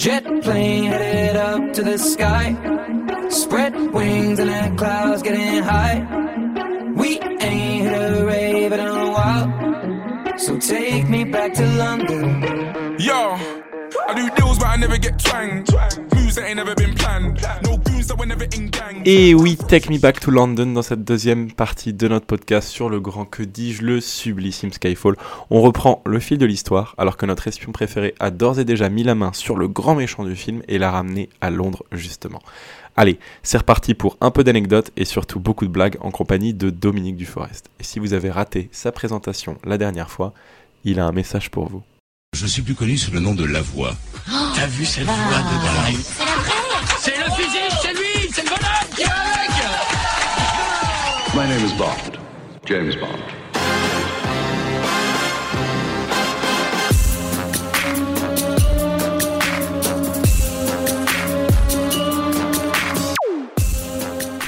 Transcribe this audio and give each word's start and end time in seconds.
Jet 0.00 0.24
plane 0.42 0.84
headed 0.84 1.36
up 1.36 1.74
to 1.74 1.82
the 1.82 1.98
sky. 1.98 2.56
Spread 3.28 3.74
wings 3.92 4.38
and 4.38 4.48
the 4.48 4.74
clouds 4.78 5.20
getting 5.20 5.62
high. 5.62 5.98
We 6.96 7.20
ain't 7.20 7.82
hit 7.82 7.92
a 7.92 8.24
rave 8.24 8.72
in 8.72 8.80
a 8.80 9.10
while. 9.10 10.38
So 10.38 10.58
take 10.58 11.06
me 11.06 11.24
back 11.24 11.52
to 11.52 11.66
London. 11.76 12.96
Yo, 12.98 13.36
I 14.08 14.14
do 14.16 14.30
deals 14.36 14.58
but 14.58 14.68
I 14.68 14.76
never 14.76 14.96
get 14.96 15.18
twanged. 15.18 15.68
Et 19.04 19.34
oui, 19.34 19.56
Take 19.56 19.90
Me 19.90 19.98
Back 19.98 20.20
to 20.20 20.30
London 20.30 20.66
dans 20.66 20.82
cette 20.82 21.02
deuxième 21.02 21.50
partie 21.50 21.92
de 21.92 22.06
notre 22.06 22.26
podcast 22.26 22.68
sur 22.68 22.88
le 22.88 23.00
grand 23.00 23.24
que 23.24 23.42
dis-je, 23.42 23.82
le 23.82 24.00
sublissime 24.00 24.72
Skyfall. 24.72 25.16
On 25.50 25.60
reprend 25.60 26.02
le 26.06 26.20
fil 26.20 26.38
de 26.38 26.46
l'histoire 26.46 26.94
alors 26.98 27.16
que 27.16 27.26
notre 27.26 27.48
espion 27.48 27.72
préféré 27.72 28.14
a 28.20 28.30
d'ores 28.30 28.60
et 28.60 28.64
déjà 28.64 28.88
mis 28.88 29.02
la 29.02 29.16
main 29.16 29.32
sur 29.32 29.56
le 29.56 29.66
grand 29.66 29.96
méchant 29.96 30.24
du 30.24 30.36
film 30.36 30.62
et 30.68 30.78
l'a 30.78 30.92
ramené 30.92 31.28
à 31.40 31.50
Londres 31.50 31.82
justement. 31.90 32.40
Allez, 32.96 33.18
c'est 33.42 33.58
reparti 33.58 33.94
pour 33.94 34.16
un 34.20 34.30
peu 34.30 34.44
d'anecdotes 34.44 34.92
et 34.96 35.04
surtout 35.04 35.40
beaucoup 35.40 35.66
de 35.66 35.72
blagues 35.72 35.96
en 36.00 36.12
compagnie 36.12 36.54
de 36.54 36.70
Dominique 36.70 37.16
Duforest. 37.16 37.70
Et 37.80 37.84
si 37.84 37.98
vous 37.98 38.12
avez 38.12 38.30
raté 38.30 38.68
sa 38.70 38.92
présentation 38.92 39.56
la 39.64 39.78
dernière 39.78 40.10
fois, 40.10 40.32
il 40.84 41.00
a 41.00 41.06
un 41.06 41.12
message 41.12 41.50
pour 41.50 41.68
vous. 41.68 41.82
Je 42.32 42.46
suis 42.46 42.62
plus 42.62 42.74
connu 42.74 42.96
sous 42.96 43.10
le 43.10 43.18
nom 43.20 43.34
de 43.34 43.44
La 43.44 43.60
Voix. 43.60 43.94
T'as 44.54 44.66
vu 44.66 44.86
cette 44.86 45.04
voix 45.04 45.14
de 45.14 45.92
dingue 45.92 46.00
C'est 47.00 47.16
le 47.18 47.24
fusil, 47.34 47.58
c'est 47.82 47.92
lui, 47.92 48.30
c'est 48.32 48.42
le 48.42 48.48
bonhomme 48.48 48.88
qui 48.96 49.02
va 49.02 49.10
avec 49.34 49.50
My 51.34 51.48
name 51.48 51.66
is 51.66 51.74
Bond. 51.76 52.18
James 52.66 52.94
Bond. 53.00 53.39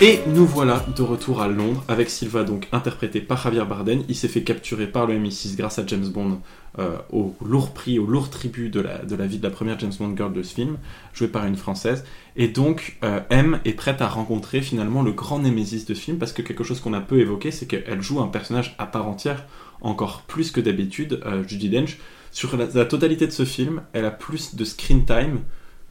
Et 0.05 0.19
nous 0.27 0.47
voilà 0.47 0.85
de 0.97 1.03
retour 1.03 1.43
à 1.43 1.47
Londres 1.47 1.85
avec 1.87 2.11
Silva, 2.11 2.43
donc 2.43 2.67
interprété 2.73 3.21
par 3.21 3.41
Javier 3.41 3.65
Bardem. 3.65 4.03
Il 4.09 4.17
s'est 4.17 4.27
fait 4.27 4.43
capturer 4.43 4.89
par 4.89 5.07
le 5.07 5.15
MI6 5.15 5.55
grâce 5.57 5.79
à 5.79 5.87
James 5.87 6.09
Bond 6.09 6.41
euh, 6.81 6.97
au 7.13 7.37
lourd 7.41 7.73
prix, 7.73 8.01
au 8.01 8.07
lourd 8.07 8.29
tribut 8.29 8.69
de 8.69 8.81
la, 8.81 9.27
vie 9.29 9.39
de 9.39 9.45
la 9.45 9.51
première 9.51 9.79
James 9.79 9.93
Bond 9.97 10.17
girl 10.17 10.33
de 10.33 10.43
ce 10.43 10.55
film, 10.55 10.79
jouée 11.15 11.29
par 11.29 11.47
une 11.47 11.55
française. 11.55 12.03
Et 12.35 12.49
donc, 12.49 12.99
euh, 13.05 13.21
M 13.31 13.61
est 13.65 13.75
prête 13.75 14.03
à 14.03 14.09
rencontrer 14.09 14.61
finalement 14.61 15.03
le 15.03 15.13
grand 15.13 15.39
némésis 15.39 15.87
de 15.87 15.95
ce 15.95 16.01
film 16.01 16.19
parce 16.19 16.33
que 16.33 16.43
quelque 16.43 16.65
chose 16.65 16.81
qu'on 16.81 16.95
a 16.95 17.01
peu 17.01 17.21
évoqué, 17.21 17.53
c'est 17.53 17.67
qu'elle 17.67 18.03
joue 18.03 18.21
un 18.21 18.27
personnage 18.27 18.75
à 18.79 18.87
part 18.87 19.07
entière, 19.07 19.45
encore 19.83 20.23
plus 20.23 20.51
que 20.51 20.61
d'habitude, 20.61 21.21
euh, 21.27 21.45
Judy 21.47 21.69
Dench. 21.69 21.99
Sur 22.33 22.57
la 22.57 22.85
totalité 22.87 23.29
de 23.29 23.33
ce 23.33 23.45
film, 23.45 23.83
elle 23.93 24.07
a 24.07 24.11
plus 24.11 24.57
de 24.57 24.65
screen 24.65 25.05
time 25.05 25.43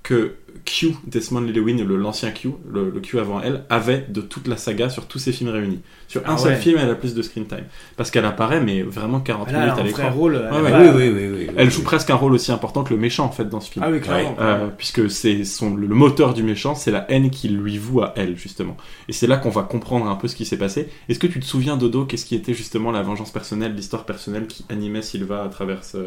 que 0.03 0.33
Q, 0.65 0.95
Desmond 1.07 1.41
Llewellyn, 1.41 1.83
le- 1.85 1.95
l'ancien 1.95 2.29
Q, 2.31 2.49
le, 2.71 2.89
le 2.91 2.99
Q 2.99 3.19
avant 3.19 3.41
elle, 3.41 3.63
avait 3.69 4.05
de 4.09 4.21
toute 4.21 4.47
la 4.47 4.57
saga 4.57 4.89
sur 4.89 5.07
tous 5.07 5.17
ses 5.17 5.31
films 5.31 5.49
réunis. 5.49 5.79
Sur 6.07 6.21
un 6.29 6.33
Ah 6.33 6.37
seul 6.37 6.55
film, 6.57 6.77
elle 6.79 6.89
a 6.89 6.95
plus 6.95 7.15
de 7.15 7.21
screen 7.21 7.47
time. 7.47 7.63
Parce 7.97 8.11
qu'elle 8.11 8.25
apparaît, 8.25 8.59
mais 8.61 8.81
vraiment 8.83 9.21
40 9.21 9.47
Elle 9.49 9.55
a 9.55 9.59
minutes 9.59 9.77
à 9.77 9.81
un 9.81 9.83
l'écran. 9.83 10.11
rôle. 10.11 10.35
Elle 10.53 10.61
ouais. 10.61 10.71
Oui, 10.71 10.87
oui, 10.95 11.09
oui, 11.15 11.29
oui. 11.33 11.47
Elle 11.57 11.67
oui. 11.67 11.71
joue 11.73 11.83
presque 11.83 12.09
un 12.09 12.15
rôle 12.15 12.33
aussi 12.33 12.51
important 12.51 12.83
que 12.83 12.93
le 12.93 12.99
méchant, 12.99 13.25
en 13.25 13.31
fait, 13.31 13.45
dans 13.45 13.59
ce 13.61 13.71
film. 13.71 13.83
Ah 13.87 13.91
oui, 13.91 14.01
clairement. 14.01 14.35
Euh, 14.39 14.67
puisque 14.77 15.09
c'est 15.09 15.45
son, 15.45 15.73
le 15.75 15.87
moteur 15.87 16.33
du 16.33 16.43
méchant, 16.43 16.75
c'est 16.75 16.91
la 16.91 17.09
haine 17.09 17.29
qu'il 17.31 17.57
lui 17.57 17.77
voue 17.77 18.01
à 18.01 18.13
elle, 18.17 18.35
justement. 18.37 18.75
Et 19.07 19.13
c'est 19.13 19.27
là 19.27 19.37
qu'on 19.37 19.49
va 19.51 19.63
comprendre 19.63 20.07
un 20.07 20.15
peu 20.15 20.27
ce 20.27 20.35
qui 20.35 20.45
s'est 20.45 20.57
passé. 20.57 20.89
Est-ce 21.09 21.17
que 21.19 21.27
tu 21.27 21.39
te 21.39 21.45
souviens, 21.45 21.77
Dodo, 21.77 22.05
qu'est-ce 22.05 22.25
qui 22.25 22.35
était 22.35 22.53
justement 22.53 22.91
la 22.91 23.01
vengeance 23.01 23.31
personnelle, 23.31 23.73
l'histoire 23.73 24.05
personnelle 24.05 24.47
qui 24.47 24.65
animait 24.69 25.01
Silva 25.01 25.43
à 25.43 25.47
travers 25.49 25.83
ce... 25.83 25.97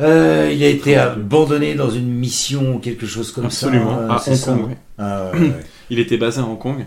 Euh, 0.00 0.50
il 0.54 0.62
a 0.62 0.68
été 0.68 0.96
abandonné 0.96 1.74
dans 1.74 1.90
une 1.90 2.08
mission 2.08 2.76
ou 2.76 2.78
quelque 2.78 3.06
chose 3.06 3.32
comme 3.32 3.46
Absolument, 3.46 3.96
ça. 3.96 4.00
euh, 4.02 4.08
à 4.10 4.14
Hong 4.30 4.36
ça 4.36 4.52
Kong, 4.52 4.68
ouais. 4.68 4.76
Ah, 4.98 5.30
ouais, 5.34 5.40
ouais. 5.40 5.52
Il 5.90 5.98
était 5.98 6.16
basé 6.16 6.40
à 6.40 6.44
Hong 6.44 6.58
Kong. 6.58 6.86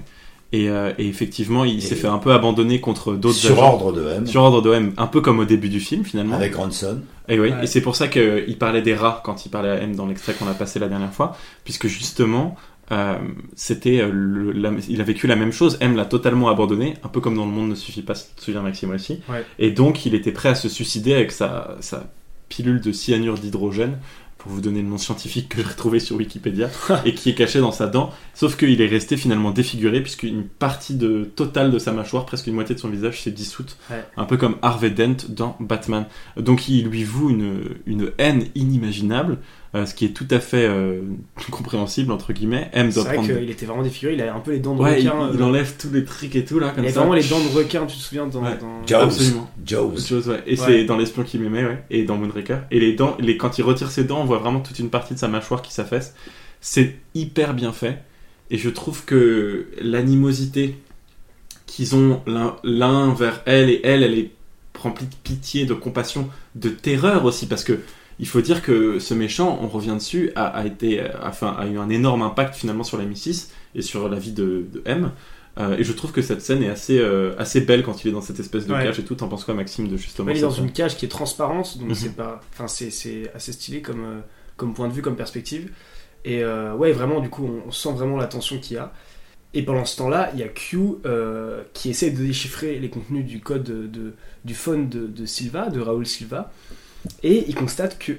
Et, 0.53 0.69
euh, 0.69 0.91
et 0.97 1.07
effectivement, 1.07 1.63
il 1.63 1.81
s'est 1.81 1.95
fait 1.95 2.07
un 2.09 2.17
peu 2.17 2.33
abandonner 2.33 2.81
contre 2.81 3.13
d'autres 3.13 3.35
Sur 3.37 3.53
agents. 3.53 3.73
ordre 3.73 3.93
de 3.93 4.05
M, 4.09 4.27
Sur 4.27 4.41
ordre 4.43 4.61
de 4.61 4.73
M, 4.73 4.91
un 4.97 5.07
peu 5.07 5.21
comme 5.21 5.39
au 5.39 5.45
début 5.45 5.69
du 5.69 5.79
film, 5.79 6.03
finalement. 6.03 6.35
avec 6.35 6.55
Ranson. 6.55 6.99
Et, 7.29 7.39
oui, 7.39 7.51
Ouais. 7.51 7.63
et 7.63 7.67
c'est 7.67 7.79
pour 7.81 7.95
ça 7.95 8.09
qu'il 8.09 8.57
parlait 8.59 8.81
des 8.81 8.93
rats 8.93 9.21
quand 9.23 9.45
il 9.45 9.49
parlait 9.49 9.69
à 9.69 9.75
M 9.81 9.95
dans 9.95 10.07
l'extrait 10.07 10.33
qu'on 10.33 10.47
a 10.47 10.53
passé 10.53 10.77
la 10.79 10.89
dernière 10.89 11.13
fois, 11.13 11.37
puisque 11.63 11.87
justement, 11.87 12.57
euh, 12.91 13.15
c'était, 13.55 14.05
le- 14.11 14.51
la- 14.51 14.73
il 14.89 14.99
a 14.99 15.05
vécu 15.05 15.25
la 15.25 15.37
même 15.37 15.53
chose. 15.53 15.77
M 15.79 15.95
l'a 15.95 16.03
totalement 16.03 16.49
abandonné, 16.49 16.95
un 17.05 17.07
peu 17.07 17.21
comme 17.21 17.37
dans 17.37 17.45
Le 17.45 17.51
Monde 17.51 17.69
ne 17.69 17.75
suffit 17.75 18.01
pas, 18.01 18.15
si 18.15 18.27
tu 18.27 18.35
te 18.35 18.41
souviens 18.43 18.61
Maxime 18.61 18.91
aussi. 18.91 19.21
Ouais. 19.29 19.45
Et 19.57 19.71
donc, 19.71 20.05
il 20.05 20.15
était 20.15 20.33
prêt 20.33 20.49
à 20.49 20.55
se 20.55 20.67
suicider 20.67 21.13
avec 21.13 21.31
sa, 21.31 21.77
sa 21.79 22.09
pilule 22.51 22.81
de 22.81 22.91
cyanure 22.91 23.35
d'hydrogène, 23.39 23.97
pour 24.37 24.51
vous 24.51 24.61
donner 24.61 24.81
le 24.81 24.87
nom 24.87 24.97
scientifique 24.97 25.49
que 25.49 25.57
j'ai 25.57 25.67
retrouvé 25.67 25.99
sur 25.99 26.17
Wikipédia, 26.17 26.69
et 27.05 27.13
qui 27.13 27.29
est 27.29 27.35
caché 27.35 27.59
dans 27.59 27.71
sa 27.71 27.87
dent. 27.87 28.11
Sauf 28.33 28.57
qu'il 28.57 28.81
est 28.81 28.87
resté 28.87 29.15
finalement 29.15 29.51
défiguré, 29.51 30.01
puisqu'une 30.01 30.43
partie 30.43 30.95
de, 30.95 31.23
totale 31.23 31.71
de 31.71 31.79
sa 31.79 31.93
mâchoire, 31.93 32.25
presque 32.25 32.47
une 32.47 32.55
moitié 32.55 32.75
de 32.75 32.79
son 32.79 32.89
visage, 32.89 33.21
s'est 33.21 33.31
dissoute. 33.31 33.77
Ouais. 33.89 34.03
Un 34.17 34.25
peu 34.25 34.37
comme 34.37 34.57
Harvey 34.61 34.89
Dent 34.89 35.17
dans 35.29 35.55
Batman. 35.59 36.05
Donc 36.37 36.67
il 36.67 36.87
lui 36.87 37.03
voue 37.03 37.29
une, 37.29 37.61
une 37.85 38.11
haine 38.17 38.47
inimaginable, 38.55 39.37
euh, 39.73 39.85
ce 39.85 39.93
qui 39.95 40.03
est 40.05 40.09
tout 40.09 40.27
à 40.31 40.39
fait 40.39 40.65
euh, 40.67 41.01
compréhensible, 41.51 42.11
entre 42.11 42.33
guillemets. 42.33 42.69
M 42.73 42.89
C'est 42.91 42.95
doit 42.95 43.03
vrai 43.05 43.13
prendre... 43.15 43.29
qu'il 43.39 43.49
était 43.49 43.65
vraiment 43.65 43.83
défiguré. 43.83 44.13
Il 44.15 44.21
avait 44.21 44.29
un 44.29 44.39
peu 44.41 44.51
les 44.51 44.59
dents 44.59 44.75
de 44.75 44.81
Ouais, 44.81 45.01
il, 45.01 45.07
requin. 45.09 45.29
il 45.33 45.41
euh, 45.41 45.45
enlève 45.45 45.73
tous 45.79 45.89
les 45.91 46.03
trucs 46.03 46.35
et 46.35 46.43
tout, 46.43 46.59
là, 46.59 46.67
il 46.67 46.75
comme 46.75 46.83
avait 46.83 46.93
ça. 46.93 46.99
vraiment 46.99 47.13
les 47.15 47.23
dents 47.23 47.39
de 47.39 47.47
requin, 47.57 47.85
tu 47.85 47.95
te 47.97 48.01
souviens 48.01 48.27
dans. 48.27 48.43
Ouais. 48.43 48.57
dans- 48.59 48.85
Jaws. 48.85 49.03
Absolument. 49.03 49.49
Jaws. 49.65 49.89
Ouais. 50.27 50.43
Et 50.45 50.51
Ouais. 50.51 50.55
c'est 50.57 50.83
dans 50.85 50.97
l'espion 50.97 51.23
qui 51.23 51.37
m'aimait, 51.37 51.63
ouais. 51.65 51.83
Et 51.89 52.03
dans 52.03 52.17
Moonraker. 52.17 52.57
Et 52.71 52.79
les 52.79 52.93
dents, 52.93 53.15
les, 53.19 53.37
quand 53.37 53.57
il 53.57 53.61
retire 53.63 53.89
ses 53.91 54.03
dents, 54.03 54.21
on 54.21 54.25
voit 54.25 54.39
vraiment 54.39 54.59
toute 54.59 54.79
une 54.79 54.89
partie 54.89 55.13
de 55.13 55.19
sa 55.19 55.27
mâchoire 55.29 55.61
qui 55.61 55.73
s'affaisse. 55.73 56.15
C'est 56.59 56.95
hyper 57.15 57.53
bien 57.53 57.71
fait. 57.71 57.99
Et 58.49 58.57
je 58.57 58.69
trouve 58.69 59.05
que 59.05 59.67
l'animosité 59.81 60.75
qu'ils 61.65 61.95
ont 61.95 62.21
l'un- 62.27 62.57
l'un 62.63 63.13
vers 63.13 63.41
elle 63.45 63.69
et 63.69 63.79
elle, 63.85 64.03
elle 64.03 64.17
est 64.19 64.31
remplie 64.77 65.05
de 65.05 65.15
pitié, 65.23 65.65
de 65.65 65.73
compassion, 65.73 66.27
de 66.55 66.69
terreur 66.69 67.23
aussi. 67.25 67.47
Parce 67.47 67.63
que 67.63 67.79
il 68.21 68.27
faut 68.27 68.39
dire 68.41 68.61
que 68.61 68.99
ce 68.99 69.13
méchant, 69.13 69.59
on 69.61 69.67
revient 69.67 69.95
dessus, 69.95 70.31
a, 70.35 70.45
a 70.45 70.65
été, 70.65 71.01
euh, 71.01 71.07
enfin, 71.23 71.53
a 71.59 71.65
eu 71.67 71.77
un 71.77 71.89
énorme 71.89 72.21
impact 72.21 72.55
finalement 72.55 72.83
sur 72.85 72.97
la 72.97 73.03
Mi6 73.05 73.49
et 73.75 73.81
sur 73.81 74.07
la 74.07 74.17
vie 74.19 74.31
de, 74.31 74.65
de 74.71 74.81
M. 74.85 75.11
Euh, 75.59 75.75
et 75.77 75.83
je 75.83 75.91
trouve 75.91 76.13
que 76.13 76.21
cette 76.21 76.41
scène 76.41 76.63
est 76.63 76.69
assez, 76.69 76.97
euh, 76.97 77.33
assez 77.37 77.59
belle 77.59 77.83
quand 77.83 78.05
il 78.05 78.07
est 78.07 78.11
dans 78.13 78.21
cette 78.21 78.39
espèce 78.39 78.65
de 78.67 78.73
Ouais. 78.73 78.83
cage 78.85 78.99
et 78.99 79.03
tout. 79.03 79.15
T'en 79.15 79.27
penses 79.27 79.43
quoi, 79.43 79.53
Maxime, 79.53 79.89
de 79.89 79.97
justement 79.97 80.31
il 80.31 80.37
est 80.37 80.41
dans 80.41 80.49
une 80.49 80.71
cage 80.71 80.95
qui 80.95 81.03
est 81.05 81.09
transparente, 81.09 81.77
donc 81.77 81.89
Mhm. 81.89 81.95
c'est 81.95 82.15
pas, 82.15 82.39
enfin 82.53 82.69
c'est 82.69 83.29
assez 83.35 83.51
stylé 83.51 83.81
comme 83.81 83.99
euh, 84.05 84.19
comme 84.55 84.73
point 84.73 84.87
de 84.87 84.93
vue, 84.93 85.01
comme 85.01 85.17
perspective. 85.17 85.69
Et 86.23 86.43
euh, 86.43 86.73
ouais, 86.75 86.91
vraiment, 86.93 87.19
du 87.19 87.29
coup, 87.29 87.45
on, 87.45 87.67
on 87.67 87.71
sent 87.71 87.91
vraiment 87.93 88.15
la 88.17 88.27
tension 88.27 88.59
qu'il 88.59 88.75
y 88.77 88.79
a. 88.79 88.93
Et 89.53 89.63
pendant 89.63 89.83
ce 89.83 89.97
temps-là, 89.97 90.29
il 90.33 90.39
y 90.39 90.43
a 90.43 90.47
Q 90.47 90.77
euh, 91.05 91.63
qui 91.73 91.89
essaie 91.89 92.11
de 92.11 92.23
déchiffrer 92.23 92.79
les 92.79 92.89
contenus 92.89 93.25
du 93.25 93.41
code 93.41 93.63
de, 93.63 93.87
de- 93.87 94.13
du 94.45 94.53
phone 94.55 94.87
de, 94.87 95.07
de 95.07 95.25
Silva, 95.25 95.69
de 95.69 95.81
Raoul 95.81 96.05
Silva, 96.05 96.53
et 97.23 97.45
il 97.47 97.55
constate 97.55 97.97
que, 97.99 98.13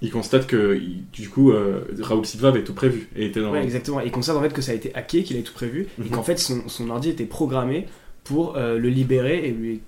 Il 0.00 0.10
constate 0.10 0.46
que, 0.48 0.80
du 1.12 1.28
coup, 1.28 1.52
euh, 1.52 1.84
Raoul 2.00 2.26
Silva 2.26 2.48
avait 2.48 2.64
tout 2.64 2.74
prévu 2.74 3.08
et 3.14 3.26
était 3.26 3.40
dans. 3.40 3.52
ouais, 3.52 3.62
exactement, 3.62 4.00
et 4.00 4.06
il 4.06 4.10
constate 4.10 4.36
en 4.36 4.42
fait 4.42 4.52
que 4.52 4.60
ça 4.62 4.72
a 4.72 4.74
été 4.74 4.92
hacké, 4.94 5.22
qu'il 5.22 5.36
avait 5.36 5.44
tout 5.44 5.52
prévu, 5.54 5.86
et 5.98 6.02
Mhm. 6.02 6.10
qu'en 6.10 6.22
fait 6.24 6.38
son, 6.38 6.68
son 6.68 6.90
ordi 6.90 7.08
était 7.10 7.24
programmé 7.24 7.86
pour 8.24 8.56
euh, 8.56 8.78
le 8.78 8.88
libérer 8.88 9.46
et 9.46 9.50
lui 9.52 9.80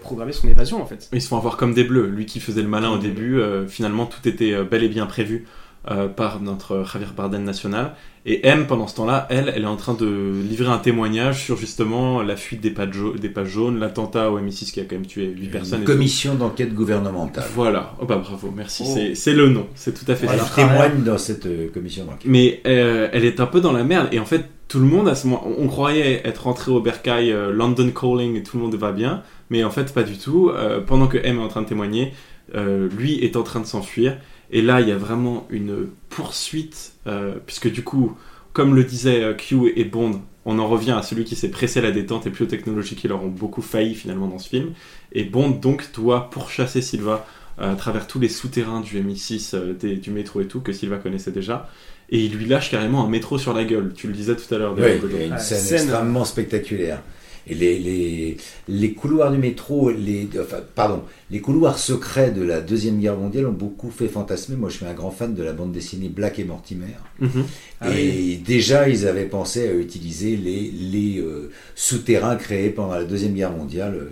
programmer 0.00 0.32
son 0.32 0.48
évasion 0.48 0.80
en 0.80 0.86
fait. 0.86 1.08
Ils 1.12 1.20
se 1.20 1.28
font 1.28 1.36
avoir 1.36 1.56
comme 1.56 1.74
des 1.74 1.84
bleus. 1.84 2.06
Lui 2.06 2.24
qui 2.24 2.40
faisait 2.40 2.62
le 2.62 2.68
malin 2.68 2.90
au 2.90 2.98
début, 2.98 3.38
euh, 3.38 3.66
finalement 3.66 4.06
tout 4.06 4.26
était 4.26 4.62
bel 4.64 4.82
et 4.82 4.88
bien 4.88 5.04
prévu 5.06 5.44
euh, 5.90 6.08
par 6.08 6.40
notre 6.40 6.84
Javier 6.84 7.08
Bardem 7.16 7.44
national. 7.44 7.94
Et 8.26 8.46
M, 8.46 8.66
pendant 8.66 8.86
ce 8.86 8.96
temps-là, 8.96 9.26
elle, 9.30 9.50
elle 9.56 9.62
est 9.62 9.66
en 9.66 9.76
train 9.76 9.94
de 9.94 10.32
livrer 10.46 10.68
un 10.70 10.76
témoignage 10.78 11.42
sur 11.44 11.56
justement 11.56 12.20
la 12.20 12.36
fuite 12.36 12.60
des 12.60 12.70
pages, 12.70 12.92
jau- 12.92 13.14
des 13.16 13.30
pages 13.30 13.48
jaunes, 13.48 13.78
l'attentat 13.78 14.30
au 14.30 14.38
MI6 14.38 14.70
qui 14.72 14.80
a 14.80 14.84
quand 14.84 14.96
même 14.96 15.06
tué 15.06 15.32
8 15.34 15.48
personnes. 15.48 15.78
Une 15.80 15.84
tout. 15.86 15.92
commission 15.92 16.34
d'enquête 16.34 16.74
gouvernementale. 16.74 17.44
Voilà. 17.54 17.94
Oh 18.02 18.04
bah 18.04 18.16
bravo, 18.16 18.52
merci. 18.54 18.82
Oh. 18.86 18.90
C'est- 18.94 19.14
C'est 19.14 19.32
le 19.32 19.48
nom. 19.48 19.66
C'est 19.74 19.94
tout 19.94 20.10
à 20.10 20.14
fait 20.14 20.26
Elle 20.30 20.38
ça. 20.40 20.50
témoigne 20.54 21.02
dans 21.04 21.16
cette 21.16 21.46
euh, 21.46 21.68
commission 21.72 22.04
d'enquête. 22.04 22.26
Mais 22.26 22.60
euh, 22.66 23.08
elle 23.12 23.24
est 23.24 23.40
un 23.40 23.46
peu 23.46 23.60
dans 23.62 23.72
la 23.72 23.84
merde. 23.84 24.08
Et 24.12 24.18
en 24.18 24.26
fait, 24.26 24.44
tout 24.68 24.80
le 24.80 24.84
monde, 24.86 25.08
à 25.08 25.14
ce 25.14 25.26
moment, 25.26 25.42
on, 25.46 25.64
on 25.64 25.68
croyait 25.68 26.20
être 26.26 26.44
rentré 26.44 26.70
au 26.70 26.80
bercail 26.82 27.32
euh, 27.32 27.50
London 27.50 27.90
Calling 27.98 28.36
et 28.36 28.42
tout 28.42 28.58
le 28.58 28.62
monde 28.64 28.74
va 28.74 28.92
bien. 28.92 29.22
Mais 29.48 29.64
en 29.64 29.70
fait, 29.70 29.94
pas 29.94 30.02
du 30.02 30.18
tout. 30.18 30.50
Euh, 30.50 30.80
pendant 30.80 31.06
que 31.06 31.16
M 31.16 31.38
est 31.38 31.42
en 31.42 31.48
train 31.48 31.62
de 31.62 31.68
témoigner, 31.68 32.12
euh, 32.54 32.88
lui 32.98 33.14
est 33.24 33.36
en 33.36 33.42
train 33.42 33.60
de 33.60 33.66
s'enfuir. 33.66 34.18
Et 34.50 34.62
là, 34.62 34.80
il 34.80 34.88
y 34.88 34.92
a 34.92 34.96
vraiment 34.96 35.46
une 35.50 35.88
poursuite. 36.10 36.92
euh, 37.06 37.34
puisque 37.46 37.70
du 37.70 37.82
coup, 37.84 38.16
comme 38.52 38.74
le 38.74 38.84
disait 38.84 39.22
euh, 39.22 39.34
Q 39.34 39.72
et 39.76 39.84
Bond, 39.84 40.20
on 40.44 40.58
en 40.58 40.66
revient 40.68 40.92
à 40.92 41.02
celui 41.02 41.24
qui 41.24 41.36
s'est 41.36 41.50
pressé 41.50 41.80
la 41.80 41.90
détente 41.90 42.26
et 42.26 42.30
plus 42.30 42.44
aux 42.44 42.48
technologies 42.48 42.96
qui 42.96 43.06
leur 43.08 43.22
ont 43.22 43.28
beaucoup 43.28 43.62
failli 43.62 43.94
finalement 43.94 44.26
dans 44.28 44.38
ce 44.38 44.48
film. 44.48 44.72
Et 45.12 45.24
Bond 45.24 45.50
donc 45.50 45.90
doit 45.94 46.30
pourchasser 46.30 46.80
Silva 46.82 47.26
euh, 47.60 47.72
à 47.72 47.76
travers 47.76 48.06
tous 48.06 48.18
les 48.20 48.28
souterrains 48.28 48.80
du 48.80 48.98
MI6, 49.02 49.54
euh, 49.54 49.72
des- 49.74 49.96
du 49.96 50.10
métro 50.10 50.40
et 50.40 50.46
tout, 50.46 50.60
que 50.60 50.72
Silva 50.72 50.96
connaissait 50.96 51.32
déjà 51.32 51.68
et 52.10 52.24
il 52.24 52.32
lui 52.34 52.46
lâche 52.46 52.70
carrément 52.70 53.04
un 53.04 53.08
métro 53.10 53.36
sur 53.36 53.52
la 53.52 53.64
gueule. 53.64 53.92
Tu 53.94 54.06
le 54.06 54.14
disais 54.14 54.34
tout 54.34 54.54
à 54.54 54.56
l'heure. 54.58 54.72
Oui, 54.74 54.80
d'ailleurs, 54.80 54.96
il 54.96 55.02
y 55.02 55.06
a 55.06 55.08
Dodo. 55.10 55.24
une 55.26 55.32
Ah, 55.34 55.38
scène, 55.38 55.58
scène. 55.58 55.88
extrêmement 55.88 56.24
spectaculaire. 56.24 57.02
Les, 57.48 57.78
les, 57.78 58.36
les 58.68 58.92
couloirs 58.92 59.32
du 59.32 59.38
métro, 59.38 59.90
les, 59.90 60.28
enfin, 60.40 60.58
pardon, 60.74 61.02
les 61.30 61.40
couloirs 61.40 61.78
secrets 61.78 62.30
de 62.30 62.42
la 62.42 62.60
Deuxième 62.60 62.98
Guerre 62.98 63.16
mondiale 63.16 63.46
ont 63.46 63.52
beaucoup 63.52 63.90
fait 63.90 64.08
fantasmer. 64.08 64.56
Moi, 64.56 64.68
je 64.70 64.76
suis 64.76 64.86
un 64.86 64.94
grand 64.94 65.10
fan 65.10 65.34
de 65.34 65.42
la 65.42 65.52
bande 65.52 65.72
dessinée 65.72 66.08
Black 66.08 66.38
et 66.38 66.44
Mortimer. 66.44 66.86
Mhm. 67.20 67.44
Ah 67.80 67.90
et 67.90 68.36
déjà, 68.44 68.88
ils 68.88 69.06
avaient 69.06 69.26
pensé 69.26 69.68
à 69.68 69.72
utiliser 69.72 70.36
les, 70.36 70.70
les 70.70 71.18
euh, 71.20 71.50
souterrains 71.74 72.36
créés 72.36 72.70
pendant 72.70 72.94
la 72.94 73.04
Deuxième 73.04 73.34
Guerre 73.34 73.52
mondiale, 73.52 73.94
euh, 73.94 74.10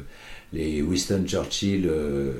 les 0.56 0.82
Winston 0.82 1.24
Churchill. 1.26 1.86
euh, 1.86 2.32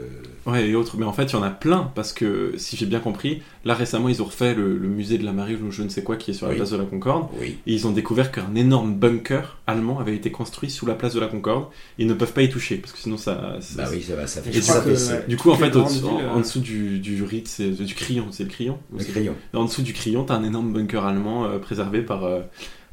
Ouais, 0.46 0.68
et 0.68 0.76
autres. 0.76 0.96
Mais 0.96 1.04
en 1.04 1.12
fait, 1.12 1.24
il 1.24 1.32
y 1.32 1.34
en 1.36 1.42
a 1.42 1.50
plein, 1.50 1.90
parce 1.96 2.12
que 2.12 2.52
si 2.56 2.76
j'ai 2.76 2.86
bien 2.86 3.00
compris, 3.00 3.42
là 3.64 3.74
récemment, 3.74 4.08
ils 4.08 4.22
ont 4.22 4.26
refait 4.26 4.54
le, 4.54 4.78
le 4.78 4.86
musée 4.88 5.18
de 5.18 5.24
la 5.24 5.32
marine 5.32 5.58
ou 5.66 5.72
je 5.72 5.82
ne 5.82 5.88
sais 5.88 6.04
quoi 6.04 6.14
qui 6.14 6.30
est 6.30 6.34
sur 6.34 6.46
la 6.46 6.52
Oui. 6.52 6.56
place 6.58 6.70
de 6.70 6.76
la 6.76 6.84
Concorde. 6.84 7.26
oui. 7.40 7.58
Et 7.66 7.72
ils 7.74 7.84
ont 7.88 7.90
découvert 7.90 8.30
qu'un 8.30 8.54
énorme 8.54 8.94
bunker 8.94 9.58
allemand 9.66 9.98
avait 9.98 10.14
été 10.14 10.30
construit 10.30 10.70
sous 10.70 10.86
la 10.86 10.94
place 10.94 11.14
de 11.14 11.18
la 11.20 11.26
Concorde. 11.26 11.66
Ils 11.98 12.06
ne 12.06 12.14
peuvent 12.14 12.32
pas 12.32 12.42
y 12.42 12.48
toucher, 12.48 12.76
parce 12.76 12.92
que 12.92 12.98
sinon 13.00 13.16
ça. 13.16 13.56
ça- 13.60 13.82
Bah 13.82 13.88
oui, 13.92 14.00
ça 14.00 14.14
va, 14.14 14.28
ça 14.28 14.40
fait 14.40 14.52
ça 14.62 14.82
fait 14.82 14.94
ça. 14.94 15.20
Du 15.22 15.36
coup, 15.36 15.50
en 15.50 15.56
fait, 15.56 15.74
en, 15.76 15.84
euh, 15.84 16.38
dessous 16.38 16.60
du, 16.60 17.00
du 17.00 17.16
c'est 17.46 17.70
du 17.70 17.94
crayon, 17.96 18.28
c'est 18.30 18.44
le 18.44 18.50
crayon 18.50 18.78
ou 18.92 18.98
Le. 18.98 19.58
En 19.58 19.64
dessous 19.64 19.82
du 19.82 19.92
crayon, 19.94 20.22
t'as 20.22 20.36
un 20.36 20.44
énorme 20.44 20.72
bunker 20.72 21.04
allemand 21.04 21.44
euh, 21.46 21.58
préservé 21.58 22.02
par, 22.02 22.22
euh, 22.24 22.42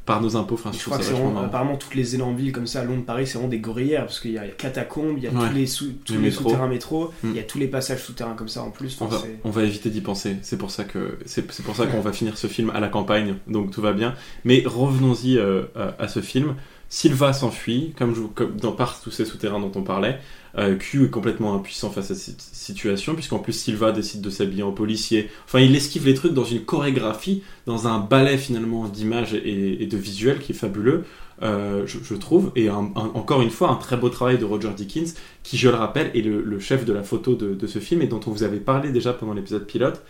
par 0.06 0.20
nos 0.20 0.36
impôts. 0.36 0.54
Enfin, 0.54 0.70
je, 0.72 0.84
crois 0.84 0.98
que 0.98 1.04
c'est 1.04 1.12
vraiment- 1.12 1.40
apparemment 1.40 1.76
toutes 1.76 1.94
les 1.94 2.14
énormes 2.14 2.36
villes 2.36 2.52
comme 2.52 2.66
ça, 2.66 2.84
Londres, 2.84 3.04
Paris, 3.06 3.26
c'est 3.26 3.34
vraiment 3.34 3.48
des 3.48 3.58
gruyères 3.58 4.02
parce 4.04 4.20
qu'il 4.20 4.32
y 4.32 4.38
a 4.38 4.46
catacombes, 4.48 5.14
il 5.16 5.24
y 5.24 5.26
a 5.26 5.30
Ouais. 5.30 5.48
tous 5.48 5.54
les, 5.54 5.66
sous, 5.66 5.92
tous 6.04 6.12
Le 6.12 6.18
les 6.20 6.24
métro. 6.26 6.42
souterrains 6.44 6.68
métro, 6.68 7.10
Mm. 7.22 7.30
il 7.30 7.36
y 7.36 7.38
a 7.38 7.42
tous 7.42 7.58
les 7.58 7.68
passages 7.68 8.02
souterrains 8.02 8.34
comme 8.34 8.48
ça 8.48 8.62
en 8.62 8.70
plus. 8.70 8.96
On 9.00 9.06
va, 9.06 9.18
c'est- 9.18 9.38
on 9.44 9.50
va 9.50 9.62
éviter 9.64 9.88
d'y 9.90 10.02
penser. 10.02 10.36
C'est 10.42 10.58
pour 10.58 10.70
ça 10.70 10.84
que 10.84 11.18
c'est 11.24 11.50
c'est 11.52 11.62
pour 11.62 11.74
ça 11.76 11.86
qu'on 11.86 12.00
va 12.00 12.12
finir 12.12 12.36
ce 12.36 12.46
film 12.48 12.70
à 12.74 12.80
la 12.80 12.88
campagne, 12.88 13.36
donc 13.46 13.70
tout 13.70 13.80
va 13.80 13.92
bien. 13.94 14.14
Mais 14.44 14.62
revenons-y 14.66 15.38
euh, 15.38 15.62
à, 15.74 15.94
à 16.02 16.08
ce 16.08 16.20
film. 16.20 16.54
Silva 16.94 17.32
s'enfuit, 17.32 17.92
comme, 17.98 18.14
dans 18.56 18.70
par 18.70 19.00
tous 19.00 19.10
ces 19.10 19.24
souterrains 19.24 19.58
dont 19.58 19.72
on 19.74 19.82
parlait. 19.82 20.20
Euh, 20.56 20.76
Q 20.76 21.06
est 21.06 21.10
complètement 21.10 21.52
impuissant 21.52 21.90
face 21.90 22.12
à 22.12 22.14
cette 22.14 22.40
situation, 22.40 23.14
puisqu'en 23.14 23.40
plus 23.40 23.52
Silva 23.52 23.90
décide 23.90 24.20
de 24.20 24.30
s'habiller 24.30 24.62
en 24.62 24.70
policier. 24.70 25.28
Enfin, 25.44 25.58
il 25.58 25.74
esquive 25.74 26.06
les 26.06 26.14
trucs 26.14 26.34
dans 26.34 26.44
une 26.44 26.60
chorégraphie, 26.60 27.42
dans 27.66 27.88
un 27.88 27.98
ballet 27.98 28.38
finalement 28.38 28.86
d'images 28.86 29.34
et, 29.34 29.84
de 29.84 29.96
visuels 29.96 30.38
qui 30.38 30.52
est 30.52 30.54
fabuleux, 30.54 31.02
euh, 31.42 31.84
je, 31.84 32.14
trouve. 32.14 32.52
Et 32.54 32.70
encore 32.70 33.42
une 33.42 33.50
fois, 33.50 33.70
un 33.70 33.76
très 33.76 33.96
beau 33.96 34.08
travail 34.08 34.38
de 34.38 34.44
Roger 34.44 34.70
Dickens, 34.76 35.14
qui, 35.42 35.58
je 35.58 35.68
le 35.68 35.74
rappelle, 35.74 36.12
est 36.14 36.22
le, 36.22 36.42
le 36.42 36.60
chef 36.60 36.84
de 36.84 36.92
la 36.92 37.02
photo 37.02 37.34
de, 37.34 37.54
de 37.54 37.66
ce 37.66 37.80
film 37.80 38.02
et 38.02 38.06
dont 38.06 38.20
on 38.28 38.30
vous 38.30 38.44
avait 38.44 38.60
parlé 38.60 38.92
déjà 38.92 39.12
pendant 39.12 39.34
l'épisode 39.34 39.66
pilote, 39.66 40.00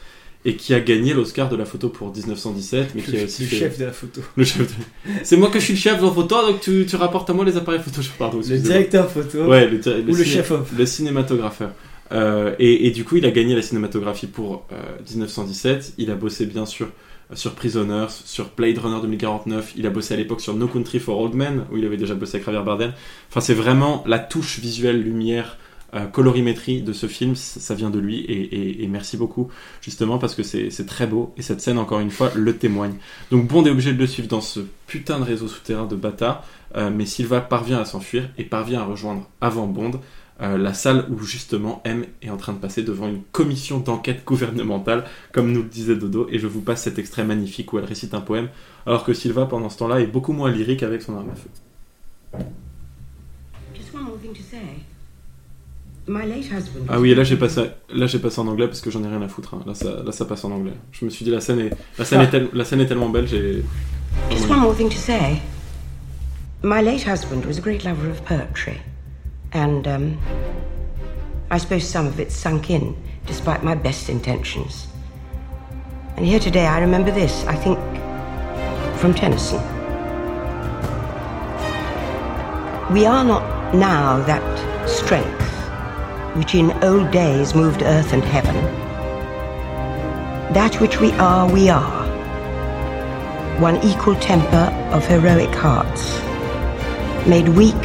et 0.46 0.56
qui 0.56 0.74
a 0.74 0.80
gagné 0.80 1.14
l'Oscar 1.14 1.48
de 1.48 1.56
la 1.56 1.64
photo 1.64 1.88
pour 1.88 2.12
1917, 2.14 2.90
mais 2.94 3.02
qui 3.02 3.16
a 3.16 3.20
le, 3.20 3.24
aussi 3.26 3.42
le 3.42 3.48
fait- 3.48 3.56
chef 3.56 3.78
de 3.78 3.84
la 3.86 3.92
photo. 3.92 4.20
le 4.36 4.44
chef 4.44 4.58
de- 4.58 5.12
C'est 5.22 5.36
moi 5.36 5.48
que 5.50 5.58
je 5.58 5.64
suis 5.64 5.74
le 5.74 5.78
chef 5.80 5.98
de 6.00 6.04
la 6.06 6.10
photo, 6.12 6.46
donc 6.46 6.60
tu, 6.60 6.84
tu 6.88 6.96
rapportes 6.96 7.30
à 7.30 7.32
moi 7.32 7.44
les 7.44 7.56
appareils 7.56 7.80
photo. 7.80 8.00
Pardon, 8.18 8.40
Le 8.46 8.58
directeur 8.58 9.10
photo 9.10 9.44
Ouais, 9.46 9.66
le, 9.68 9.78
dir- 9.78 9.96
ou 10.06 10.14
le 10.14 10.22
ciné- 10.22 10.24
chef-op. 10.26 10.66
le 10.76 10.86
cinématographeur. 10.86 11.70
Euh, 12.12 12.54
et, 12.58 12.86
et 12.86 12.90
du 12.90 13.04
coup, 13.04 13.16
il 13.16 13.24
a 13.24 13.30
gagné 13.30 13.54
la 13.56 13.62
cinématographie 13.62 14.26
pour 14.26 14.66
euh, 14.72 14.76
1917. 15.10 15.94
Il 15.98 16.10
a 16.10 16.14
bossé 16.14 16.44
bien 16.46 16.66
sûr 16.66 16.88
sur 17.32 17.54
Prisoners, 17.54 18.08
sur 18.24 18.50
Blade 18.54 18.76
Runner 18.78 19.00
2049. 19.00 19.72
Il 19.76 19.86
a 19.86 19.90
bossé 19.90 20.12
à 20.14 20.16
l'époque 20.18 20.42
sur 20.42 20.54
No 20.54 20.68
Country 20.68 21.00
for 21.00 21.18
Old 21.18 21.34
Men, 21.34 21.64
où 21.72 21.78
il 21.78 21.84
avait 21.86 21.96
déjà 21.96 22.14
bossé 22.14 22.36
avec 22.36 22.44
Javier 22.46 22.62
Bardem. 22.62 22.92
Enfin, 23.30 23.40
c'est 23.40 23.54
vraiment 23.54 24.04
la 24.06 24.18
touche 24.18 24.58
visuelle, 24.60 25.00
lumière, 25.02 25.56
euh, 25.94 26.06
colorimétrie 26.06 26.82
de 26.82 26.92
ce 26.92 27.06
film. 27.06 27.34
Ça 27.34 27.74
vient 27.74 27.90
de 27.90 27.98
lui. 27.98 28.24
Et, 28.28 28.86
merci 28.88 29.16
beaucoup, 29.16 29.48
justement, 29.80 30.18
parce 30.18 30.34
que 30.34 30.42
c'est 30.42 30.86
très 30.86 31.06
beau. 31.06 31.32
Et 31.36 31.42
cette 31.42 31.60
scène, 31.60 31.78
encore 31.78 32.00
une 32.00 32.10
fois, 32.10 32.30
le 32.34 32.56
témoigne. 32.56 32.94
Donc 33.30 33.46
Bond 33.46 33.64
est 33.66 33.70
obligé 33.70 33.92
de 33.92 33.98
le 33.98 34.06
suivre 34.06 34.28
dans 34.28 34.40
ce 34.40 34.60
putain 34.86 35.18
de 35.18 35.24
réseau 35.24 35.48
souterrain 35.48 35.86
de 35.86 35.96
bâtards. 35.96 36.44
Euh, 36.76 36.90
mais 36.90 37.06
Silva 37.06 37.40
parvient 37.40 37.78
à 37.78 37.84
s'enfuir 37.84 38.28
et 38.36 38.44
parvient 38.44 38.80
à 38.80 38.84
rejoindre 38.84 39.28
avant 39.40 39.66
Bond 39.66 40.00
euh, 40.42 40.58
la 40.58 40.74
salle 40.74 41.06
où 41.10 41.22
justement 41.22 41.80
M 41.84 42.06
est 42.20 42.30
en 42.30 42.36
train 42.36 42.52
de 42.52 42.58
passer 42.58 42.82
devant 42.82 43.06
une 43.06 43.22
commission 43.22 43.78
d'enquête 43.78 44.24
gouvernementale, 44.24 45.04
comme 45.30 45.52
nous 45.52 45.62
le 45.62 45.68
disait 45.68 45.94
Dodo, 45.94 46.26
et 46.28 46.40
je 46.40 46.48
vous 46.48 46.60
passe 46.60 46.82
cet 46.82 46.98
extrait 46.98 47.22
magnifique 47.22 47.72
où 47.72 47.78
elle 47.78 47.84
récite 47.84 48.14
un 48.14 48.20
poème, 48.20 48.48
alors 48.84 49.04
que 49.04 49.14
Silva 49.14 49.46
pendant 49.46 49.70
ce 49.70 49.78
temps-là 49.78 50.00
est 50.00 50.08
beaucoup 50.08 50.32
moins 50.32 50.50
lyrique 50.50 50.82
avec 50.82 51.02
son 51.02 51.16
arme 51.16 51.30
à 51.30 51.36
feu. 51.36 51.50
My 56.06 56.26
late 56.26 56.44
husband. 56.52 56.84
Ah 56.90 57.00
oui, 57.00 57.12
et 57.12 57.14
là 57.14 57.24
j'ai 57.24 57.36
passé, 57.36 57.62
là 57.88 58.06
j'ai 58.06 58.18
passé 58.18 58.38
en 58.38 58.46
anglais 58.46 58.66
parce 58.66 58.82
que 58.82 58.90
j'en 58.90 59.02
ai 59.02 59.08
rien 59.08 59.22
à 59.22 59.28
foutre. 59.28 59.54
hein. 59.54 59.62
Là, 59.66 59.74
ça, 59.74 59.88
là 60.04 60.12
ça 60.12 60.26
passe 60.26 60.44
en 60.44 60.50
anglais. 60.52 60.74
Je 60.92 61.04
me 61.06 61.10
suis 61.10 61.24
dit 61.24 61.30
la 61.30 61.40
scène 61.40 61.60
est, 61.60 61.70
la 61.98 62.04
scène 62.04 62.20
est, 62.20 62.28
tel- 62.30 62.50
la 62.52 62.64
scène 62.64 62.80
est 62.82 62.86
tellement 62.86 63.08
belle, 63.08 63.26
j'ai. 63.26 63.64
Just 64.30 64.48
one 64.50 64.60
more 64.60 64.74
thing 64.76 64.90
to 64.90 64.96
say. 64.98 65.40
My 66.62 66.82
late 66.82 67.02
husband 67.08 67.46
was 67.46 67.56
a 67.58 67.60
great 67.62 67.84
lover 67.84 68.10
of 68.10 68.22
poetry, 68.26 68.80
and 69.54 69.86
um, 69.88 70.18
I 71.50 71.58
suppose 71.58 71.84
some 71.88 72.06
of 72.06 72.18
it 72.20 72.30
sunk 72.30 72.68
in, 72.70 72.94
despite 73.26 73.62
my 73.62 73.74
best 73.74 74.08
intentions. 74.10 74.88
And 76.18 76.26
here 76.26 76.38
today, 76.38 76.66
I 76.66 76.80
remember 76.80 77.10
this. 77.10 77.44
I 77.46 77.54
think 77.56 77.78
from 78.98 79.14
Tennyson. 79.14 79.60
We 82.92 83.06
are 83.06 83.24
not 83.24 83.74
now 83.74 84.22
that 84.26 84.42
strength 84.88 85.40
which 86.34 86.54
in 86.54 86.70
old 86.84 87.10
days 87.10 87.54
moved 87.54 87.82
earth 87.82 88.12
and 88.12 88.24
heaven. 88.24 88.54
That 90.52 90.80
which 90.80 91.00
we 91.00 91.12
are, 91.12 91.50
we 91.50 91.68
are 91.68 92.04
one 93.60 93.76
equal 93.84 94.16
temper 94.16 94.72
of 94.92 95.06
heroic 95.06 95.54
hearts, 95.54 96.18
made 97.28 97.48
weak 97.50 97.82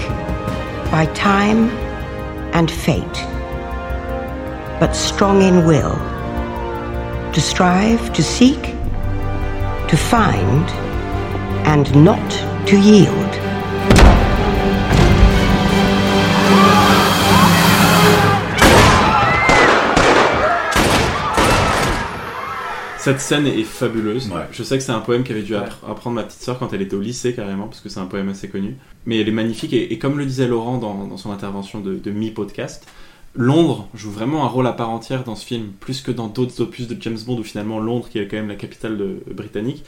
by 0.91 1.07
time 1.13 1.69
and 2.53 2.71
fate, 2.71 3.03
but 4.79 4.93
strong 4.93 5.43
in 5.43 5.65
will, 5.65 5.93
to 7.33 7.39
strive, 7.39 8.11
to 8.13 8.23
seek, 8.23 8.61
to 9.89 9.95
find, 9.95 10.67
and 11.67 12.03
not 12.03 12.31
to 12.67 12.79
yield. 12.79 13.18
Cette 22.99 23.21
scène 23.21 23.47
est 23.47 23.63
fabuleuse. 23.63 24.27
Ouais. 24.29 24.41
Je 24.51 24.61
sais 24.61 24.77
que 24.77 24.83
c'est 24.83 24.91
un 24.91 24.99
poème 24.99 25.23
qu'avait 25.23 25.41
dû 25.41 25.55
apprendre 25.55 26.15
ma 26.15 26.23
petite 26.23 26.41
sœur 26.41 26.59
quand 26.59 26.73
elle 26.73 26.81
était 26.81 26.95
au 26.95 27.01
lycée 27.01 27.33
carrément, 27.33 27.67
parce 27.67 27.79
que 27.79 27.87
c'est 27.89 27.99
un 28.01 28.05
poème 28.05 28.29
assez 28.29 28.49
connu. 28.49 28.75
Mais 29.05 29.19
elle 29.21 29.27
est 29.29 29.31
magnifique 29.33 29.71
et, 29.73 29.93
et 29.93 29.97
comme 29.97 30.17
le 30.17 30.25
disait 30.25 30.47
Laurent 30.47 30.77
dans, 30.77 31.07
dans 31.07 31.17
son 31.17 31.31
intervention 31.31 31.79
de, 31.79 31.95
de 31.95 32.11
mi-podcast, 32.11 32.85
Londres 33.35 33.87
joue 33.95 34.11
vraiment 34.11 34.43
un 34.43 34.47
rôle 34.47 34.67
à 34.67 34.73
part 34.73 34.89
entière 34.89 35.23
dans 35.23 35.35
ce 35.35 35.45
film, 35.45 35.67
plus 35.79 36.01
que 36.01 36.11
dans 36.11 36.27
d'autres 36.27 36.61
opus 36.61 36.87
de 36.87 36.97
James 37.01 37.17
Bond 37.25 37.39
où 37.39 37.43
finalement 37.43 37.79
Londres, 37.79 38.09
qui 38.09 38.19
est 38.19 38.27
quand 38.27 38.37
même 38.37 38.49
la 38.49 38.55
capitale 38.55 38.97
de- 38.97 39.23
britannique, 39.33 39.85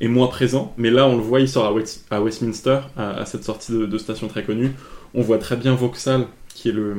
est 0.00 0.08
moins 0.08 0.26
présent. 0.26 0.74
Mais 0.78 0.90
là, 0.90 1.06
on 1.06 1.16
le 1.16 1.22
voit, 1.22 1.38
il 1.40 1.48
sort 1.48 1.66
à, 1.66 1.72
West- 1.72 2.04
à 2.10 2.20
Westminster, 2.20 2.80
à, 2.96 3.10
à 3.10 3.24
cette 3.24 3.44
sortie 3.44 3.70
de, 3.72 3.86
de 3.86 3.98
station 3.98 4.26
très 4.26 4.42
connue. 4.42 4.72
On 5.14 5.22
voit 5.22 5.38
très 5.38 5.56
bien 5.56 5.74
Vauxhall, 5.76 6.26
qui 6.54 6.70
est 6.70 6.72
le 6.72 6.96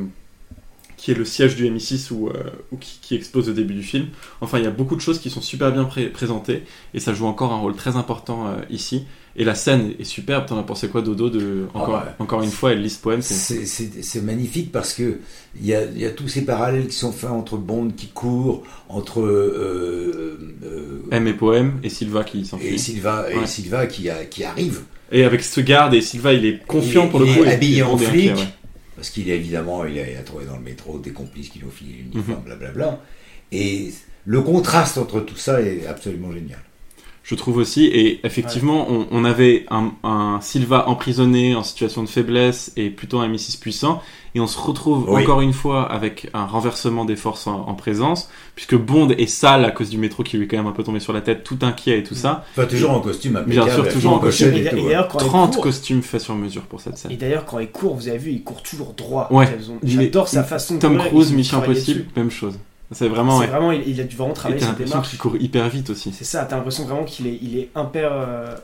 qui 1.04 1.12
est 1.12 1.16
le 1.16 1.26
siège 1.26 1.58
du 1.58 1.70
MI6 1.70 2.14
ou, 2.14 2.30
euh, 2.30 2.32
ou 2.72 2.78
qui, 2.78 2.98
qui 3.02 3.16
expose 3.16 3.50
au 3.50 3.52
début 3.54 3.74
du 3.74 3.84
film. 3.84 4.06
Enfin, 4.40 4.58
il 4.60 4.64
y 4.64 4.68
a 4.68 4.72
beaucoup 4.72 4.96
de 4.96 5.02
choses 5.02 5.20
qui 5.20 5.30
sont 5.30 5.42
super 5.42 5.70
bien 5.74 5.84
pré- 5.84 6.08
présentées 6.08 6.64
et 6.94 7.02
ça 7.02 7.14
joue 7.14 7.26
encore 7.26 7.52
un 7.52 7.58
rôle 7.60 7.76
très 7.76 7.98
important 7.98 8.48
euh, 8.48 8.62
ici. 8.70 9.04
Et 9.36 9.44
la 9.44 9.54
scène 9.56 9.94
est 10.00 10.04
superbe. 10.06 10.46
T'en 10.46 10.58
as 10.60 10.64
pensé 10.64 10.88
quoi, 10.88 11.02
Dodo 11.02 11.30
de 11.30 11.66
encore, 11.74 12.04
encore 12.20 12.42
une 12.44 12.52
fois, 12.52 12.72
elle 12.72 12.82
lit 12.84 12.90
ce 12.90 13.00
poème. 13.02 13.22
c'est- 13.22 14.22
magnifique 14.22 14.72
parce 14.72 14.94
que 14.94 15.18
il 15.60 15.66
y 15.66 15.74
a, 15.74 15.84
il 15.84 16.00
y 16.00 16.06
a 16.06 16.12
tous 16.12 16.28
ces 16.30 16.46
parallèles 16.46 16.88
qui 16.88 16.96
sont 16.96 17.12
faits 17.12 17.32
entre 17.32 17.58
Bond 17.58 17.90
qui 17.98 18.08
court, 18.08 18.64
entre 18.88 19.20
euh, 19.22 20.38
euh, 20.64 21.00
M 21.12 21.28
et 21.28 21.34
poème 21.34 21.80
et 21.84 21.90
Silva 21.90 22.24
qui 22.24 22.42
et 22.42 22.44
s'enfuit. 22.46 22.80
Silva 22.80 23.26
et. 23.30 23.46
Silva 23.46 23.88
qui, 23.88 24.10
a, 24.10 24.24
qui 24.26 24.44
arrive 24.44 24.82
Et 25.12 25.24
avec 25.26 25.44
ce 25.44 25.60
garde 25.62 25.94
et 25.96 26.02
Silva, 26.02 26.32
il 26.34 26.46
est 26.46 26.66
confiant 26.66 27.06
Il- 27.06 27.10
pour 27.10 27.20
le 27.20 27.28
il 27.28 27.36
coup. 27.38 27.44
est 27.44 27.48
et- 27.48 27.54
habillé 27.54 27.78
et 27.80 27.84
en 27.84 27.98
flic. 27.98 28.36
ouais. 28.36 28.44
Parce 29.04 29.12
qu'il 29.12 29.30
a 29.30 29.36
évidemment 29.36 29.84
il 29.84 30.00
a, 30.00 30.10
il 30.10 30.16
a 30.16 30.22
trouvé 30.22 30.46
dans 30.46 30.56
le 30.56 30.62
métro 30.64 30.98
des 30.98 31.12
complices 31.12 31.50
qui 31.50 31.60
lui 31.60 31.66
ont 31.68 31.72
filé 31.72 31.96
l'uniforme, 32.10 32.38
Mhm. 32.40 32.46
blablabla. 32.46 33.02
Et 33.52 33.92
le 34.24 34.42
contraste 34.42 34.98
entre 34.98 35.20
tout 35.20 35.36
ça 35.36 35.62
est 35.62 35.86
absolument 35.86 36.32
génial. 36.32 36.62
Je 37.26 37.36
trouve 37.36 37.56
aussi, 37.56 37.86
et 37.86 38.20
effectivement, 38.26 38.86
on, 38.92 39.08
on 39.10 39.24
avait 39.24 39.66
un, 39.72 39.92
un 40.04 40.40
Silva 40.42 40.90
emprisonné 40.90 41.56
en 41.56 41.64
situation 41.64 42.04
de 42.04 42.10
faiblesse 42.10 42.74
et 42.76 42.90
plutôt 42.90 43.20
un 43.20 43.30
M6 43.30 43.60
puissant, 43.62 44.02
et 44.36 44.42
on 44.42 44.48
se 44.48 44.60
retrouve 44.60 45.06
Oui. 45.10 45.24
encore 45.24 45.40
une 45.40 45.54
fois 45.54 45.90
avec 45.90 46.30
un 46.34 46.46
renversement 46.46 47.06
des 47.06 47.16
forces 47.16 47.48
en, 47.48 47.62
en 47.66 47.76
présence, 47.76 48.30
puisque 48.56 48.76
Bond 48.76 49.08
est 49.12 49.28
sale 49.28 49.64
à 49.64 49.72
cause 49.72 49.90
du 49.90 49.98
métro 49.98 50.22
qui 50.24 50.36
lui 50.36 50.44
est 50.44 50.48
quand 50.50 50.58
même 50.58 50.68
un 50.68 50.74
peu 50.74 50.84
tombé 50.84 51.00
sur 51.00 51.14
la 51.14 51.22
tête, 51.22 51.46
tout 51.46 51.58
inquiet 51.62 52.00
et 52.00 52.04
tout 52.04 52.14
ça. 52.16 52.44
Enfin 52.58 52.66
toujours 52.66 52.92
en 52.92 53.00
costume 53.00 53.42
Bien 53.48 53.70
sûr, 53.70 53.88
toujours 53.88 54.14
en 54.14 54.20
costume. 54.20 54.54
et 54.56 54.60
Et 54.66 54.70
tout, 54.70 54.76
et 54.76 54.80
ouais. 54.82 54.86
d'ailleurs, 54.88 55.08
quand 55.08 55.20
il 55.20 55.26
30 55.28 55.54
court, 55.54 55.64
costumes 55.64 56.02
faits 56.02 56.20
sur 56.22 56.36
mesure 56.36 56.64
pour 56.64 56.82
cette 56.82 56.98
scène. 56.98 57.12
et 57.12 57.16
d'ailleurs, 57.16 57.46
quand 57.46 57.60
il 57.60 57.70
court, 57.72 57.96
vous 57.96 58.10
avez 58.10 58.18
vu, 58.18 58.32
il 58.32 58.44
court 58.44 58.62
toujours 58.64 58.94
droit. 58.98 59.30
Ouais. 59.32 59.48
J'adore 59.84 60.28
sa 60.28 60.44
façon 60.44 60.76
de 60.76 60.80
Tom 60.82 60.98
Cruise, 60.98 61.32
Mission 61.32 61.60
Impossible, 61.60 62.02
dessus. 62.02 62.10
même 62.18 62.32
chose. 62.32 62.60
C'est 62.94 63.08
vraiment, 63.08 63.40
C'est 63.40 63.46
ouais. 63.46 63.52
vraiment, 63.52 63.72
il, 63.72 63.88
il 63.88 64.00
a 64.02 64.04
dû 64.04 64.16
vraiment 64.16 64.34
travailler 64.34 64.62
l'impression 64.62 64.86
démarche. 64.92 65.10
qu'il 65.10 65.20
court 65.20 65.36
hyper 65.38 65.68
vite 65.70 65.90
aussi. 65.90 66.12
C'est 66.14 66.24
ça, 66.24 66.46
t'as 66.46 66.56
l'impression 66.56 66.86
vraiment 66.86 67.04
qu'il 67.04 67.28
est, 67.28 67.38
il 67.42 67.58
est 67.58 67.70
hyper, 67.76 68.12
euh, 68.12 68.56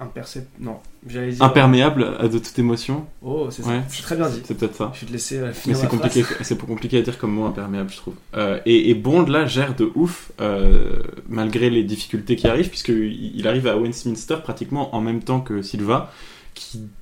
impercept... 0.00 0.48
Non, 0.60 0.76
j'allais 1.08 1.32
dire. 1.32 1.42
Imperméable 1.42 2.16
à 2.20 2.28
de 2.28 2.38
toute 2.38 2.56
émotion. 2.58 3.04
Oh, 3.22 3.48
c'est 3.50 3.62
ça. 3.62 3.70
Ouais. 3.70 3.82
C'est 3.88 4.02
très 4.02 4.16
bien 4.16 4.28
dit. 4.28 4.40
C'est 4.44 4.56
peut-être 4.56 4.76
ça. 4.76 4.92
Je 4.94 5.00
vais 5.00 5.06
te 5.06 5.12
laisser 5.12 5.38
euh, 5.38 5.46
Mais 5.46 5.52
finir 5.52 5.76
c'est 5.76 5.82
la 5.84 5.88
compliqué, 5.88 6.24
c'est 6.42 6.58
compliqué 6.58 6.98
à 6.98 7.02
dire 7.02 7.18
comme 7.18 7.32
mot 7.32 7.46
imperméable, 7.46 7.90
je 7.90 7.96
trouve. 7.96 8.14
Euh, 8.36 8.60
et, 8.64 8.90
et 8.90 8.94
Bond 8.94 9.26
là 9.26 9.46
gère 9.46 9.74
de 9.74 9.90
ouf 9.94 10.30
euh, 10.40 11.02
malgré 11.28 11.68
les 11.70 11.82
difficultés 11.82 12.36
qui 12.36 12.46
arrivent, 12.46 12.68
puisque 12.68 12.90
il 12.90 13.32
il 13.34 13.48
arrive 13.48 13.66
à 13.66 13.76
Westminster 13.76 14.36
pratiquement 14.42 14.94
en 14.94 15.00
même 15.00 15.22
temps 15.22 15.40
que 15.40 15.62
Silva. 15.62 16.12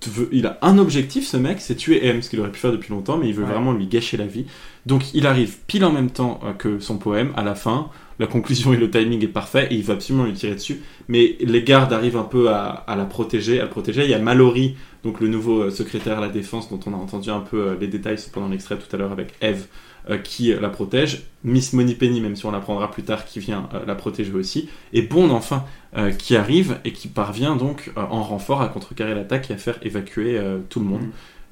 Qui 0.00 0.10
veut, 0.10 0.28
il 0.32 0.46
a 0.46 0.58
un 0.60 0.76
objectif, 0.76 1.26
ce 1.26 1.38
mec, 1.38 1.60
c'est 1.62 1.76
tuer 1.76 2.04
M, 2.06 2.20
ce 2.20 2.28
qu'il 2.28 2.38
aurait 2.40 2.52
pu 2.52 2.60
faire 2.60 2.72
depuis 2.72 2.90
longtemps, 2.92 3.16
mais 3.16 3.26
il 3.28 3.34
veut 3.34 3.44
Ouais. 3.44 3.50
vraiment 3.50 3.72
lui 3.72 3.86
gâcher 3.86 4.18
la 4.18 4.26
vie. 4.26 4.44
Donc 4.84 5.14
il 5.14 5.26
arrive 5.26 5.56
pile 5.66 5.84
en 5.86 5.92
même 5.92 6.10
temps 6.10 6.40
euh, 6.44 6.52
que 6.52 6.78
son 6.78 6.98
poème, 6.98 7.32
à 7.36 7.42
la 7.42 7.54
fin. 7.54 7.88
La 8.18 8.26
conclusion 8.26 8.72
et 8.74 8.76
le 8.76 8.90
timing 8.90 9.22
est 9.24 9.28
parfait, 9.28 9.68
et 9.70 9.74
il 9.74 9.82
va 9.82 9.94
absolument 9.94 10.24
lui 10.26 10.34
tirer 10.34 10.54
dessus. 10.54 10.82
Mais 11.08 11.36
les 11.40 11.62
gardes 11.62 11.92
arrivent 11.92 12.16
un 12.18 12.22
peu 12.24 12.50
à, 12.50 12.66
à 12.66 12.96
la 12.96 13.04
protéger, 13.06 13.58
à 13.60 13.64
le 13.64 13.70
protéger. 13.70 14.04
Il 14.04 14.10
y 14.10 14.14
a 14.14 14.18
Mallory, 14.18 14.76
donc 15.04 15.20
le 15.20 15.28
nouveau 15.28 15.62
euh, 15.62 15.70
secrétaire 15.70 16.18
à 16.18 16.20
la 16.20 16.28
défense, 16.28 16.68
dont 16.70 16.80
on 16.86 16.92
a 16.92 16.96
entendu 16.96 17.30
un 17.30 17.40
peu 17.40 17.58
euh, 17.68 17.76
les 17.80 17.88
détails 17.88 18.18
pendant 18.32 18.48
l'extrait 18.48 18.76
tout 18.76 18.94
à 18.94 18.98
l'heure 18.98 19.12
avec 19.12 19.32
Eve, 19.40 19.66
euh, 20.10 20.18
qui 20.18 20.52
euh, 20.52 20.60
la 20.60 20.68
protège. 20.68 21.22
Miss 21.44 21.72
Moneypenny, 21.72 22.20
même 22.20 22.36
si 22.36 22.46
on 22.46 22.50
l'apprendra 22.50 22.90
plus 22.90 23.02
tard, 23.02 23.24
qui 23.24 23.38
vient 23.40 23.68
euh, 23.74 23.80
la 23.86 23.94
protéger 23.94 24.32
aussi. 24.32 24.68
Et 24.92 25.02
Bond, 25.02 25.30
enfin, 25.30 25.64
euh, 25.96 26.10
qui 26.10 26.36
arrive 26.36 26.78
et 26.84 26.92
qui 26.92 27.08
parvient 27.08 27.56
donc 27.56 27.92
euh, 27.96 28.00
en 28.10 28.22
renfort 28.22 28.62
à 28.62 28.68
contrecarrer 28.68 29.14
l'attaque 29.14 29.50
et 29.50 29.54
à 29.54 29.56
faire 29.58 29.78
évacuer 29.82 30.36
euh, 30.38 30.58
tout 30.68 30.80
le 30.80 30.86
monde. 30.86 31.02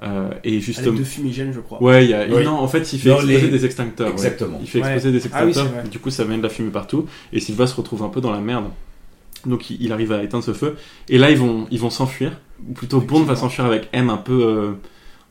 Euh, 0.02 0.30
et 0.42 0.50
Avec 0.50 0.60
justement. 0.62 0.98
de 0.98 1.04
fumigène, 1.04 1.52
je 1.54 1.60
crois. 1.60 1.82
Ouais, 1.82 2.04
il 2.04 2.10
y 2.10 2.14
a... 2.14 2.26
Oui. 2.26 2.44
non, 2.44 2.52
en 2.58 2.66
fait, 2.68 2.92
il 2.92 2.98
fait 2.98 3.08
Non, 3.10 3.14
exploser 3.16 3.40
les- 3.42 3.48
des 3.48 3.64
extincteurs. 3.64 4.08
ouais. 4.08 4.12
Exactement. 4.12 4.58
Il 4.60 4.68
fait 4.68 4.82
Ouais. 4.82 4.92
exploser 4.94 5.18
des 5.18 5.26
Ah 5.32 5.42
oui, 5.44 5.50
extincteurs. 5.50 5.84
du 5.88 5.98
coup, 6.00 6.10
ça 6.10 6.24
mène 6.24 6.38
de 6.38 6.42
la 6.42 6.48
fumée 6.50 6.70
partout. 6.70 7.06
Et 7.32 7.40
Silva 7.40 7.66
se 7.66 7.74
retrouve 7.76 8.02
un 8.02 8.08
peu 8.08 8.20
dans 8.20 8.32
la 8.32 8.40
merde. 8.40 8.64
Donc, 9.46 9.70
il, 9.70 9.92
arrive 9.92 10.10
à 10.12 10.22
éteindre 10.22 10.42
ce 10.44 10.52
feu. 10.52 10.76
Et 11.08 11.16
là, 11.18 11.30
ils 11.30 11.36
vont, 11.38 11.66
ils 11.70 11.78
vont 11.78 11.90
s'enfuir. 11.90 12.32
Ou 12.68 12.72
plutôt, 12.72 13.00
Bond 13.00 13.22
va 13.24 13.36
s'enfuir 13.36 13.66
avec 13.66 13.88
M 13.92 14.10
un 14.10 14.16
peu 14.16 14.42
euh, 14.42 14.72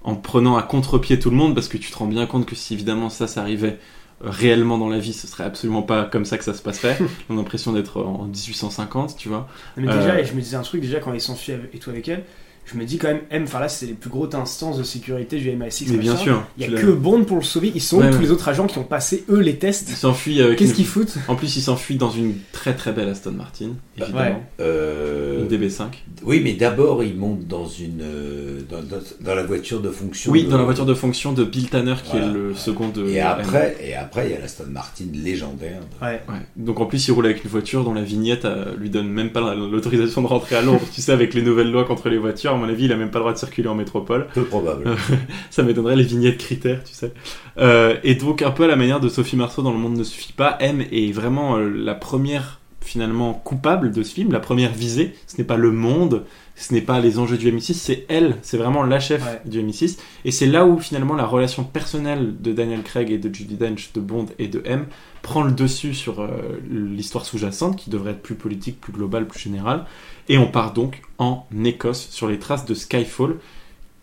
en 0.03 0.15
prenant 0.15 0.55
à 0.57 0.63
contre-pied 0.63 1.19
tout 1.19 1.29
le 1.29 1.35
monde. 1.35 1.55
Parce 1.55 1.67
que 1.67 1.77
tu 1.77 1.91
te 1.91 1.97
rends 1.97 2.07
bien 2.07 2.25
compte 2.25 2.45
que 2.45 2.55
si 2.55 2.73
évidemment 2.73 3.09
ça, 3.09 3.27
ça 3.27 3.41
arrivait 3.41 3.79
euh, 4.23 4.29
réellement 4.29 4.77
dans 4.77 4.89
la 4.89 4.99
vie, 4.99 5.13
ce 5.13 5.27
serait 5.27 5.43
absolument 5.43 5.81
pas 5.81 6.05
comme 6.05 6.25
ça 6.25 6.37
que 6.37 6.43
ça 6.43 6.53
se 6.53 6.61
passerait. 6.61 6.97
On 7.29 7.33
a 7.35 7.37
l'impression 7.37 7.71
d'être 7.73 8.01
en 8.01 8.25
1850, 8.25 9.17
tu 9.17 9.29
vois. 9.29 9.47
Mais 9.77 9.83
déjà, 9.87 10.13
Euh, 10.15 10.17
et 10.19 10.25
je 10.25 10.33
me 10.33 10.41
disais 10.41 10.55
un 10.57 10.61
truc, 10.61 10.81
déjà 10.81 10.99
quand 10.99 11.13
ils 11.13 11.21
s'enfuient 11.21 11.53
et 11.73 11.79
tout 11.79 11.89
avec 11.89 12.07
elle, 12.07 12.23
je 12.65 12.77
me 12.77 12.85
dis 12.85 12.97
quand 12.97 13.09
même, 13.09 13.21
M, 13.29 13.43
enfin 13.43 13.59
là, 13.59 13.67
c'est 13.69 13.85
les 13.85 13.93
plus 13.93 14.09
grosses 14.09 14.33
instances 14.33 14.77
de 14.77 14.83
sécurité 14.83 15.37
du 15.37 15.49
MI6. 15.49 15.85
Mais 15.91 15.97
bien 15.97 16.15
sûr. 16.15 16.43
Il 16.57 16.65
y 16.65 16.69
tu 16.69 16.77
a 16.77 16.81
que 16.81 16.87
Bond 16.87 17.23
pour 17.25 17.37
le 17.37 17.43
sauver. 17.43 17.71
Ils 17.75 17.81
sont 17.81 17.97
Ouais, 17.99 18.09
tous 18.09 18.17
ouais. 18.17 18.23
les 18.23 18.31
autres 18.31 18.47
agents 18.47 18.67
qui 18.67 18.77
ont 18.77 18.83
passé 18.83 19.25
eux 19.29 19.39
les 19.39 19.57
tests 19.57 19.89
s'enfuit 19.89 20.41
avec 20.41 20.57
Qu'est-ce 20.57 20.69
une- 20.71 20.75
qu'ils 20.77 20.85
foutent 20.85 21.15
En 21.27 21.35
plus, 21.35 21.55
il 21.57 21.61
s'enfuit 21.61 21.95
dans 21.97 22.09
une 22.11 22.35
très 22.51 22.73
très 22.73 22.91
belle 22.93 23.09
Aston 23.09 23.31
Martin, 23.31 23.71
évidemment. 23.97 24.19
Ouais. 24.19 24.35
Euh, 24.61 25.41
Une 25.41 25.47
DB5. 25.47 25.83
Oui, 26.23 26.41
mais 26.43 26.53
d'abord, 26.53 27.03
il 27.03 27.15
monte 27.15 27.47
dans 27.47 27.67
une 27.67 28.01
euh, 28.01 28.61
dans, 28.69 28.81
dans- 28.81 29.03
dans 29.21 29.35
la 29.35 29.43
voiture 29.43 29.81
de 29.81 29.89
fonction. 29.89 30.31
Oui, 30.31 30.45
de- 30.45 30.49
dans 30.49 30.57
la 30.57 30.63
voiture 30.63 30.85
de 30.85 30.93
fonction 30.93 31.33
de 31.33 31.43
Bill 31.43 31.69
Tanner, 31.69 31.95
qui 32.03 32.11
Voilà. 32.11 32.27
est 32.27 32.33
le 32.33 32.53
second 32.55 32.87
de. 32.89 33.05
Et 33.07 33.17
M. 33.17 33.27
après, 33.27 33.75
et 33.83 33.95
après, 33.95 34.27
il 34.27 34.31
y 34.31 34.35
a 34.35 34.39
la 34.39 34.45
Aston 34.45 34.65
Martin 34.71 35.05
légendaire. 35.13 35.79
Ouais. 36.01 36.21
Ouais. 36.29 36.35
Donc 36.55 36.79
en 36.79 36.85
plus, 36.85 37.07
il 37.07 37.11
roule 37.11 37.25
avec 37.25 37.43
une 37.43 37.49
voiture 37.49 37.83
dont 37.83 37.93
la 37.93 38.01
vignette 38.03 38.45
euh, 38.45 38.75
lui 38.77 38.89
donne 38.89 39.07
même 39.09 39.31
pas 39.31 39.41
la- 39.41 39.55
l'autorisation 39.55 40.21
de 40.21 40.27
rentrer 40.27 40.55
à 40.55 40.61
Londres. 40.61 40.81
tu 40.93 41.01
sais, 41.01 41.11
avec 41.11 41.33
les 41.33 41.41
nouvelles 41.41 41.71
lois 41.71 41.83
contre 41.85 42.09
les 42.09 42.17
voitures, 42.17 42.52
à 42.53 42.57
mon 42.57 42.69
avis, 42.69 42.85
il 42.85 42.91
a 42.91 42.95
même 42.95 43.11
pas 43.11 43.19
le 43.19 43.23
droit 43.23 43.33
de 43.33 43.37
circuler 43.37 43.67
en 43.67 43.75
métropole. 43.75 44.27
Peu 44.33 44.43
probable. 44.43 44.95
Ça 45.49 45.63
m'étonnerait 45.63 45.95
les 45.95 46.03
vignettes 46.03 46.37
critères, 46.37 46.83
tu 46.83 46.93
sais. 46.93 47.13
Euh, 47.57 47.97
et 48.03 48.15
donc, 48.15 48.41
un 48.41 48.51
peu 48.51 48.63
à 48.63 48.67
la 48.67 48.75
manière 48.75 48.99
de 48.99 49.09
Sophie 49.09 49.35
Marceau 49.35 49.61
dans 49.61 49.71
Le 49.71 49.77
Monde 49.79 49.97
ne 49.97 50.03
suffit 50.03 50.33
pas, 50.33 50.57
M 50.59 50.83
est 50.91 51.11
vraiment 51.11 51.57
euh, 51.57 51.69
la 51.69 51.95
première, 51.95 52.59
finalement, 52.81 53.33
coupable 53.33 53.91
de 53.91 54.03
ce 54.03 54.13
film, 54.13 54.31
la 54.31 54.39
première 54.39 54.71
visée. 54.73 55.13
Ce 55.27 55.37
n'est 55.37 55.43
pas 55.43 55.57
le 55.57 55.71
monde, 55.71 56.23
ce 56.55 56.73
n'est 56.73 56.81
pas 56.81 56.99
les 56.99 57.17
enjeux 57.19 57.37
du 57.37 57.51
MI6, 57.51 57.73
c'est 57.73 58.05
elle, 58.09 58.37
c'est 58.41 58.57
vraiment 58.57 58.83
la 58.83 58.99
chef 58.99 59.23
Ouais. 59.25 59.41
du 59.45 59.61
MI6. 59.61 59.97
Et 60.25 60.31
c'est 60.31 60.45
là 60.45 60.65
où, 60.65 60.79
finalement, 60.79 61.15
la 61.15 61.25
relation 61.25 61.63
personnelle 61.63 62.35
de 62.41 62.51
Daniel 62.51 62.83
Craig 62.83 63.11
et 63.11 63.17
de 63.17 63.33
Judy 63.33 63.55
Dench, 63.55 63.91
de 63.93 63.99
Bond 64.01 64.27
et 64.39 64.47
de 64.47 64.61
M, 64.65 64.85
prend 65.21 65.41
le 65.43 65.51
dessus 65.53 65.93
sur 65.93 66.19
euh, 66.21 66.27
l'histoire 66.69 67.25
sous-jacente, 67.25 67.77
qui 67.77 67.89
devrait 67.89 68.11
être 68.11 68.21
plus 68.21 68.35
politique, 68.35 68.81
plus 68.81 68.91
globale, 68.91 69.25
plus 69.27 69.39
générale. 69.39 69.85
Et 70.29 70.37
on 70.37 70.47
part 70.47 70.73
donc 70.73 71.01
en 71.17 71.45
Écosse, 71.63 72.07
sur 72.09 72.27
les 72.27 72.39
traces 72.39 72.65
de 72.65 72.73
Skyfall, 72.73 73.35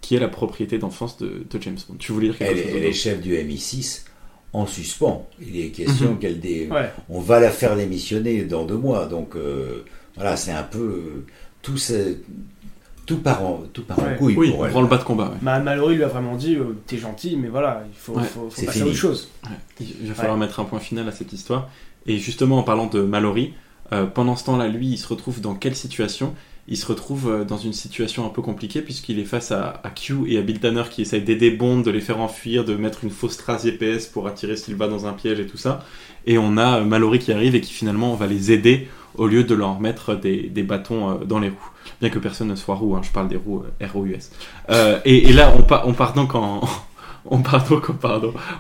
qui 0.00 0.16
est 0.16 0.20
la 0.20 0.28
propriété 0.28 0.78
d'enfance 0.78 1.16
de, 1.18 1.44
de 1.50 1.62
James 1.62 1.76
Bond. 1.88 1.96
Tu 1.98 2.12
voulais 2.12 2.28
dire 2.28 2.38
quelque 2.38 2.50
Elle, 2.58 2.62
chose 2.64 2.72
elle 2.76 2.84
est 2.84 2.92
chef 2.92 3.20
du 3.20 3.34
MI6 3.34 4.04
en 4.52 4.66
suspens. 4.66 5.26
Il 5.40 5.58
est 5.60 5.68
question 5.68 6.12
Mhm. 6.12 6.18
qu'elle 6.18 6.40
dé... 6.40 6.68
Ouais. 6.70 6.90
On 7.08 7.20
va 7.20 7.38
la 7.40 7.50
faire 7.50 7.76
démissionner 7.76 8.42
dans 8.44 8.64
deux 8.64 8.76
mois. 8.76 9.06
Donc 9.06 9.36
euh, 9.36 9.84
voilà, 10.16 10.36
c'est 10.36 10.52
un 10.52 10.62
peu 10.62 11.24
tout, 11.62 11.76
ce- 11.78 12.16
tout 13.06 13.18
part 13.18 13.42
en 13.44 13.62
tout 13.72 13.84
part 13.84 13.98
en 13.98 14.04
Ouais. 14.04 14.16
couille 14.16 14.34
Oui, 14.36 14.50
pour 14.50 14.60
on 14.60 14.64
elle. 14.64 14.70
prend 14.70 14.82
le 14.82 14.88
bas 14.88 14.98
de 14.98 15.04
combat. 15.04 15.26
ouais. 15.30 15.36
Ma- 15.42 15.58
Mallory 15.60 15.96
lui 15.96 16.04
a 16.04 16.08
vraiment 16.08 16.36
dit 16.36 16.56
euh, 16.56 16.76
T'es 16.86 16.96
gentil, 16.98 17.36
mais 17.36 17.48
voilà, 17.48 17.84
il 17.92 17.96
faut, 17.96 18.14
Ouais, 18.14 18.22
faut, 18.24 18.48
faut 18.48 18.50
c'est 18.50 18.66
passer 18.66 18.78
à 18.80 18.82
fini. 18.84 18.90
autre 18.90 18.98
chose. 19.00 19.28
Ouais, 19.44 19.86
Il 20.02 20.08
va 20.08 20.14
falloir 20.14 20.36
mettre 20.36 20.60
un 20.60 20.64
point 20.64 20.80
final 20.80 21.08
à 21.08 21.12
cette 21.12 21.32
histoire. 21.32 21.68
Et 22.06 22.18
justement, 22.18 22.58
en 22.58 22.62
parlant 22.62 22.86
de 22.86 23.02
Mallory, 23.02 23.52
euh, 23.92 24.06
pendant 24.06 24.36
ce 24.36 24.44
temps-là, 24.44 24.68
lui, 24.68 24.88
il 24.88 24.98
se 24.98 25.08
retrouve 25.08 25.40
dans 25.40 25.54
quelle 25.54 25.74
situation? 25.74 26.34
Il 26.68 26.76
se 26.76 26.86
retrouve 26.86 27.28
euh, 27.28 27.44
dans 27.44 27.56
une 27.56 27.72
situation 27.72 28.24
un 28.24 28.28
peu 28.28 28.42
compliquée 28.42 28.80
puisqu'il 28.80 29.18
est 29.18 29.24
face 29.24 29.50
à, 29.50 29.82
Q 29.94 30.14
et 30.28 30.38
à 30.38 30.42
Bill 30.42 30.60
Tanner 30.60 30.84
qui 30.88 31.02
essayent 31.02 31.22
d'aider 31.22 31.50
Bond, 31.50 31.80
de 31.80 31.90
les 31.90 32.00
faire 32.00 32.20
enfuir, 32.20 32.64
de 32.64 32.76
mettre 32.76 33.02
une 33.02 33.10
fausse 33.10 33.36
trace 33.36 33.64
GPS 33.64 34.06
pour 34.06 34.28
attirer 34.28 34.56
Silva 34.56 34.86
dans 34.86 35.06
un 35.06 35.12
piège 35.12 35.40
et 35.40 35.46
tout 35.46 35.56
ça. 35.56 35.84
Et 36.26 36.38
on 36.38 36.56
a 36.56 36.78
euh, 36.78 36.84
Mallory 36.84 37.18
qui 37.18 37.32
arrive 37.32 37.56
et 37.56 37.60
qui 37.60 37.72
finalement 37.72 38.14
va 38.14 38.26
les 38.28 38.52
aider 38.52 38.88
au 39.16 39.26
lieu 39.26 39.42
de 39.42 39.54
leur 39.54 39.80
mettre 39.80 40.14
des, 40.14 40.48
bâtons 40.62 41.20
dans 41.26 41.40
les 41.40 41.48
roues. 41.48 41.70
Bien 42.00 42.10
que 42.10 42.20
personne 42.20 42.46
ne 42.46 42.54
soit 42.54 42.76
roue, 42.76 42.94
hein, 42.94 43.00
je 43.02 43.10
parle 43.10 43.26
des 43.26 43.36
roues 43.36 43.64
ROUS. 43.80 44.30
Euh, 44.70 45.00
et, 45.04 45.28
et 45.28 45.32
là, 45.32 45.52
on 45.84 45.92
part 45.92 46.12
donc 46.14 46.36
en... 46.36 46.60
On 47.30 47.42
part 47.42 47.68
donc, 47.68 47.90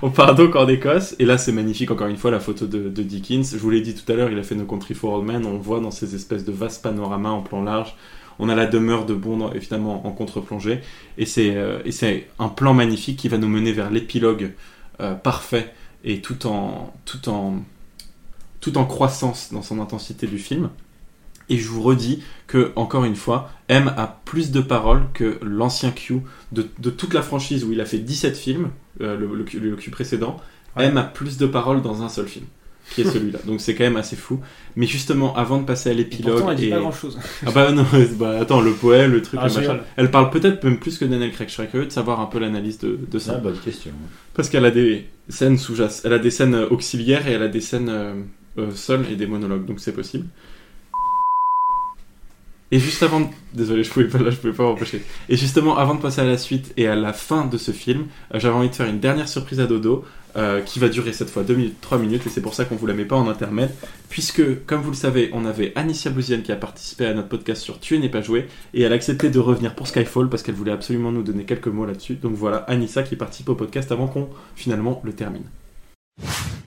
on 0.02 0.10
part 0.10 0.38
en 0.38 0.68
Écosse, 0.68 1.16
et 1.18 1.24
là 1.24 1.38
c'est 1.38 1.52
magnifique 1.52 1.90
encore 1.90 2.08
une 2.08 2.16
fois 2.16 2.30
la 2.30 2.40
photo 2.40 2.66
de, 2.66 3.02
Dickens. 3.02 3.52
Je 3.52 3.58
vous 3.58 3.70
l'ai 3.70 3.80
dit 3.80 3.94
tout 3.94 4.10
à 4.12 4.14
l'heure, 4.14 4.30
il 4.30 4.38
a 4.38 4.42
fait 4.42 4.54
No 4.54 4.64
Country 4.64 4.94
for 4.94 5.14
Old 5.14 5.26
Men, 5.26 5.46
on 5.46 5.56
voit 5.56 5.80
dans 5.80 5.90
ces 5.90 6.14
espèces 6.14 6.44
de 6.44 6.52
vastes 6.52 6.82
panoramas 6.82 7.30
en 7.30 7.40
plan 7.40 7.62
large. 7.62 7.96
On 8.38 8.48
a 8.48 8.54
la 8.54 8.66
demeure 8.66 9.06
de 9.06 9.14
Bond 9.14 9.50
évidemment 9.52 10.06
en 10.06 10.12
contre-plongée, 10.12 10.80
et 11.16 11.26
c'est 11.26 11.56
euh, 11.56 11.80
et 11.84 11.92
c'est 11.92 12.28
un 12.38 12.48
plan 12.48 12.74
magnifique 12.74 13.18
qui 13.18 13.28
va 13.28 13.38
nous 13.38 13.48
mener 13.48 13.72
vers 13.72 13.90
l'épilogue 13.90 14.52
euh, 15.00 15.14
parfait 15.14 15.72
et 16.04 16.20
tout 16.20 16.46
en 16.46 16.92
tout 17.04 17.28
en 17.28 17.62
tout 18.60 18.76
en 18.76 18.84
croissance 18.84 19.52
dans 19.52 19.62
son 19.62 19.80
intensité 19.80 20.26
du 20.26 20.38
film. 20.38 20.70
Et 21.50 21.58
je 21.58 21.68
vous 21.68 21.82
redis 21.82 22.22
que, 22.46 22.72
encore 22.76 23.04
une 23.04 23.16
fois, 23.16 23.50
M 23.68 23.92
a 23.96 24.20
plus 24.24 24.50
de 24.50 24.60
paroles 24.60 25.02
que 25.12 25.38
l'ancien 25.42 25.90
Q 25.90 26.20
de, 26.52 26.66
de 26.78 26.90
toute 26.90 27.12
la 27.12 27.22
franchise 27.22 27.64
où 27.64 27.72
il 27.72 27.80
a 27.80 27.84
fait 27.84 27.98
17 27.98 28.36
films, 28.36 28.70
euh, 29.02 29.16
le, 29.18 29.26
le 29.34 29.44
Q, 29.44 29.60
le 29.60 29.76
Q 29.76 29.90
précédent. 29.90 30.36
Ouais. 30.76 30.86
M 30.86 30.96
a 30.96 31.02
plus 31.02 31.36
de 31.36 31.46
paroles 31.46 31.82
dans 31.82 32.02
un 32.02 32.08
seul 32.08 32.26
film, 32.28 32.44
qui 32.92 33.00
est 33.02 33.04
celui-là. 33.04 33.40
Donc 33.46 33.60
c'est 33.60 33.74
quand 33.74 33.82
même 33.84 33.96
assez 33.96 34.14
fou. 34.16 34.38
Mais 34.76 34.86
justement, 34.86 35.36
avant 35.36 35.58
de 35.60 35.64
passer 35.64 35.90
à 35.90 35.92
Et 35.92 35.96
l'épilogue. 35.96 36.34
pourtant, 36.36 36.50
elle 36.52 36.56
dit 36.56 36.66
et- 36.66 36.70
pas 36.70 36.78
grand 36.78 36.92
chose. 36.92 37.18
Ah 37.44 37.50
bah 37.52 37.72
non, 37.72 37.84
bah 38.18 38.38
attends, 38.40 38.60
le 38.60 38.72
poème, 38.72 39.10
le 39.12 39.22
truc, 39.22 39.40
Ah, 39.42 39.48
le 39.48 39.54
machin. 39.54 39.80
Elle 39.96 40.10
parle 40.12 40.30
peut-être 40.30 40.62
même 40.62 40.78
plus 40.78 40.96
que 40.98 41.04
Daniel 41.04 41.32
Craig. 41.32 41.48
Je 41.48 41.54
serais 41.54 41.66
curieux 41.68 41.86
de 41.86 41.92
savoir 41.92 42.20
un 42.20 42.26
peu 42.26 42.38
l'analyse 42.38 42.78
de, 42.78 42.96
de 43.10 43.18
ça. 43.18 43.34
Ah, 43.36 43.40
bonne 43.40 43.58
question. 43.58 43.90
Parce 44.34 44.48
qu'elle 44.48 44.64
a 44.64 44.70
des 44.70 45.06
scènes 45.28 45.58
sous 45.58 45.74
jace 45.74 46.02
Elle 46.04 46.12
a 46.12 46.18
des 46.20 46.30
scènes 46.30 46.54
auxiliaires 46.54 47.26
et 47.26 47.32
elle 47.32 47.42
a 47.42 47.48
des 47.48 47.60
scènes 47.60 47.88
euh, 47.88 48.14
euh, 48.58 48.70
seules 48.74 49.06
et 49.12 49.16
des 49.16 49.26
monologues, 49.26 49.64
donc 49.66 49.80
c'est 49.80 49.92
possible. 49.92 50.26
Et 52.72 52.78
juste 52.78 53.02
avant, 53.02 53.20
de- 53.20 53.26
désolé, 53.52 53.82
je 53.82 53.90
pouvais 53.90 54.06
pas 54.06 54.18
là, 54.18 54.30
je 54.30 54.36
pouvais 54.36 54.52
pas 54.52 54.62
m'empêcher. 54.62 55.02
Et 55.28 55.36
justement, 55.36 55.76
avant 55.76 55.94
de 55.96 56.00
passer 56.00 56.20
à 56.20 56.24
la 56.24 56.38
suite 56.38 56.72
et 56.76 56.86
à 56.86 56.94
la 56.94 57.12
fin 57.12 57.44
de 57.46 57.58
ce 57.58 57.72
film, 57.72 58.06
euh, 58.34 58.38
j'avais 58.38 58.54
envie 58.54 58.68
de 58.68 58.74
faire 58.74 58.86
une 58.88 59.00
dernière 59.00 59.28
surprise 59.28 59.58
à 59.58 59.66
Dodo, 59.66 60.04
euh, 60.36 60.60
qui 60.60 60.78
va 60.78 60.88
durer 60.88 61.12
cette 61.12 61.30
fois 61.30 61.42
2 61.42 61.54
minutes, 61.54 61.80
3 61.80 61.98
minutes, 61.98 62.24
et 62.24 62.30
c'est 62.30 62.40
pour 62.40 62.54
ça 62.54 62.64
qu'on 62.64 62.76
vous 62.76 62.86
la 62.86 62.94
met 62.94 63.04
pas 63.04 63.16
en 63.16 63.28
intermède, 63.28 63.74
puisque, 64.08 64.64
comme 64.66 64.80
vous 64.82 64.90
le 64.90 64.96
savez, 64.96 65.30
on 65.32 65.44
avait 65.44 65.72
Anicia 65.74 66.12
Bouziane 66.12 66.42
qui 66.42 66.52
a 66.52 66.56
participé 66.56 67.06
à 67.06 67.14
notre 67.14 67.28
podcast 67.28 67.60
sur 67.60 67.80
Tuer 67.80 67.98
n'est 67.98 68.08
pas 68.08 68.22
joué, 68.22 68.46
et 68.72 68.82
elle 68.82 68.92
a 68.92 68.94
accepté 68.94 69.30
de 69.30 69.40
revenir 69.40 69.74
pour 69.74 69.88
Skyfall 69.88 70.28
parce 70.28 70.44
qu'elle 70.44 70.54
voulait 70.54 70.70
absolument 70.70 71.10
nous 71.10 71.24
donner 71.24 71.42
quelques 71.44 71.66
mots 71.66 71.84
là-dessus. 71.86 72.14
Donc 72.14 72.34
voilà, 72.34 72.58
Anissa 72.68 73.02
qui 73.02 73.16
participe 73.16 73.48
au 73.48 73.56
podcast 73.56 73.90
avant 73.90 74.06
qu'on 74.06 74.28
finalement 74.54 75.00
le 75.04 75.12
termine. 75.12 75.42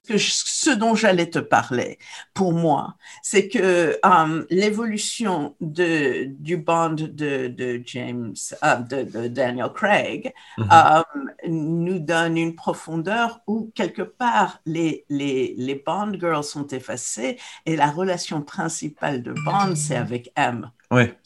Que 0.07 0.17
je- 0.17 0.31
ce 0.33 0.69
dont 0.71 0.95
j'allais 0.95 1.29
te 1.29 1.39
parler, 1.39 1.97
pour 2.33 2.53
moi, 2.53 2.95
c'est 3.21 3.47
que 3.47 3.97
euh, 4.05 4.45
l'évolution 4.49 5.55
de, 5.61 6.25
du 6.25 6.57
bond 6.57 6.89
de, 6.91 7.47
de 7.47 7.81
James, 7.85 8.33
euh, 8.63 8.75
de, 8.77 9.03
de 9.03 9.27
Daniel 9.27 9.69
Craig, 9.73 10.33
Mhm. 10.57 10.67
euh, 10.71 11.03
nous 11.47 11.99
donne 11.99 12.37
une 12.37 12.55
profondeur 12.55 13.41
où, 13.47 13.71
quelque 13.75 14.01
part, 14.01 14.59
les, 14.65 15.05
les, 15.09 15.53
les 15.57 15.75
Bond 15.75 16.13
girls 16.19 16.43
sont 16.43 16.67
effacées 16.67 17.37
et 17.65 17.75
la 17.75 17.89
relation 17.91 18.41
principale 18.41 19.23
de 19.23 19.33
Bond, 19.33 19.75
c'est 19.75 19.95
avec 19.95 20.31
M. 20.35 20.69
Ouais, 20.91 21.17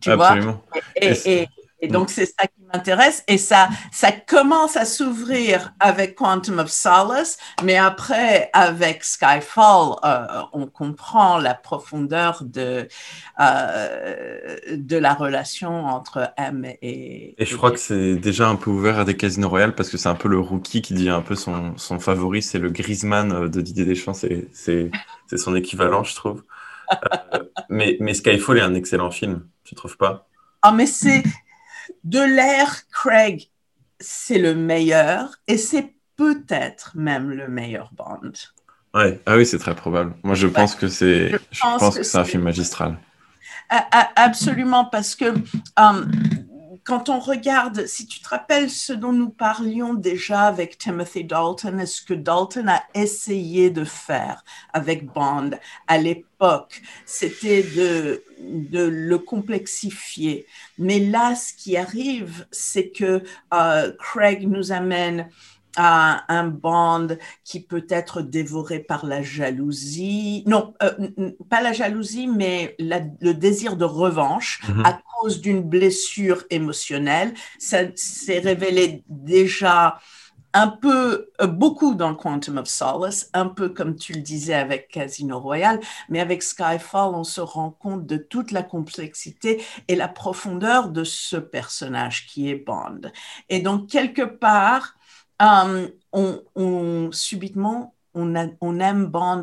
Tu 0.00 0.12
vois? 0.12 0.36
Et, 0.96 1.06
Et 1.10 1.14
c'est- 1.14 1.42
et, 1.42 1.48
Et 1.82 1.88
donc, 1.88 2.10
c'est 2.10 2.26
ça 2.26 2.46
qui 2.46 2.62
m'intéresse. 2.72 3.24
Et 3.26 3.38
ça, 3.38 3.68
ça 3.92 4.12
commence 4.12 4.76
à 4.76 4.84
s'ouvrir 4.84 5.72
avec 5.80 6.14
Quantum 6.14 6.58
of 6.58 6.70
Solace, 6.70 7.38
mais 7.62 7.76
après, 7.76 8.50
avec 8.52 9.04
Skyfall, 9.04 9.96
euh, 10.04 10.26
on 10.52 10.66
comprend 10.66 11.38
la 11.38 11.54
profondeur 11.54 12.42
de, 12.44 12.86
euh, 13.40 14.56
de 14.72 14.96
la 14.96 15.14
relation 15.14 15.86
entre 15.86 16.32
M 16.36 16.64
et. 16.82 17.34
Et 17.38 17.46
je 17.46 17.56
crois 17.56 17.70
que 17.70 17.78
c'est 17.78 18.16
déjà 18.16 18.48
un 18.48 18.56
peu 18.56 18.70
ouvert 18.70 18.98
à 18.98 19.04
des 19.04 19.16
casinos 19.16 19.48
royales 19.48 19.74
parce 19.74 19.88
que 19.88 19.96
c'est 19.96 20.08
un 20.08 20.14
peu 20.14 20.28
le 20.28 20.38
rookie 20.38 20.82
qui 20.82 20.94
dit 20.94 21.08
un 21.08 21.22
peu 21.22 21.34
son, 21.34 21.76
son 21.76 21.98
favori, 21.98 22.42
c'est 22.42 22.58
le 22.58 22.70
Griezmann 22.70 23.32
euh, 23.32 23.48
de 23.48 23.60
Didier 23.60 23.84
Deschamps, 23.84 24.14
c'est 24.14 24.90
son 25.36 25.56
équivalent, 25.56 26.04
je 26.04 26.14
trouve. 26.14 26.44
Euh, 26.92 27.44
mais, 27.68 27.96
mais 28.00 28.14
Skyfall 28.14 28.58
est 28.58 28.62
un 28.62 28.74
excellent 28.74 29.10
film, 29.10 29.46
tu 29.64 29.74
trouves 29.74 29.96
pas? 29.96 30.26
Ah, 30.62 30.72
mais 30.72 30.86
c'est 30.86 31.22
de 32.04 32.20
l'ère 32.20 32.88
Craig, 32.90 33.50
c'est 33.98 34.38
le 34.38 34.54
meilleur 34.54 35.36
et 35.46 35.58
c'est 35.58 35.94
peut-être 36.16 36.92
même 36.96 37.30
le 37.30 37.48
meilleur 37.48 37.90
Bond. 37.92 38.32
Ouais, 38.94 39.20
ah 39.26 39.36
oui, 39.36 39.46
c'est 39.46 39.58
très 39.58 39.74
probable. 39.74 40.14
Moi, 40.22 40.34
je 40.34 40.48
pense 40.48 40.74
que 40.74 40.88
c'est, 40.88 41.30
Je 41.30 41.36
je 41.50 41.60
pense 41.60 41.78
pense 41.78 41.94
que 41.94 42.00
que 42.00 42.04
c'est 42.04 42.18
un 42.18 42.24
film 42.24 42.42
magistral. 42.42 42.98
Absolument, 44.16 44.84
parce 44.84 45.14
que 45.14 45.26
euh, 45.26 46.04
quand 46.90 47.08
on 47.08 47.20
regarde, 47.20 47.86
si 47.86 48.04
tu 48.08 48.18
te 48.18 48.28
rappelles 48.30 48.68
ce 48.68 48.92
dont 48.92 49.12
nous 49.12 49.30
parlions 49.30 49.94
déjà 49.94 50.48
avec 50.48 50.76
Timothy 50.76 51.22
Dalton, 51.22 51.78
est 51.78 51.86
ce 51.86 52.02
que 52.02 52.14
Dalton 52.14 52.68
a 52.68 52.82
essayé 52.94 53.70
de 53.70 53.84
faire 53.84 54.44
avec 54.72 55.06
Bond 55.06 55.52
à 55.86 55.98
l'époque, 55.98 56.82
c'était 57.06 57.62
de, 57.62 58.24
le 58.72 59.18
complexifier. 59.18 60.46
Mais 60.78 60.98
là, 60.98 61.36
ce 61.36 61.54
qui 61.54 61.76
arrive, 61.76 62.44
c'est 62.50 62.90
que 62.90 63.22
euh, 63.54 63.92
Craig 63.96 64.48
nous 64.48 64.72
amène 64.72 65.28
à 65.76 66.24
un 66.32 66.48
Bond 66.48 67.16
qui 67.44 67.60
peut 67.60 67.86
être 67.88 68.22
dévoré 68.22 68.80
par 68.80 69.06
la 69.06 69.22
jalousie. 69.22 70.42
Non, 70.46 70.74
euh, 70.82 70.92
pas 71.48 71.60
la 71.60 71.72
jalousie, 71.72 72.26
mais 72.26 72.74
la- 72.78 73.02
le 73.20 73.34
désir 73.34 73.76
de 73.76 73.84
revanche 73.84 74.60
Mhm. 74.68 74.84
à 74.84 75.00
cause 75.20 75.40
d'une 75.40 75.62
blessure 75.62 76.44
émotionnelle. 76.50 77.34
Ça 77.58 77.80
s'est 77.94 78.40
révélé 78.40 79.04
déjà 79.08 79.98
un 80.52 80.66
peu, 80.66 81.28
euh, 81.40 81.46
beaucoup 81.46 81.94
dans 81.94 82.12
Quantum 82.16 82.58
of 82.58 82.66
Solace, 82.66 83.30
un 83.34 83.46
peu 83.46 83.68
comme 83.68 83.94
tu 83.94 84.14
le 84.14 84.20
disais 84.20 84.54
avec 84.54 84.88
Casino 84.88 85.38
Royale, 85.38 85.78
mais 86.08 86.18
avec 86.18 86.42
Skyfall, 86.42 87.14
on 87.14 87.22
se 87.22 87.40
rend 87.40 87.70
compte 87.70 88.04
de 88.04 88.16
toute 88.16 88.50
la 88.50 88.64
complexité 88.64 89.62
et 89.86 89.94
la 89.94 90.08
profondeur 90.08 90.88
de 90.88 91.04
ce 91.04 91.36
personnage 91.36 92.26
qui 92.26 92.50
est 92.50 92.56
Bond. 92.56 93.00
Et 93.48 93.60
donc, 93.60 93.88
quelque 93.88 94.22
part, 94.22 94.96
euh, 95.40 95.88
on, 96.12 96.42
on- 96.54 97.12
subitement, 97.12 97.94
on, 98.14 98.34
a- 98.36 98.48
on 98.60 98.80
aime 98.80 99.06
Bond 99.06 99.42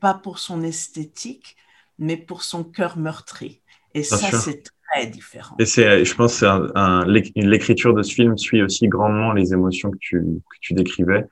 pas 0.00 0.14
pour 0.14 0.38
son 0.38 0.62
esthétique, 0.62 1.56
mais 1.98 2.16
pour 2.16 2.42
son 2.42 2.64
cœur 2.64 2.96
meurtri. 2.98 3.62
Et 3.94 4.02
Bien 4.10 4.18
ça, 4.20 4.32
c'est 4.32 4.64
très 4.90 5.06
différent. 5.06 5.58
Et 5.58 5.64
c'est, 5.64 6.04
je 6.04 6.14
pense, 6.14 6.42
un, 6.42 6.68
un- 6.74 7.06
l'éc- 7.06 7.32
l'écriture 7.36 7.94
de 7.94 8.02
ce 8.02 8.12
film 8.14 8.36
suit 8.36 8.62
aussi 8.62 8.88
grandement 8.88 9.32
les 9.32 9.52
émotions 9.52 9.90
que 9.90 9.96
tu, 10.00 10.20
que 10.20 10.56
tu 10.60 10.74
décrivais. 10.74 11.24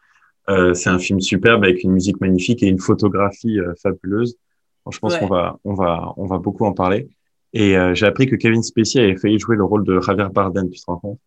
Euh, 0.51 0.75
c'est 0.75 0.91
un 0.91 0.99
film 1.01 1.21
superbe 1.21 1.65
avec 1.65 1.85
une 1.85 1.93
musique 1.93 2.21
magnifique 2.21 2.63
et 2.63 2.69
une 2.69 2.81
photographie 2.81 3.61
euh, 3.61 3.75
fabuleuse. 3.83 4.37
Bon, 4.85 4.93
je 4.93 5.01
pense 5.01 5.17
Ouais. 5.17 5.19
qu'on 5.19 5.29
va, 5.29 5.59
on 5.65 5.75
va, 5.75 6.13
on 6.19 6.27
va 6.27 6.39
beaucoup 6.39 6.67
en 6.67 6.73
parler. 6.75 7.09
Et 7.55 7.77
euh, 7.79 7.95
j'ai 7.95 8.07
appris 8.07 8.27
que 8.29 8.37
Kevin 8.37 8.63
Spacey 8.63 9.01
avait 9.03 9.17
failli 9.17 9.39
jouer 9.41 9.57
le 9.57 9.65
rôle 9.65 9.85
de 9.85 10.01
Javier 10.01 10.27
Bardem, 10.33 10.71
tu 10.71 10.81
te 10.81 10.87
rends 10.87 10.99
compte? 10.99 11.21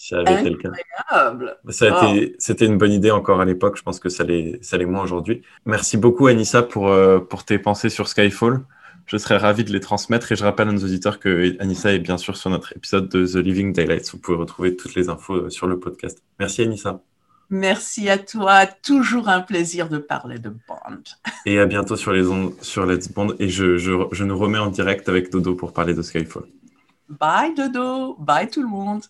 Si 0.00 0.08
ça 0.14 0.20
avait 0.20 0.40
été 0.40 0.48
le 0.48 0.56
cas. 0.56 0.70
Incroyable. 1.10 1.58
Ça 1.68 1.94
a 1.94 2.06
Wow. 2.06 2.14
été, 2.16 2.34
c'était 2.38 2.64
une 2.64 2.78
bonne 2.78 2.92
idée 2.92 3.10
encore 3.10 3.42
à 3.42 3.44
l'époque. 3.44 3.76
Je 3.76 3.82
pense 3.82 4.00
que 4.00 4.08
ça 4.08 4.24
l'est, 4.24 4.58
ça 4.64 4.78
l'est 4.78 4.86
moins 4.86 5.02
aujourd'hui. 5.02 5.42
Merci 5.66 5.98
beaucoup, 5.98 6.26
Anissa, 6.26 6.62
pour, 6.62 6.88
euh, 6.88 7.18
pour 7.18 7.44
tes 7.44 7.58
pensées 7.58 7.90
sur 7.90 8.08
Skyfall. 8.08 8.60
Je 9.04 9.18
serais 9.18 9.36
ravi 9.36 9.62
de 9.62 9.70
les 9.74 9.80
transmettre 9.80 10.32
et 10.32 10.36
je 10.36 10.42
rappelle 10.42 10.68
à 10.68 10.72
nos 10.72 10.82
auditeurs 10.82 11.18
que 11.20 11.54
Anissa 11.60 11.92
est 11.92 11.98
bien 11.98 12.16
sûr 12.16 12.38
sur 12.38 12.48
notre 12.48 12.74
épisode 12.74 13.10
de 13.10 13.26
The 13.26 13.34
Living 13.44 13.74
Daylights. 13.74 14.10
Vous 14.12 14.18
pouvez 14.18 14.38
retrouver 14.38 14.74
toutes 14.74 14.94
les 14.94 15.10
infos 15.10 15.34
euh, 15.34 15.50
sur 15.50 15.66
le 15.66 15.78
podcast. 15.78 16.22
Merci, 16.38 16.62
Anissa. 16.62 17.02
Merci 17.50 18.08
à 18.08 18.16
toi. 18.16 18.64
Toujours 18.66 19.28
un 19.28 19.42
plaisir 19.42 19.90
de 19.90 19.98
parler 19.98 20.38
de 20.38 20.48
Bond. 20.48 21.02
Et 21.44 21.58
à 21.58 21.66
bientôt 21.66 21.96
sur 21.96 22.12
les 22.12 22.26
ondes, 22.26 22.54
sur 22.62 22.86
Let's 22.86 23.08
Bond. 23.12 23.34
Et 23.38 23.50
je, 23.50 23.76
je, 23.76 23.92
je 24.12 24.24
nous 24.24 24.38
remets 24.38 24.56
en 24.58 24.68
direct 24.70 25.10
avec 25.10 25.30
Dodo 25.30 25.54
pour 25.56 25.74
parler 25.74 25.92
de 25.92 26.00
Skyfall. 26.00 26.44
Bye 27.10 27.52
Dodo. 27.54 28.16
Bye 28.18 28.48
tout 28.48 28.62
le 28.62 28.68
monde. 28.68 29.02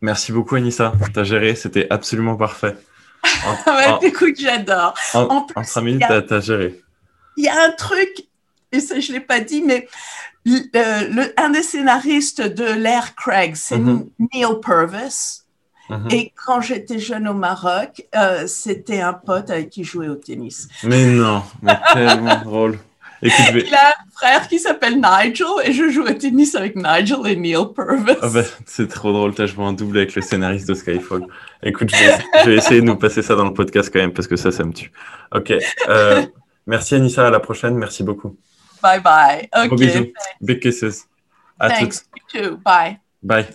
Merci 0.00 0.32
beaucoup, 0.32 0.54
Anissa. 0.56 0.92
T'as 1.14 1.24
géré, 1.24 1.54
c'était 1.54 1.86
absolument 1.90 2.36
parfait. 2.36 2.76
En, 3.44 3.72
Ouais, 3.74 3.86
en- 3.88 4.00
écoute, 4.00 4.34
j'adore. 4.38 4.94
en- 5.14 5.20
en 5.22 5.40
plus, 5.42 5.54
en 5.58 5.64
cinq 5.64 5.80
il 5.80 5.84
y 5.84 5.86
minutes, 5.86 6.02
a- 6.04 6.08
t'as, 6.08 6.22
t'as 6.22 6.40
géré. 6.40 6.80
Il 7.36 7.44
y 7.44 7.48
a 7.48 7.60
un 7.64 7.70
truc, 7.72 8.08
et 8.72 8.78
ça 8.80 9.00
je 9.00 9.08
ne 9.12 9.16
l'ai 9.18 9.20
pas 9.24 9.40
dit, 9.40 9.62
mais 9.62 9.88
le, 10.44 11.12
le- 11.12 11.34
un 11.36 11.50
des 11.50 11.62
scénaristes 11.64 12.40
de 12.40 12.64
l'ère 12.64 13.14
Craig, 13.16 13.56
c'est 13.56 13.78
Mhm. 13.78 14.08
Neil 14.32 14.46
Purvis. 14.62 15.42
Mhm. 15.90 16.08
Et 16.10 16.32
quand 16.44 16.60
j'étais 16.60 16.98
jeune 16.98 17.26
au 17.28 17.34
Maroc, 17.34 18.06
euh, 18.14 18.46
c'était 18.46 19.00
un 19.00 19.12
pote 19.12 19.50
avec 19.50 19.70
qui 19.70 19.82
je 19.84 19.90
jouais 19.92 20.08
au 20.08 20.14
tennis. 20.16 20.68
Mais 20.84 21.06
non, 21.06 21.42
mais 21.62 21.76
tellement 21.92 22.36
drôle. 22.44 22.78
Écoute, 23.22 23.44
je 23.48 23.52
vais, 23.52 23.64
Il 23.66 23.74
a 23.74 23.88
un 23.88 24.10
frère 24.14 24.48
qui 24.48 24.58
s'appelle 24.58 24.96
Nigel 24.96 25.46
et 25.64 25.72
je 25.72 25.88
joue 25.88 26.02
au 26.02 26.12
tennis 26.12 26.54
avec 26.54 26.76
Nigel 26.76 27.18
et 27.26 27.36
Neil 27.36 27.56
Purvis. 27.74 28.16
Ah 28.20 28.28
bah, 28.32 28.42
c'est 28.66 28.88
trop 28.88 29.12
drôle, 29.12 29.34
t'as 29.34 29.46
joué 29.46 29.64
en 29.64 29.72
double 29.72 29.98
avec 29.98 30.14
le 30.14 30.22
scénariste 30.22 30.68
de 30.68 30.74
Skyfall. 30.74 31.22
Écoute, 31.62 31.90
je 31.90 31.96
vais, 31.96 32.18
je 32.44 32.50
vais 32.50 32.56
essayer 32.56 32.80
de 32.80 32.86
nous 32.86 32.96
passer 32.96 33.22
ça 33.22 33.34
dans 33.34 33.44
le 33.46 33.54
podcast 33.54 33.90
quand 33.92 34.00
même, 34.00 34.12
parce 34.12 34.28
que 34.28 34.36
ça, 34.36 34.52
ça 34.52 34.64
me 34.64 34.72
tue. 34.72 34.92
Ok. 35.34 35.52
euh, 35.88 36.26
merci 36.66 36.94
Anissa, 36.94 37.26
à 37.26 37.30
la 37.30 37.40
prochaine, 37.40 37.74
merci 37.76 38.02
beaucoup. 38.02 38.36
Bye 38.82 39.00
bye. 39.00 39.48
Gros 39.52 39.74
Ok. 39.74 39.80
bisous. 39.80 40.06
Big 40.40 40.60
kisses. 40.60 41.06
À 41.58 41.70
Thanks. 41.70 42.04
toutes. 42.04 42.34
You 42.34 42.50
too. 42.50 42.56
Bye. 42.64 42.98
Bye. 43.22 43.46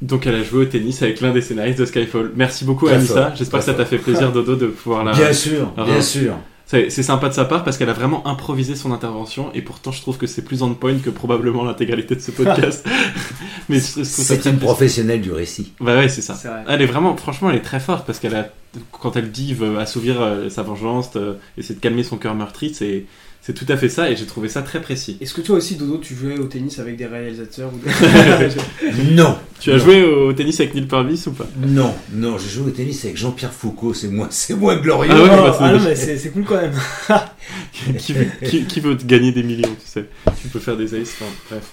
Donc 0.00 0.26
elle 0.26 0.36
a 0.36 0.42
joué 0.42 0.62
au 0.62 0.64
tennis 0.64 1.02
avec 1.02 1.20
l'un 1.20 1.32
des 1.32 1.40
scénaristes 1.42 1.78
de 1.78 1.86
Skyfall. 1.86 2.32
Merci 2.34 2.64
beaucoup 2.64 2.88
Anissa. 2.88 3.32
J'espère 3.34 3.60
que 3.60 3.66
ça 3.66 3.74
t'a 3.74 3.84
fait 3.84 3.98
plaisir 3.98 4.32
Dodo 4.32 4.56
de 4.56 4.66
pouvoir 4.68 5.04
la. 5.04 5.12
Bien 5.12 5.32
sûr, 5.32 5.72
bien 5.72 6.00
sûr. 6.02 6.36
C'est 6.72 7.02
sympa 7.02 7.28
de 7.28 7.34
sa 7.34 7.44
part 7.44 7.64
parce 7.64 7.76
qu'elle 7.76 7.90
a 7.90 7.92
vraiment 7.92 8.26
improvisé 8.26 8.76
son 8.76 8.92
intervention 8.92 9.52
et 9.52 9.60
pourtant 9.60 9.92
je 9.92 10.00
trouve 10.00 10.16
que 10.16 10.26
c'est 10.26 10.42
plus 10.42 10.62
on 10.62 10.72
point 10.72 10.96
que 10.98 11.10
probablement 11.10 11.64
l'intégralité 11.64 12.14
de 12.14 12.20
ce 12.20 12.30
podcast. 12.30 12.86
Mais 13.68 13.78
C'est 13.78 14.46
une 14.46 14.58
professionnelle 14.58 15.20
du 15.20 15.32
récit. 15.32 15.72
Bah 15.80 15.96
ouais, 15.96 16.08
c'est 16.08 16.22
ça. 16.22 16.34
Elle 16.68 16.80
est 16.82 16.86
vraiment, 16.86 17.16
franchement, 17.16 17.50
elle 17.50 17.56
est 17.56 17.60
très 17.60 17.80
forte 17.80 18.06
parce 18.06 18.18
qu'elle 18.18 18.34
a, 18.34 18.48
quand 18.90 19.16
elle 19.16 19.30
dit 19.30 19.52
veut 19.52 19.78
assouvir 19.78 20.20
euh, 20.20 20.48
sa 20.48 20.62
vengeance, 20.62 21.10
euh, 21.16 21.34
essayer 21.58 21.74
de 21.74 21.80
calmer 21.80 22.04
son 22.04 22.16
cœur 22.16 22.34
meurtri, 22.34 22.72
c'est, 22.74 23.04
c'est 23.44 23.54
tout 23.54 23.66
à 23.68 23.76
fait 23.76 23.88
ça 23.88 24.08
et 24.08 24.14
j'ai 24.16 24.24
trouvé 24.26 24.48
ça 24.48 24.62
très 24.62 24.80
précis. 24.80 25.18
Est-ce 25.20 25.34
que 25.34 25.40
toi 25.40 25.56
aussi, 25.56 25.74
Dodo, 25.74 25.98
tu 25.98 26.14
jouais 26.14 26.38
au 26.38 26.44
tennis 26.44 26.78
avec 26.78 26.96
des 26.96 27.06
réalisateurs 27.06 27.70
ou 27.74 27.78
des... 27.78 27.90
Non. 29.14 29.36
Tu 29.58 29.70
as 29.72 29.76
Non. 29.78 29.84
joué 29.84 30.04
au 30.04 30.32
tennis 30.32 30.60
avec 30.60 30.74
Neil 30.74 30.86
Purvis 30.86 31.24
ou 31.26 31.32
pas? 31.32 31.46
Non, 31.60 31.92
non, 32.12 32.38
j'ai 32.38 32.48
joué 32.48 32.68
au 32.68 32.70
tennis 32.70 33.04
avec 33.04 33.16
Jean-Pierre 33.16 33.52
Foucault, 33.52 33.94
c'est 33.94 34.08
moins, 34.08 34.28
c'est 34.30 34.54
moins 34.54 34.76
glorieux. 34.76 35.10
Ah 35.12 35.22
ouais, 35.22 35.28
Oh, 35.32 35.42
bah, 35.42 35.56
ah 35.60 35.72
non, 35.72 35.80
mais 35.84 35.94
c'est 35.96 36.30
cool 36.30 36.44
quand 36.44 36.60
même. 36.60 36.72
qui, 37.98 38.12
veut, 38.12 38.26
qui, 38.48 38.64
qui 38.64 38.80
veut 38.80 38.96
te 38.96 39.04
gagner 39.04 39.32
des 39.32 39.42
millions, 39.42 39.68
tu 39.74 39.86
sais? 39.86 40.06
Tu 40.40 40.48
peux 40.48 40.60
faire 40.60 40.76
des 40.76 40.94
aces, 40.94 41.16
enfin, 41.20 41.30
bref. 41.50 41.64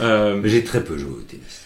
Euh, 0.00 0.40
Mais 0.42 0.48
j'ai 0.48 0.64
très 0.64 0.82
peu 0.82 0.96
joué 0.96 1.10
au 1.10 1.20
tennis. 1.22 1.60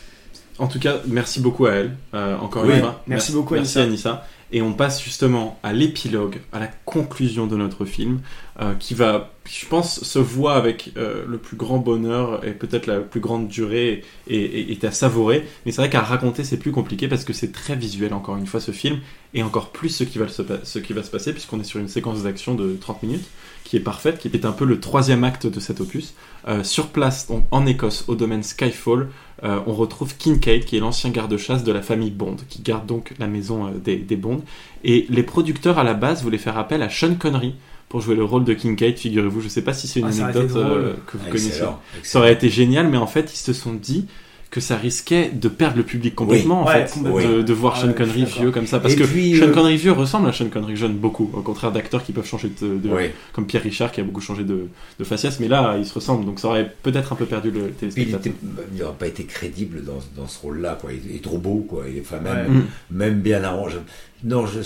En 0.59 0.67
tout 0.67 0.79
cas, 0.79 1.01
merci 1.07 1.41
beaucoup 1.41 1.67
à 1.67 1.73
elle, 1.73 1.97
euh, 2.15 2.37
encore 2.39 2.65
Oui, 2.65 2.75
une 2.75 2.81
fois. 2.81 3.03
merci 3.07 3.33
beaucoup, 3.33 3.55
Merci 3.55 3.79
Anissa. 3.79 4.27
Et 4.53 4.61
on 4.61 4.75
passe 4.75 5.03
justement 5.03 5.59
à 5.63 5.73
l'épilogue, 5.73 6.41
à 6.53 6.61
la 6.61 6.67
conclusion 6.67 7.47
de 7.47 7.57
notre 7.57 7.87
film, 7.87 8.21
euh, 8.61 8.75
qui 8.75 8.93
va, 8.93 9.33
je 9.51 9.65
pense, 9.65 10.05
se 10.05 10.19
voit 10.19 10.57
avec 10.57 10.93
euh, 10.99 11.25
le 11.27 11.39
plus 11.39 11.57
grand 11.57 11.79
bonheur 11.79 12.45
et 12.45 12.53
peut-être 12.53 12.87
la 12.87 13.01
plus 13.01 13.21
grande 13.21 13.49
durée 13.49 14.05
et, 14.29 14.79
à 14.83 14.91
savourer. 14.91 15.47
Mais 15.65 15.73
c'est 15.73 15.81
vrai 15.81 15.89
qu'à 15.89 16.03
raconter, 16.03 16.45
c'est 16.45 16.59
plus 16.59 16.71
compliqué 16.71 17.09
parce 17.09 17.25
que 17.25 17.33
c'est 17.33 17.51
très 17.51 17.77
visuel, 17.77 18.13
encore 18.13 18.37
une 18.37 18.47
fois, 18.47 18.61
ce 18.61 18.73
film, 18.73 19.01
et 19.33 19.43
encore 19.43 19.71
plus 19.71 19.89
ce 19.89 20.05
qui 20.05 20.19
va 20.19 20.29
se, 20.29 20.43
ce 20.65 20.79
qui 20.79 20.93
va 20.93 21.03
se 21.03 21.11
passer, 21.11 21.33
puisqu'on 21.33 21.59
est 21.59 21.65
sur 21.65 21.81
une 21.81 21.89
séquence 21.89 22.23
d'action 22.23 22.55
de 22.55 22.77
30 22.79 23.05
minutes, 23.05 23.27
qui 23.65 23.79
est 23.79 23.81
parfaite, 23.81 24.19
qui 24.19 24.29
est 24.29 24.45
un 24.45 24.53
peu 24.53 24.67
le 24.67 24.81
troisième 24.81 25.25
acte 25.25 25.47
de 25.47 25.61
cet 25.61 25.81
opus. 25.81 26.13
Euh, 26.47 26.63
sur 26.63 26.89
place, 26.89 27.27
donc 27.29 27.47
en 27.53 27.65
Écosse, 27.65 28.05
au 28.09 28.17
domaine 28.17 28.43
Skyfall, 28.43 29.09
euh, 29.45 29.59
on 29.67 29.73
retrouve 29.73 30.17
Kincaid, 30.17 30.65
qui 30.65 30.77
est 30.77 30.81
l'ancien 30.81 31.11
garde-chasse 31.11 31.65
de 31.65 31.73
la 31.73 31.83
famille 31.83 32.11
Bond, 32.11 32.37
qui 32.49 32.63
garde 32.63 32.87
donc 32.87 33.13
la 33.19 33.27
maison 33.27 33.67
euh, 33.67 33.71
des, 33.83 33.97
des 33.97 34.17
Bond. 34.17 34.43
Et 34.85 35.07
les 35.11 35.23
producteurs 35.23 35.79
à 35.79 35.85
la 35.85 35.95
base 35.95 36.23
voulaient 36.23 36.39
faire 36.39 36.59
appel 36.59 36.83
à 36.83 36.89
Sean 36.89 37.15
Connery 37.15 37.55
pour 37.89 38.01
jouer 38.01 38.15
le 38.15 38.25
rôle 38.25 38.45
de 38.45 38.55
Kincaid, 38.55 38.97
figurez-vous. 38.97 39.41
Je 39.41 39.49
sais 39.49 39.63
pas 39.63 39.73
si 39.75 39.87
c'est 39.89 40.01
une 40.01 40.07
Ah, 40.07 40.25
anecdote 40.27 40.51
euh, 40.57 40.95
que 41.07 41.17
vous 41.19 41.25
Ah, 41.27 41.31
connaissez. 41.31 41.49
excellent, 41.49 41.81
Ça 42.03 42.21
aurait 42.21 42.33
été 42.33 42.49
génial, 42.49 42.89
mais 42.89 42.97
en 42.97 43.07
fait, 43.07 43.33
ils 43.35 43.37
se 43.39 43.53
sont 43.53 43.75
dit 43.75 44.07
que 44.53 44.61
ça 44.61 44.77
risquait 44.77 45.31
de 45.33 45.49
perdre 45.49 45.79
le 45.79 45.83
public 45.83 46.15
complètement, 46.15 46.63
Oui. 46.63 46.69
en 46.69 46.73
Ouais, 46.73 46.87
fait, 46.87 46.93
complètement. 46.93 47.37
de, 47.39 47.43
de 47.43 47.53
voir 47.55 47.75
Ah 47.79 47.81
Sean 47.87 47.93
Connery 47.95 48.27
vieux 48.27 48.51
comme 48.51 48.67
ça. 48.67 48.81
Parce 48.81 48.93
Et 48.93 48.97
que 48.99 49.05
puis, 49.05 49.35
Sean 49.39 49.47
euh, 49.47 49.51
Connery 49.53 49.77
vieux 49.79 49.93
ressemble 49.93 50.29
à 50.29 50.33
Sean 50.35 50.49
Connery 50.51 50.77
jeune 50.77 50.93
beaucoup, 50.93 51.31
au 51.33 51.41
contraire 51.41 51.73
d'acteurs 51.73 52.05
qui 52.05 52.13
peuvent 52.13 52.27
changer 52.27 52.53
de, 52.61 52.77
de- 52.77 52.89
Oui. 52.95 53.05
comme 53.33 53.47
Pierre 53.47 53.63
Richard 53.63 53.91
qui 53.91 54.03
a 54.03 54.05
beaucoup 54.05 54.21
changé 54.21 54.45
de, 54.45 54.67
de 54.99 55.05
faciès, 55.05 55.41
mais 55.41 55.49
là, 55.49 55.77
il 55.79 55.87
se 55.87 55.95
ressemble, 55.95 56.27
donc 56.27 56.39
ça 56.39 56.49
aurait 56.49 56.71
peut-être 56.83 57.15
un 57.15 57.17
peu 57.17 57.25
perdu 57.25 57.51
le 57.51 57.71
téléspectateur. 57.71 58.21
était- 58.21 58.35
il 58.75 58.79
n'aurait 58.83 58.93
pas 58.99 59.07
été 59.07 59.25
crédible 59.25 59.83
dans, 59.85 60.01
dans 60.21 60.29
ce 60.29 60.39
rôle-là, 60.41 60.77
quoi. 60.79 60.91
Il 60.93 61.17
est 61.17 61.23
trop 61.25 61.39
beau, 61.39 61.65
quoi. 61.67 61.85
Il 61.91 61.97
est, 61.97 62.03
enfin, 62.03 62.21
même, 62.21 62.35
Ouais. 62.53 62.59
Mm. 62.59 62.65
même 62.91 63.21
bien 63.21 63.43
arrangé. 63.43 63.79
Non, 64.25 64.47
je, 64.47 64.61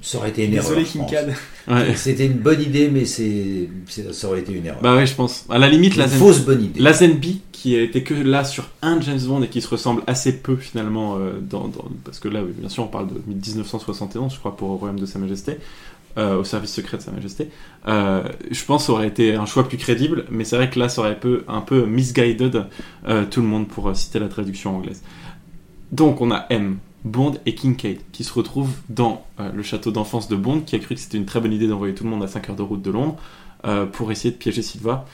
ça 0.00 0.18
aurait 0.18 0.28
été 0.28 0.44
une 0.44 0.54
erreur. 0.54 0.76
Désolé. 0.76 1.06
Cad. 1.10 1.34
Ouais. 1.66 1.96
C'était 1.96 2.26
une 2.26 2.34
bonne 2.38 2.62
idée, 2.62 2.88
mais 2.88 3.04
c'est, 3.04 3.68
ça 4.12 4.28
aurait 4.28 4.40
été 4.40 4.52
une 4.52 4.64
erreur. 4.66 4.80
Bah 4.80 4.94
ouais, 4.94 5.06
je 5.06 5.14
pense. 5.16 5.44
À 5.50 5.58
la 5.58 5.68
limite, 5.68 5.94
une 5.94 6.02
la 6.02 6.06
fausse 6.08 6.40
bonne 6.44 6.62
idée. 6.62 6.78
Lazenby, 6.78 7.40
qui 7.50 7.74
était 7.74 8.02
que 8.04 8.14
là 8.14 8.44
sur 8.44 8.68
un 8.80 9.00
James 9.00 9.18
Et 9.42 9.48
qui 9.48 9.60
se 9.60 9.68
ressemble 9.68 10.02
assez 10.06 10.40
peu 10.40 10.56
finalement, 10.56 11.16
euh, 11.16 11.40
parce 12.04 12.18
que 12.18 12.28
là, 12.28 12.42
oui, 12.42 12.52
bien 12.56 12.68
sûr, 12.68 12.84
on 12.84 12.88
parle 12.88 13.08
de 13.08 13.20
1971, 13.26 14.32
je 14.32 14.38
crois, 14.38 14.56
pour 14.56 14.70
Au 14.70 14.76
Royaume 14.76 14.98
de 14.98 15.06
Sa 15.06 15.18
Majesté, 15.18 15.58
euh, 16.18 16.38
au 16.38 16.44
service 16.44 16.72
secret 16.72 16.96
de 16.96 17.02
Sa 17.02 17.12
Majesté. 17.12 17.48
Euh, 17.86 18.22
je 18.50 18.64
pense 18.64 18.88
aurait 18.88 19.06
été 19.06 19.34
un 19.34 19.46
choix 19.46 19.68
plus 19.68 19.78
crédible, 19.78 20.24
mais 20.30 20.44
c'est 20.44 20.56
vrai 20.56 20.70
que 20.70 20.78
là, 20.78 20.88
ça 20.88 21.02
aurait 21.02 21.18
peu, 21.18 21.44
un 21.46 21.60
peu 21.60 21.86
misguided 21.86 22.66
tout 23.30 23.40
le 23.40 23.46
monde 23.46 23.68
pour 23.68 23.94
citer 23.96 24.18
la 24.18 24.28
traduction 24.28 24.76
anglaise. 24.76 25.02
Donc, 25.92 26.20
on 26.20 26.30
a 26.30 26.46
M. 26.50 26.78
Bond 27.04 27.34
et 27.46 27.54
Kincaid 27.54 28.00
qui 28.12 28.24
se 28.24 28.32
retrouvent 28.32 28.74
dans 28.88 29.24
le 29.38 29.62
château 29.62 29.90
d'enfance 29.90 30.28
de 30.28 30.36
Bond 30.36 30.60
qui 30.60 30.76
a 30.76 30.78
cru 30.78 30.94
que 30.94 31.00
c'était 31.00 31.18
une 31.18 31.26
très 31.26 31.40
bonne 31.40 31.52
idée 31.52 31.66
d'envoyer 31.66 31.94
tout 31.94 32.04
le 32.04 32.10
monde 32.10 32.22
à 32.22 32.28
5 32.28 32.50
heures 32.50 32.56
de 32.56 32.62
route 32.62 32.82
de 32.82 32.90
Londres 32.90 33.16
pour 33.92 34.12
essayer 34.12 34.30
de 34.30 34.36
piéger 34.36 34.62
Silva. 34.62 35.04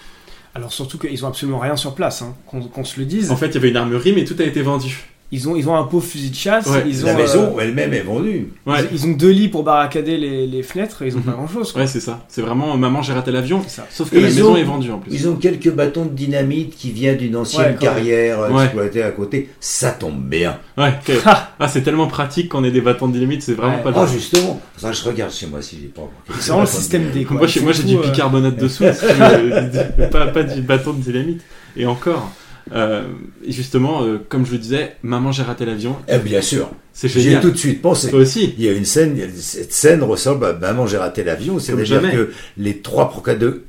Alors 0.55 0.73
surtout 0.73 0.99
qu'ils 0.99 1.25
ont 1.25 1.29
absolument 1.29 1.59
rien 1.59 1.77
sur 1.77 1.95
place, 1.95 2.23
hein, 2.23 2.35
qu'on 2.47 2.63
qu'on 2.63 2.85
se 2.85 2.99
le 2.99 3.07
dise. 3.07 3.31
En 3.31 3.37
fait, 3.37 3.49
il 3.49 3.55
y 3.55 3.59
avait 3.59 3.71
une 3.71 3.77
armurerie, 3.77 4.13
mais 4.13 4.25
tout 4.25 4.37
a 4.39 4.45
été 4.45 4.63
vendu. 4.63 5.05
Ils 5.31 5.47
ont, 5.47 5.57
ils 5.57 5.69
ont 5.69 5.77
un 5.77 5.85
pauvre 5.85 6.07
fusil 6.07 6.31
de 6.31 6.35
chasse. 6.35 6.65
Ouais. 6.67 6.85
ils 6.87 7.03
ont, 7.05 7.07
La 7.09 7.13
euh, 7.13 7.17
maison 7.19 7.57
elle-même 7.61 7.93
est 7.93 8.01
vendue. 8.01 8.49
Ouais, 8.65 8.79
ils, 8.91 8.97
ils 8.97 9.07
ont 9.07 9.11
deux 9.13 9.29
lits 9.31 9.49
pour 9.49 9.63
barricader 9.63 10.17
les, 10.17 10.47
les 10.47 10.63
fenêtres 10.63 11.03
et 11.03 11.09
ils 11.09 11.15
ont 11.17 11.19
Mhm. 11.19 11.25
pas 11.25 11.33
grand 11.33 11.47
chose. 11.49 11.75
ouais 11.77 11.87
c'est 11.87 12.01
ça. 12.01 12.25
C'est 12.29 12.41
vraiment 12.41 12.75
maman, 12.79 13.03
j'ai 13.03 13.13
raté 13.13 13.31
l'avion. 13.31 13.61
Sauf 13.91 14.09
que 14.09 14.17
Et 14.17 14.21
la 14.23 14.29
maison 14.29 14.53
ont- 14.55 14.57
est 14.57 14.63
vendue 14.65 14.91
en 14.91 14.99
plus. 14.99 15.13
Ils 15.13 15.29
ont 15.29 15.37
quelques 15.37 15.71
bâtons 15.71 16.07
de 16.07 16.11
dynamite 16.15 16.75
qui 16.77 16.93
viennent 16.93 17.19
d'une 17.19 17.37
ancienne 17.37 17.73
Ouais, 17.73 17.77
carrière 17.79 18.41
euh, 18.41 18.51
Ouais. 18.51 18.65
exploitée 18.65 19.03
à 19.03 19.11
côté. 19.11 19.51
Ça 19.61 19.91
tombe 19.91 20.19
bien. 20.23 20.59
Ouais, 20.79 20.95
ah, 21.27 21.69
c'est 21.69 21.83
tellement 21.83 22.07
pratique 22.07 22.49
qu'on 22.49 22.65
ait 22.65 22.71
des 22.71 22.81
bâtons 22.81 23.09
de 23.09 23.13
dynamite, 23.13 23.43
c'est 23.43 23.53
vraiment 23.53 23.77
Ouais. 23.85 23.93
pas 23.93 23.93
Oh, 24.03 24.07
justement. 24.11 24.61
Ça, 24.79 24.93
je 24.93 25.05
regarde 25.05 25.31
chez 25.33 25.47
moi 25.47 25.61
si 25.61 25.77
j'ai 25.79 25.89
pas 25.89 26.09
C'est 26.39 26.47
vraiment 26.49 26.61
le 26.63 26.67
système 26.69 27.03
dynamite. 27.03 27.19
D. 27.21 27.25
Quoi. 27.27 27.37
Moi, 27.37 27.47
j'ai, 27.47 27.61
moi, 27.61 27.73
du 27.75 27.97
euh, 27.97 28.01
bicarbonate 28.03 28.57
de 28.57 28.69
soude, 28.69 28.95
pas, 30.11 30.27
pas 30.29 30.43
du 30.43 30.63
bâton 30.63 30.93
de 30.95 31.03
dynamite. 31.03 31.43
Et 31.77 31.85
encore. 31.87 32.31
Euh, 32.73 33.03
et 33.45 33.53
justement, 33.53 34.03
euh, 34.05 34.19
comme 34.29 34.47
je 34.47 34.53
le 34.53 34.59
disais, 34.59 34.97
maman, 35.03 35.33
j'ai 35.33 35.43
raté 35.43 35.65
l'avion. 35.65 35.97
Eh 36.09 36.19
bien 36.19 36.43
sûr. 36.43 36.71
C'est 36.93 37.41
tout 37.41 37.51
de 37.51 37.57
suite 37.57 37.81
pensé. 37.81 38.11
Toi 38.11 38.21
aussi. 38.21 38.55
Il 38.59 38.65
y 38.65 38.69
a 38.69 38.73
une 38.73 38.85
scène, 38.85 39.17
cette 39.37 39.73
scène 39.73 40.03
ressemble 40.03 40.47
à 40.47 40.53
Maman, 40.53 40.87
j'ai 40.87 40.97
raté 40.97 41.23
l'avion. 41.23 41.59
C'est-à-dire 41.59 42.11
que 42.11 42.31
les 42.57 42.79
trois 42.79 43.13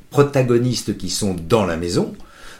protagonistes 0.10 0.98
qui 0.98 1.10
sont 1.10 1.36
dans 1.48 1.66
la 1.66 1.78
maison 1.78 2.14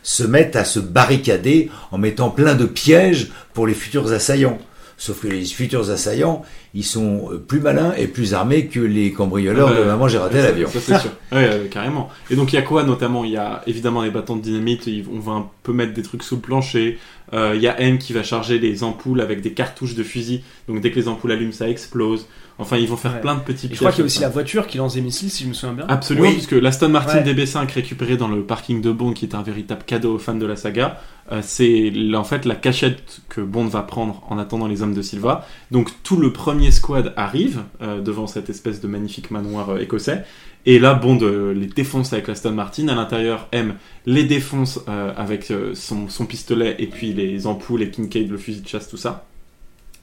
se 0.04 0.24
mettent 0.24 0.56
à 0.56 0.64
se 0.64 0.80
barricader 0.80 1.70
en 1.92 1.98
mettant 1.98 2.30
plein 2.30 2.56
de 2.56 2.66
pièges 2.66 3.32
pour 3.54 3.68
les 3.68 3.74
futurs 3.74 4.12
assaillants. 4.12 4.60
Sauf 5.00 5.22
que 5.22 5.28
les 5.30 5.46
futurs 5.46 5.90
assaillants, 5.90 6.44
ils 6.74 6.84
sont 6.84 7.30
euh, 7.32 7.38
plus 7.38 7.62
malins 7.62 7.94
et 7.98 8.06
plus 8.08 8.34
armés 8.34 8.68
que 8.68 8.82
les 8.82 9.14
cambrioleurs 9.14 9.70
Ah 9.70 9.74
bah, 9.74 9.80
de 9.80 9.86
Maman, 9.86 10.08
j'ai 10.10 10.18
raté 10.18 10.42
l'avion. 10.42 10.68
Ça, 10.68 10.80
c'est 10.82 11.00
sûr. 11.00 11.12
Ouais, 11.32 11.48
euh, 11.50 11.68
carrément. 11.70 12.10
Et 12.30 12.36
donc, 12.36 12.52
il 12.52 12.58
y 12.58 12.60
a 12.60 12.64
quoi 12.64 12.84
notamment? 12.84 13.24
Il 13.24 13.32
y 13.32 13.38
a 13.38 13.64
évidemment 13.66 14.04
des 14.04 14.10
bâtons 14.12 14.36
de 14.36 14.42
dynamite. 14.42 14.90
On 15.10 15.20
va 15.20 15.32
un 15.32 15.50
peu 15.64 15.72
mettre 15.72 15.94
des 15.94 16.02
trucs 16.04 16.22
sous 16.22 16.36
le 16.36 16.42
plancher. 16.42 17.00
Euh, 17.34 17.54
Il 17.56 17.62
y 17.62 17.68
a 17.70 17.80
M 17.80 17.98
qui 17.98 18.12
va 18.12 18.24
charger 18.24 18.60
les 18.60 18.84
ampoules 18.84 19.22
avec 19.22 19.40
des 19.40 19.54
cartouches 19.54 19.96
de 19.96 20.04
fusil. 20.04 20.44
Donc, 20.68 20.82
dès 20.82 20.92
que 20.92 20.98
les 21.00 21.08
ampoules 21.08 21.32
allument, 21.32 21.54
ça 21.54 21.70
explose. 21.70 22.28
Enfin, 22.60 22.78
ils 22.78 22.88
vont 22.88 22.98
faire 22.98 23.14
Ouais. 23.14 23.22
plein 23.22 23.36
de 23.36 23.40
petits 23.40 23.68
Et 23.68 23.70
je 23.74 23.76
crois 23.80 23.92
qu'il 23.92 24.00
y 24.00 24.02
a 24.04 24.06
aussi 24.06 24.18
ça. 24.20 24.26
la 24.26 24.30
voiture 24.30 24.68
qui 24.68 24.78
lance 24.78 24.94
des 24.96 25.02
missiles, 25.02 25.32
si 25.32 25.44
je 25.46 25.50
me 25.50 25.54
souviens 25.54 25.74
bien. 25.76 25.86
Absolument, 25.88 26.28
Oui. 26.28 26.34
puisque 26.34 26.52
l'Aston 26.52 26.90
Martin 26.90 27.20
Ouais. 27.24 27.34
DB5 27.34 27.72
récupéré 27.72 28.18
dans 28.18 28.28
le 28.28 28.44
parking 28.44 28.82
de 28.82 28.92
Bond, 28.92 29.14
qui 29.14 29.26
est 29.26 29.34
un 29.36 29.42
véritable 29.42 29.84
cadeau 29.86 30.16
aux 30.16 30.20
fans 30.20 30.36
de 30.36 30.46
la 30.46 30.56
saga, 30.56 31.00
euh, 31.32 31.40
c'est 31.42 31.92
en 32.16 32.24
fait 32.24 32.46
la 32.46 32.56
cachette 32.56 33.22
que 33.30 33.42
Bond 33.42 33.68
va 33.68 33.82
prendre 33.84 34.22
en 34.30 34.38
attendant 34.38 34.68
les 34.68 34.82
hommes 34.82 34.94
de 34.94 35.02
Silva. 35.02 35.48
Donc 35.72 35.90
tout 36.04 36.18
le 36.18 36.34
premier 36.34 36.72
squad 36.72 37.14
arrive 37.16 37.62
euh, 37.82 38.02
devant 38.02 38.28
cette 38.28 38.50
espèce 38.50 38.82
de 38.82 38.88
magnifique 38.88 39.32
manoir 39.32 39.70
euh, 39.70 39.78
écossais. 39.80 40.24
Et 40.66 40.78
là, 40.78 40.94
Bond 40.94 41.20
euh, 41.22 41.54
les 41.54 41.68
défonce 41.68 42.12
avec 42.12 42.28
l'Aston 42.28 42.52
Martin. 42.52 42.90
À 42.90 42.96
l'intérieur, 42.96 43.48
M 43.54 43.76
les 44.06 44.26
défonce 44.26 44.82
euh, 44.90 45.14
avec 45.16 45.50
euh, 45.52 45.74
son, 45.76 46.10
son 46.10 46.26
pistolet 46.26 46.76
et 46.80 46.88
puis 46.88 47.14
les 47.14 47.48
ampoules 47.48 47.82
et 47.84 47.90
Kincaid, 47.92 48.30
le 48.30 48.38
fusil 48.38 48.62
de 48.62 48.68
chasse, 48.68 48.90
tout 48.90 48.98
ça. 48.98 49.26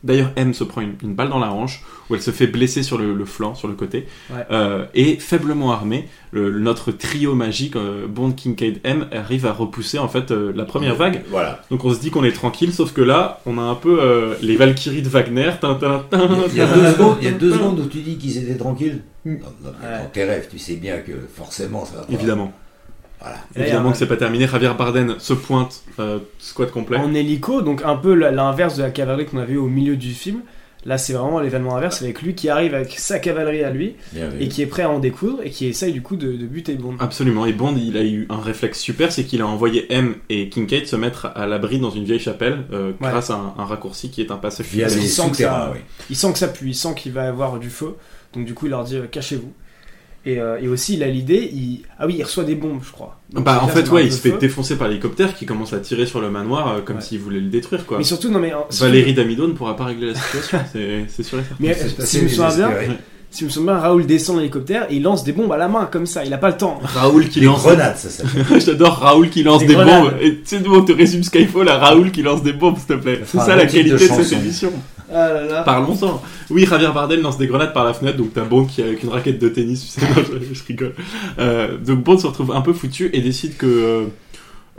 D'ailleurs, 0.07 0.31
M 0.37 0.55
se 0.55 0.65
prend 0.65 0.81
une, 0.81 0.95
une 1.03 1.15
balle 1.15 1.29
dans 1.29 1.39
la 1.39 1.53
hanche, 1.53 1.83
où 2.09 2.15
elle 2.15 2.23
se 2.23 2.31
fait 2.31 2.47
blesser 2.47 2.83
sur 2.83 2.97
le, 2.97 3.13
le 3.13 3.25
flanc, 3.25 3.55
sur 3.55 3.69
le 3.69 3.75
côté. 3.75 4.07
Ouais. 4.31 4.47
Euh, 4.51 4.85
et 4.95 5.17
faiblement 5.17 5.73
armé, 5.73 6.09
le- 6.31 6.59
notre 6.59 6.93
trio 6.93 7.35
magique, 7.35 7.77
euh, 7.77 8.07
Bond, 8.07 8.31
Kincaid, 8.33 8.81
M, 8.85 9.07
arrive 9.13 9.45
à 9.47 9.53
repousser 9.53 9.99
en 9.99 10.09
fait 10.09 10.31
euh, 10.31 10.53
la 10.55 10.65
première 10.65 10.95
vague. 10.95 11.23
Voilà. 11.29 11.63
Donc 11.71 11.85
on 11.85 11.93
se 11.93 11.99
dit 12.01 12.11
qu'on 12.11 12.25
est 12.25 12.33
tranquille, 12.33 12.73
sauf 12.73 12.93
que 12.93 13.01
là, 13.03 13.41
on 13.47 13.59
a 13.59 13.63
un 13.63 13.75
peu 13.75 13.99
euh, 14.01 14.35
les 14.41 14.57
Valkyries 14.57 15.03
de 15.03 15.09
Wagner. 15.09 15.51
Il 15.63 16.57
y 16.57 16.61
a 16.61 16.67
deux 16.67 16.93
secondes, 16.93 17.17
il 17.21 17.25
y 17.25 17.29
a 17.29 17.33
tin, 17.33 17.39
deux 17.39 17.51
tin. 17.51 17.57
secondes 17.57 17.81
où 17.81 17.87
tu 17.87 17.99
dis 17.99 18.17
qu'ils 18.17 18.39
étaient 18.39 18.57
tranquilles. 18.57 19.03
Dans, 19.25 19.33
dans- 19.33 19.71
Ouais. 19.83 19.99
dans 20.05 20.09
tes 20.13 20.23
rêves, 20.25 20.47
tu 20.49 20.57
sais 20.59 20.77
bien 20.77 20.99
que 20.99 21.11
forcément 21.35 21.85
ça 21.85 21.97
va 21.97 22.03
pas. 22.05 22.13
Évidemment. 22.13 22.53
Voilà. 23.21 23.37
Et 23.55 23.59
il 23.59 23.63
Évidemment 23.63 23.89
un- 23.89 23.93
que 23.93 23.99
c'est 23.99 24.07
pas 24.07 24.17
terminé. 24.17 24.47
Javier 24.47 24.71
Bardem 24.77 25.15
se 25.19 25.33
pointe, 25.33 25.83
euh, 25.99 26.19
squad 26.39 26.71
complet. 26.71 26.99
En 26.99 27.15
hélico, 27.15 27.63
donc 27.63 27.83
un 27.85 27.97
peu 27.97 28.15
l'inverse 28.15 28.77
de 28.77 28.83
la 28.83 28.91
cavalerie 28.91 29.27
qu'on 29.27 29.39
a 29.39 29.45
vu 29.45 29.57
au 29.57 29.67
milieu 29.69 29.97
du 29.97 30.13
film. 30.13 30.41
Là, 30.85 30.99
c'est 30.99 31.15
vraiment 31.15 31.41
l'événement 31.41 31.75
inverse 31.75 32.01
avec 32.03 32.23
lui 32.23 32.37
qui 32.37 32.49
arrive 32.49 32.73
avec 32.73 32.93
sa 32.97 33.19
cavalerie 33.19 33.65
à 33.65 33.71
lui 33.71 33.97
Bien 34.13 34.31
et 34.39 34.47
qui 34.47 34.63
est 34.63 34.67
prêt 34.67 34.83
à 34.85 34.91
en 34.91 35.01
découdre 35.01 35.39
et 35.43 35.51
qui 35.51 35.67
essaye 35.67 35.93
du 35.93 36.01
coup 36.01 36.15
de, 36.15 36.31
de 36.37 36.47
buter 36.47 36.75
Bond. 36.77 36.95
Absolument. 37.01 37.45
Et 37.45 37.53
Bond, 37.53 37.75
il 37.77 37.97
a 37.97 38.05
eu 38.05 38.27
un 38.31 38.39
réflexe 38.41 38.79
super, 38.79 39.11
c'est 39.11 39.25
qu'il 39.25 39.41
a 39.43 39.49
envoyé 39.49 39.93
M 39.93 40.15
et 40.29 40.49
Kincaid 40.49 40.87
se 40.87 40.95
mettre 40.95 41.33
à 41.35 41.45
l'abri 41.49 41.81
dans 41.81 41.91
une 41.91 42.05
vieille 42.05 42.21
chapelle 42.21 42.67
euh, 42.73 42.93
Ouais. 43.01 43.09
grâce 43.11 43.31
à 43.31 43.35
un, 43.35 43.55
un 43.59 43.65
raccourci 43.65 44.11
qui 44.11 44.21
est 44.21 44.31
un 44.31 44.37
passage 44.37 44.67
les 44.73 44.87
qu'il 44.87 45.09
sent 45.09 45.31
que 45.31 45.37
ça-. 45.39 45.73
Il 46.09 46.15
sent 46.15 46.33
que 46.33 46.39
ça 46.39 46.47
pue, 46.47 46.69
il 46.69 46.75
sent 46.77 46.95
qu'il 46.95 47.11
va 47.11 47.25
y 47.25 47.27
avoir 47.27 47.59
du 47.59 47.69
feu. 47.71 47.97
Donc 48.35 48.45
du 48.45 48.55
coup, 48.55 48.67
il 48.67 48.71
leur 48.71 48.85
dit 48.85 48.95
euh, 48.97 49.07
cachez-vous. 49.11 49.53
Et, 50.27 50.41
euh, 50.41 50.59
et 50.61 50.67
aussi, 50.67 50.95
il 50.95 51.03
a 51.05 51.07
l'idée, 51.07 51.49
il... 51.55 51.83
ah 52.01 52.07
oui, 52.07 52.17
il 52.19 52.23
reçoit 52.25 52.43
des 52.45 52.57
bombes, 52.57 52.81
je 52.85 52.91
crois. 52.91 53.17
Donc, 53.33 53.45
Bah, 53.45 53.61
en 53.63 53.69
ça 53.69 53.75
fait, 53.75 53.89
ouais, 53.91 54.05
il 54.07 54.13
se 54.13 54.21
fait 54.21 54.31
feu. 54.33 54.39
défoncer 54.39 54.77
par 54.77 54.89
l'hélicoptère 54.89 55.35
qui 55.37 55.47
commence 55.47 55.73
à 55.73 55.79
tirer 55.79 56.05
sur 56.05 56.21
le 56.21 56.31
manoir 56.31 56.69
euh, 56.69 56.81
comme 56.85 56.97
Ouais. 56.97 57.03
s'il 57.03 57.21
voulait 57.21 57.39
le 57.41 57.49
détruire, 57.49 57.87
quoi. 57.87 57.99
Mais 57.99 58.05
surtout, 58.05 58.29
non 58.29 58.41
mais 58.41 58.53
euh, 58.53 58.57
Valérie 58.81 59.15
Damido 59.15 59.47
ne 59.47 59.53
pourra 59.53 59.77
pas 59.77 59.85
régler 59.85 60.09
la 60.09 60.15
situation, 60.17 60.59
c'est 60.73 61.05
c'est 61.09 61.23
sûr 61.23 61.39
et 61.39 61.43
certain. 61.43 61.57
Mais 61.61 61.77
si 62.05 62.19
je 62.19 62.25
me 62.25 62.29
souviens 62.29 62.49
bien, 62.49 62.69
désespéré. 62.71 62.99
si 63.31 63.41
je 63.41 63.45
me 63.45 63.51
souviens 63.51 63.73
bien, 63.75 63.81
Raoul 63.83 64.07
descend 64.07 64.35
de 64.37 64.41
l'hélicoptère 64.41 64.87
et 64.91 64.97
il 64.97 65.03
lance 65.05 65.23
des 65.23 65.33
bombes 65.33 65.53
à 65.53 65.57
la 65.59 65.69
main 65.69 65.89
comme 65.91 66.07
ça. 66.07 66.25
Il 66.25 66.35
a 66.35 66.39
pas 66.39 66.49
le 66.51 66.57
temps. 66.57 66.81
Raoul 66.83 67.29
qui 67.29 67.39
Des 67.39 67.47
lance. 67.47 67.63
grenades, 67.63 67.97
ça 67.97 68.09
s'appelle. 68.11 68.61
J'adore 68.61 68.95
Raoul 68.97 69.31
qui 69.31 69.45
lance 69.45 69.65
Des 69.65 69.75
bombes. 69.77 70.13
Et 70.21 70.39
tu 70.39 70.41
sais, 70.45 70.59
nous, 70.61 70.75
on 70.75 70.83
te 70.85 70.91
résume 70.93 71.23
Skyfall 71.23 71.69
à 71.69 71.79
Raoul 71.79 72.11
qui 72.11 72.23
lance 72.23 72.43
des 72.43 72.53
bombes, 72.53 72.77
s'il 72.79 72.87
te 72.97 73.01
plaît. 73.01 73.21
C'est 73.25 73.39
ça 73.39 73.55
la 73.55 73.65
de 73.67 73.71
qualité 73.71 73.91
de, 73.93 73.99
cette 73.99 74.33
émission. 74.33 74.73
Ah 75.13 75.33
là 75.33 75.45
là. 75.45 75.63
Parlons-en. 75.63 76.21
Oui, 76.51 76.67
Javier 76.69 76.89
Bardem 76.95 77.21
lance 77.23 77.39
des 77.39 77.47
grenades 77.47 77.73
par 77.73 77.85
la 77.85 77.95
fenêtre, 77.95 78.17
donc 78.19 78.33
t'as 78.35 78.45
Bond 78.45 78.65
qui 78.65 78.81
est 78.81 78.85
avec 78.85 79.03
une 79.03 79.11
raquette 79.11 79.39
de 79.39 79.49
tennis, 79.49 79.85
tu 79.95 80.01
sais, 80.01 80.07
non, 80.17 80.23
je, 80.23 80.55
je 80.55 80.65
rigole. 80.67 80.95
Euh, 81.39 81.77
donc 81.79 82.03
Bond 82.03 82.19
se 82.19 82.27
retrouve 82.27 82.53
un 82.53 82.61
peu 82.61 82.73
foutu 82.73 83.11
et 83.13 83.21
décide 83.21 83.57
que, 83.57 83.67
euh, 83.67 84.05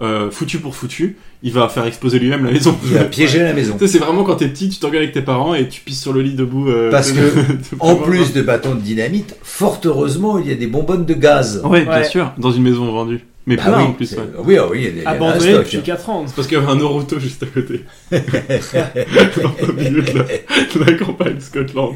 euh, 0.01 0.29
foutu 0.29 0.59
pour 0.59 0.75
foutu, 0.75 1.17
il 1.41 1.51
va 1.53 1.69
faire 1.69 1.85
exploser 1.85 2.19
lui-même 2.19 2.45
la 2.45 2.51
maison. 2.51 2.77
Il 2.85 2.97
a 2.97 3.03
piégé 3.05 3.39
la 3.39 3.53
maison. 3.53 3.73
Tu 3.79 3.87
sais, 3.87 3.93
c'est 3.93 3.99
vraiment 3.99 4.23
quand 4.23 4.35
t'es 4.35 4.47
petit, 4.47 4.69
tu 4.69 4.79
t'engueules 4.79 5.01
avec 5.03 5.11
tes 5.13 5.21
parents 5.23 5.55
et 5.55 5.67
tu 5.67 5.81
pisses 5.81 6.01
sur 6.01 6.13
le 6.13 6.21
lit 6.21 6.33
debout. 6.35 6.69
euh, 6.69 6.91
Parce 6.91 7.11
que, 7.13 7.19
de- 7.19 7.57
En 7.79 7.95
plus 7.95 8.33
de 8.33 8.41
bâtons 8.43 8.75
de 8.75 8.79
dynamite, 8.81 9.35
fort 9.43 9.79
heureusement, 9.85 10.37
il 10.39 10.47
y 10.47 10.51
a 10.51 10.55
des 10.55 10.67
bonbonnes 10.67 11.05
de 11.05 11.13
gaz. 11.15 11.61
Ouais, 11.63 11.83
bien 11.85 12.03
sûr, 12.03 12.31
dans 12.37 12.51
une 12.51 12.63
maison 12.63 12.91
vendue. 12.91 13.25
Mais 13.47 13.55
Ah 13.59 13.63
plein 13.69 13.77
oui, 13.77 13.83
en 13.85 13.93
plus, 13.93 14.11
ouais. 14.11 14.17
oui, 14.43 14.57
ah 14.57 14.67
oui, 14.69 14.87
il 14.91 15.01
y 15.01 15.05
a 15.05 15.09
un 15.09 15.13
Abandonné 15.13 15.53
depuis 15.53 15.81
4 15.81 16.09
ans. 16.09 16.25
C'est 16.27 16.35
parce 16.35 16.47
qu'il 16.49 16.57
y 16.57 16.61
avait 16.61 16.69
un 16.69 16.75
Naruto 16.75 17.17
juste 17.19 17.41
à 17.43 17.45
côté. 17.45 17.85
au 18.11 19.73
milieu 19.73 20.01
de 20.01 20.11
la, 20.17 20.23
de 20.23 20.79
la 20.91 20.97
campagne 20.97 21.39
Scotland. 21.39 21.95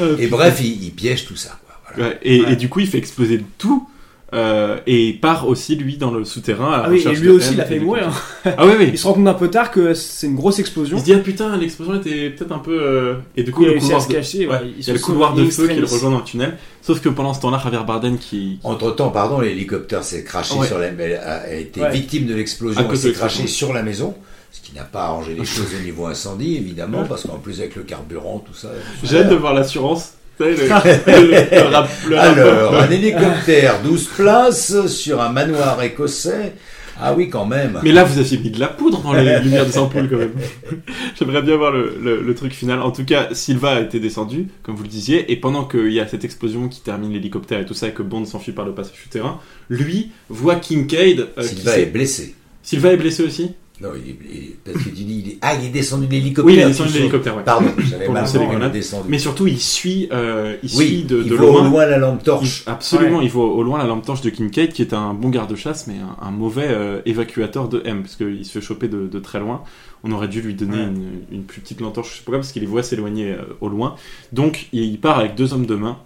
Euh, 0.00 0.16
Et 0.18 0.26
bref, 0.26 0.58
il, 0.60 0.82
il 0.84 0.90
piège 0.92 1.26
tout 1.26 1.36
ça. 1.36 1.58
quoi, 1.66 1.76
voilà. 1.96 2.10
Ouais, 2.12 2.18
et, 2.22 2.40
Ouais. 2.40 2.52
et 2.52 2.56
du 2.56 2.68
coup, 2.68 2.80
il 2.80 2.86
fait 2.86 2.98
exploser 2.98 3.42
tout. 3.58 3.88
Euh, 4.34 4.78
et 4.88 5.08
il 5.10 5.20
part 5.20 5.48
aussi, 5.48 5.76
lui, 5.76 5.96
dans 5.98 6.10
le 6.10 6.24
souterrain. 6.24 6.72
à 6.72 6.76
la 6.78 6.82
Ah 6.84 6.90
oui, 6.90 7.04
et 7.06 7.14
lui 7.14 7.28
aussi, 7.28 7.52
il 7.54 7.60
a 7.60 7.64
fait 7.64 7.78
mourir. 7.78 8.10
Ah 8.44 8.66
oui, 8.66 8.72
oui. 8.78 8.88
Il 8.92 8.98
se 8.98 9.06
rend 9.06 9.12
compte 9.14 9.28
un 9.28 9.34
peu 9.34 9.48
tard 9.50 9.70
que 9.70 9.94
c'est 9.94 10.26
une 10.26 10.34
grosse 10.34 10.58
explosion. 10.58 10.96
Il 10.96 11.00
se 11.00 11.04
dit, 11.04 11.12
ah 11.14 11.18
putain, 11.18 11.56
l'explosion 11.56 11.94
était 11.96 12.30
peut-être 12.30 12.52
un 12.52 12.58
peu. 12.58 12.76
euh, 12.80 13.14
Et 13.36 13.42
du 13.44 13.52
coup, 13.52 13.62
Il 13.62 13.66
a 13.66 13.72
le 13.72 13.78
réussi 13.78 13.92
à 13.92 13.98
couloir 13.98 14.02
se 14.02 14.08
de... 14.08 14.12
cacher. 14.14 14.46
ouais, 14.46 14.54
ouais, 14.54 14.72
il 14.78 14.86
y 14.86 14.90
a 14.90 14.92
le 14.94 14.98
couloir 14.98 15.34
de 15.34 15.42
in 15.44 15.50
feu 15.50 15.68
qui 15.68 15.74
le 15.80 15.86
rejoint 15.86 16.10
dans 16.10 16.18
le 16.18 16.24
tunnel. 16.24 16.56
Sauf 16.82 17.00
que 17.00 17.08
pendant 17.08 17.34
ce 17.34 17.40
temps-là, 17.40 17.60
Javier 17.62 17.80
Bardem 17.86 18.18
qui. 18.18 18.58
Entre-temps, 18.64 19.10
pardon, 19.10 19.40
l'hélicoptère 19.40 20.02
s'est 20.04 20.24
craché 20.24 20.54
Ouais. 20.56 20.66
sur 20.66 20.78
la... 20.78 20.86
a, 20.88 21.34
a 21.42 21.52
été 21.54 21.80
Ouais. 21.80 21.90
victime 21.92 22.26
de 22.26 22.34
l'explosion 22.34 22.90
et 22.92 22.96
s'est 22.96 23.12
craché 23.12 23.46
sur 23.46 23.72
la 23.72 23.82
maison. 23.82 24.14
Ce 24.52 24.60
qui 24.60 24.74
n'a 24.74 24.84
pas 24.84 25.04
arrangé 25.04 25.34
les 25.38 25.44
choses 25.44 25.68
au 25.78 25.84
niveau 25.84 26.06
incendie, 26.06 26.56
évidemment, 26.56 27.04
parce 27.04 27.24
qu'en 27.24 27.38
plus 27.38 27.60
avec 27.60 27.76
le 27.76 27.82
carburant, 27.82 28.42
tout 28.46 28.54
ça. 28.54 28.68
J'ai 29.04 29.18
hâte 29.18 29.28
de 29.30 29.34
voir 29.36 29.54
l'assurance. 29.54 30.14
Tu 30.38 30.44
sais, 30.44 30.50
le, 30.52 30.62
le- 30.66 31.50
le 31.62 31.74
rap- 31.74 31.90
le 32.08 32.18
Alors, 32.18 32.74
un 32.76 32.90
hélicoptère 32.90 33.80
12 33.82 34.08
places 34.16 34.86
sur 34.86 35.20
un 35.20 35.30
manoir 35.30 35.82
écossais 35.82 36.52
Ah 37.00 37.14
oui, 37.14 37.28
quand 37.30 37.46
même. 37.46 37.80
Mais 37.82 37.92
là, 37.92 38.04
vous 38.04 38.18
aviez 38.18 38.38
mis 38.38 38.50
de 38.50 38.60
la 38.60 38.68
poudre 38.68 39.00
dans 39.02 39.12
les 39.14 39.38
lumières 39.40 39.64
des 39.66 39.78
ampoules 39.78 40.08
quand 40.10 40.18
même. 40.18 40.32
J'aimerais 41.18 41.42
bien 41.42 41.56
voir 41.56 41.72
le, 41.72 41.96
le- 42.02 42.20
le 42.22 42.34
truc 42.34 42.52
final. 42.52 42.80
En 42.82 42.90
tout 42.90 43.04
cas, 43.04 43.28
Silva 43.32 43.76
a 43.76 43.80
été 43.80 43.98
descendu, 44.00 44.48
comme 44.62 44.76
vous 44.76 44.82
le 44.82 44.88
disiez, 44.88 45.30
et 45.32 45.36
pendant 45.36 45.64
qu'il 45.64 45.92
y 45.92 46.00
a 46.00 46.06
cette 46.06 46.24
explosion 46.24 46.68
qui 46.68 46.80
termine 46.82 47.12
l'hélicoptère 47.12 47.60
et 47.60 47.64
tout 47.66 47.74
ça, 47.74 47.88
et 47.88 47.92
que 47.92 48.02
Bond 48.02 48.24
s'enfuit 48.26 48.52
par 48.52 48.64
le 48.66 48.72
passage 48.72 48.96
souterrain, 49.02 49.40
lui 49.70 50.10
voit 50.28 50.56
Kincaid. 50.56 51.28
euh, 51.38 51.42
qui 51.42 51.56
Silva 51.56 51.78
est 51.78 51.86
blessé. 51.86 52.34
Silva 52.62 52.92
est 52.92 52.96
blessé 52.96 53.22
aussi? 53.22 53.52
Non, 53.80 53.90
il 53.94 54.10
est, 54.10 54.16
il 54.30 54.36
est- 54.38 54.56
parce 54.64 54.78
que 54.84 54.88
tu 54.88 54.94
dis, 55.04 55.22
il 55.24 55.28
est- 55.32 55.38
ah, 55.42 55.54
il 55.54 55.66
est 55.66 55.70
descendu 55.70 56.06
de 56.06 56.12
l'hélicoptère. 56.12 56.46
Oui, 56.46 56.54
il 56.54 56.60
est 56.60 56.66
descendu 56.66 56.92
de 56.92 56.98
l'hélicoptère, 56.98 57.36
ouais. 57.36 57.42
Pardon, 57.44 57.68
j'avais 57.90 58.06
Pour 58.06 58.14
mal. 58.14 58.72
Mais 59.08 59.18
surtout, 59.18 59.46
il 59.46 59.60
suit, 59.60 60.08
euh, 60.12 60.56
il 60.62 60.70
Oui, 60.78 60.86
suit 60.86 61.02
de, 61.04 61.20
il 61.22 61.28
de 61.28 61.34
voit 61.34 61.50
au 61.50 61.58
loin. 61.58 61.68
loin 61.70 61.86
la 61.86 61.98
lampe 61.98 62.22
torche. 62.22 62.62
Il- 62.66 62.70
absolument, 62.70 63.18
Ouais. 63.18 63.24
il 63.26 63.30
voit 63.30 63.44
au 63.46 63.62
loin 63.62 63.76
la 63.78 63.84
lampe 63.84 64.06
torche 64.06 64.22
de 64.22 64.30
Kincaid, 64.30 64.72
qui 64.72 64.80
est 64.80 64.94
un 64.94 65.12
bon 65.12 65.28
garde-chasse, 65.28 65.86
mais 65.88 65.96
un, 65.98 66.26
un 66.26 66.30
mauvais 66.30 66.68
euh, 66.68 67.02
évacuateur 67.04 67.68
de 67.68 67.82
M, 67.84 68.00
parce 68.02 68.16
qu'il 68.16 68.44
se 68.46 68.50
fait 68.52 68.60
choper 68.64 68.88
de, 68.88 69.06
de 69.06 69.18
très 69.18 69.40
loin. 69.40 69.62
On 70.04 70.12
aurait 70.12 70.28
dû 70.28 70.40
lui 70.40 70.54
donner 70.54 70.76
Ouais. 70.78 70.84
une, 70.84 71.20
une 71.32 71.42
plus 71.42 71.60
petite 71.60 71.80
lampe 71.82 71.92
torche, 71.94 72.08
je 72.08 72.12
sais 72.14 72.18
pas 72.20 72.24
pourquoi, 72.26 72.38
parce 72.38 72.52
qu'il 72.52 72.62
les 72.62 72.68
voit 72.68 72.82
s'éloigner 72.82 73.32
euh, 73.32 73.42
au 73.60 73.68
loin. 73.68 73.96
Donc, 74.32 74.68
il, 74.72 74.82
il 74.84 74.98
part 75.00 75.18
avec 75.18 75.34
deux 75.34 75.52
hommes 75.52 75.66
de 75.66 75.74
main 75.74 75.98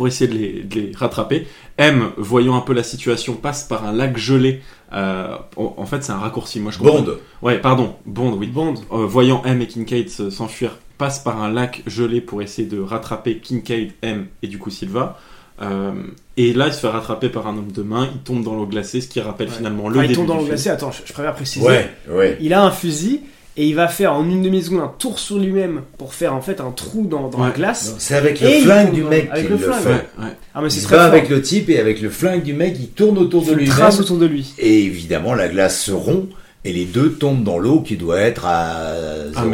pour 0.00 0.08
essayer 0.08 0.32
de 0.32 0.38
les, 0.38 0.62
de 0.62 0.74
les 0.80 0.92
rattraper. 0.96 1.46
M, 1.76 2.08
voyant 2.16 2.56
un 2.56 2.62
peu 2.62 2.72
la 2.72 2.82
situation, 2.82 3.34
passe 3.34 3.64
par 3.64 3.84
un 3.84 3.92
lac 3.92 4.16
gelé. 4.16 4.62
Euh, 4.94 5.36
en, 5.58 5.74
en 5.76 5.84
fait, 5.84 6.02
c'est 6.02 6.12
un 6.12 6.16
raccourci. 6.18 6.58
Moi, 6.58 6.72
je 6.72 6.78
comprends. 6.78 7.02
Bond. 7.02 7.16
Ouais, 7.42 7.58
pardon, 7.58 7.96
Bond, 8.06 8.32
oui. 8.32 8.46
Bond. 8.46 8.76
Euh, 8.92 9.04
voyant 9.04 9.42
M 9.44 9.60
et 9.60 9.66
Kincaid 9.66 10.08
se- 10.08 10.30
s'enfuir, 10.30 10.78
passe 10.96 11.18
par 11.18 11.42
un 11.42 11.52
lac 11.52 11.82
gelé 11.86 12.22
pour 12.22 12.40
essayer 12.40 12.66
de 12.66 12.80
rattraper 12.80 13.40
Kincaid, 13.40 13.92
M 14.00 14.28
et 14.42 14.46
du 14.48 14.56
coup 14.56 14.70
Silva. 14.70 15.18
Euh, 15.60 15.92
et 16.38 16.54
là, 16.54 16.68
il 16.68 16.72
se 16.72 16.80
fait 16.80 16.88
rattraper 16.88 17.28
par 17.28 17.46
un 17.46 17.58
homme 17.58 17.70
de 17.72 17.82
main, 17.82 18.08
il 18.10 18.20
tombe 18.22 18.42
dans 18.42 18.54
l'eau 18.54 18.64
glacée, 18.64 19.02
ce 19.02 19.08
qui 19.08 19.20
rappelle 19.20 19.48
Ouais. 19.48 19.54
finalement 19.54 19.90
le 19.90 19.98
Enfin, 19.98 20.06
il 20.08 20.16
tombe 20.16 20.28
dans 20.28 20.38
l'eau 20.38 20.46
glacée. 20.46 20.70
Attends, 20.70 20.92
je, 20.92 21.02
je 21.04 21.12
préfère 21.12 21.34
préciser. 21.34 21.66
Ouais, 21.66 21.90
ouais. 22.08 22.38
Il 22.40 22.54
a 22.54 22.64
un 22.64 22.70
fusil 22.70 23.20
et 23.56 23.66
il 23.66 23.74
va 23.74 23.88
faire 23.88 24.12
en 24.14 24.24
une 24.28 24.42
demi-seconde 24.42 24.80
un 24.80 24.92
tour 24.98 25.18
sur 25.18 25.38
lui-même 25.38 25.82
pour 25.98 26.14
faire 26.14 26.34
en 26.34 26.40
fait 26.40 26.60
un 26.60 26.70
trou 26.70 27.06
dans, 27.06 27.28
dans 27.28 27.44
la 27.44 27.50
glace. 27.50 27.94
C'est 27.98 28.14
avec 28.14 28.40
le 28.40 28.48
flingue 28.48 28.92
du 28.92 29.02
mec 29.04 29.28
avec 29.30 29.46
qu'il 29.48 29.56
le 29.56 29.56
le 29.60 29.72
flingue. 29.72 29.82
fait. 29.82 29.88
Ouais, 29.90 30.24
ouais. 30.24 30.36
Ah, 30.54 30.60
mais 30.62 30.72
Il 30.72 30.80
fort. 30.80 31.00
avec 31.00 31.28
le 31.28 31.42
type 31.42 31.68
et 31.68 31.78
avec 31.78 32.00
le 32.00 32.10
flingue 32.10 32.42
du 32.42 32.52
mec, 32.54 32.76
il 32.78 32.88
tourne 32.88 33.18
autour 33.18 33.42
de 33.44 33.50
Il 33.50 33.56
lui-même. 33.56 33.70
trace 33.76 34.00
autour 34.00 34.18
de 34.18 34.26
lui. 34.26 34.54
Et 34.58 34.84
évidemment, 34.84 35.34
la 35.34 35.48
glace 35.48 35.80
se 35.80 35.92
rompt 35.92 36.28
et 36.64 36.72
les 36.72 36.84
deux 36.84 37.12
tombent 37.12 37.42
dans 37.44 37.58
l'eau 37.58 37.80
qui 37.80 37.96
doit 37.96 38.20
être 38.20 38.44
à 38.46 38.94
0, 39.32 39.34
Ah, 39.36 39.44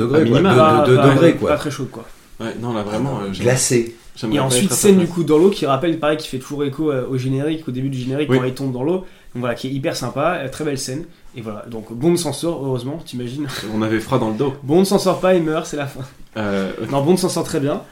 degré, 0.00 0.24
minima. 0.24 0.54
Pas- 0.54 0.80
pas- 0.80 0.86
degrés, 0.88 1.32
Pas 1.32 1.38
quoi. 1.38 1.56
très 1.56 1.70
chaude 1.70 1.90
quoi. 1.90 2.06
Ouais, 2.40 2.54
non, 2.60 2.72
là 2.72 2.82
vraiment. 2.82 3.18
euh, 3.18 3.32
j'aimerais- 3.32 3.44
Glacé. 3.52 3.94
Et 4.32 4.36
pas 4.36 4.42
ensuite 4.42 4.72
scène 4.72 4.98
du 4.98 5.06
coup 5.06 5.22
dans 5.22 5.38
l'eau 5.38 5.48
qui 5.50 5.64
rappelle 5.64 5.96
pareil 6.00 6.16
qui 6.16 6.26
fait 6.26 6.38
toujours 6.38 6.64
écho 6.64 6.90
euh, 6.90 7.04
au 7.08 7.16
générique, 7.16 7.68
au 7.68 7.70
début 7.70 7.88
du 7.88 7.98
générique 7.98 8.28
Oui. 8.30 8.38
quand 8.38 8.44
il 8.46 8.54
tombe 8.54 8.72
dans 8.72 8.82
l'eau. 8.82 9.04
Donc 9.38 9.42
voilà, 9.42 9.54
qui 9.54 9.68
est 9.68 9.70
hyper 9.70 9.94
sympa, 9.94 10.40
euh, 10.42 10.48
très 10.48 10.64
belle 10.64 10.78
scène. 10.78 11.04
Et 11.36 11.42
voilà, 11.42 11.64
donc 11.66 11.92
Bond 11.92 12.16
s'en 12.16 12.32
sort 12.32 12.66
heureusement, 12.66 12.98
t'imagines. 12.98 13.46
On 13.72 13.82
avait 13.82 14.00
froid 14.00 14.18
dans 14.18 14.30
le 14.30 14.36
dos. 14.36 14.52
Bond 14.64 14.84
s'en 14.84 14.98
sort 14.98 15.20
pas, 15.20 15.36
il 15.36 15.44
meurt, 15.44 15.64
c'est 15.64 15.76
la 15.76 15.86
fin. 15.86 16.00
Euh, 16.36 16.72
Non, 16.90 17.04
Bond 17.04 17.16
s'en 17.16 17.28
sort 17.28 17.44
très 17.44 17.60
bien. 17.60 17.84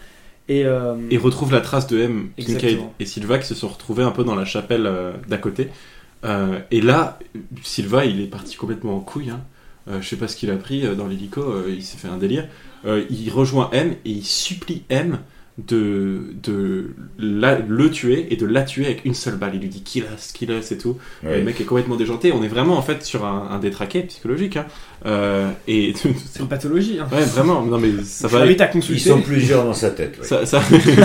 Et, 0.48 0.64
euh, 0.64 0.96
et 1.08 1.18
retrouve 1.18 1.52
la 1.52 1.60
trace 1.60 1.86
de 1.86 2.00
M, 2.00 2.30
Kincaid 2.36 2.80
et 2.98 3.06
Silva 3.06 3.38
qui 3.38 3.46
se 3.46 3.54
sont 3.54 3.68
retrouvés 3.68 4.02
un 4.02 4.10
peu 4.10 4.24
dans 4.24 4.34
la 4.34 4.44
chapelle 4.44 4.86
euh, 4.86 5.12
d'à 5.28 5.38
côté. 5.38 5.68
Et 6.72 6.80
là, 6.80 7.20
Silva, 7.62 8.04
il 8.04 8.20
est 8.20 8.26
parti 8.26 8.56
complètement 8.56 8.96
en 8.96 9.00
couille. 9.00 9.30
Hein. 9.30 9.42
Je 10.00 10.04
sais 10.04 10.16
pas 10.16 10.26
ce 10.26 10.34
qu'il 10.34 10.50
a 10.50 10.56
pris 10.56 10.82
dans 10.96 11.06
l'hélico, 11.06 11.44
il 11.68 11.84
s'est 11.84 11.98
fait 11.98 12.08
un 12.08 12.16
délire. 12.16 12.48
Il 12.84 13.30
rejoint 13.30 13.70
M 13.70 13.92
et 14.04 14.10
il 14.10 14.24
supplie 14.24 14.82
M 14.88 15.20
de, 15.58 16.34
de 16.42 16.90
la- 17.18 17.58
le 17.58 17.90
tuer 17.90 18.26
et 18.30 18.36
de 18.36 18.44
la 18.44 18.62
tuer 18.62 18.84
avec 18.86 19.04
une 19.06 19.14
seule 19.14 19.36
balle. 19.36 19.52
Il 19.54 19.60
lui 19.62 19.68
dit 19.68 19.82
kill 19.82 20.04
us, 20.14 20.32
kill 20.32 20.50
us 20.50 20.70
et 20.72 20.78
tout. 20.78 20.98
Ouais. 21.24 21.38
Le 21.38 21.44
mec 21.44 21.58
est 21.60 21.64
complètement 21.64 21.96
déjanté. 21.96 22.30
On 22.32 22.42
est 22.42 22.48
vraiment 22.48 22.76
en 22.76 22.82
fait 22.82 23.02
sur 23.04 23.24
un, 23.24 23.48
un 23.50 23.58
détraqué 23.58 24.02
psychologique. 24.02 24.56
Hein. 24.58 24.66
Euh, 25.06 25.48
et 25.66 25.94
c'est 26.26 26.40
une 26.40 26.48
pathologie. 26.48 26.98
Hein. 27.00 27.08
ouais, 27.10 27.24
vraiment. 27.24 27.62
Non 27.62 27.78
mais 27.78 27.90
ça 28.04 28.28
va. 28.28 28.44
Ils 28.46 29.00
sont 29.00 29.22
plusieurs 29.22 29.64
dans 29.64 29.72
sa 29.74 29.90
tête. 29.90 30.18
ouais. 30.20 30.26
Ça, 30.26 30.44
ça, 30.44 30.60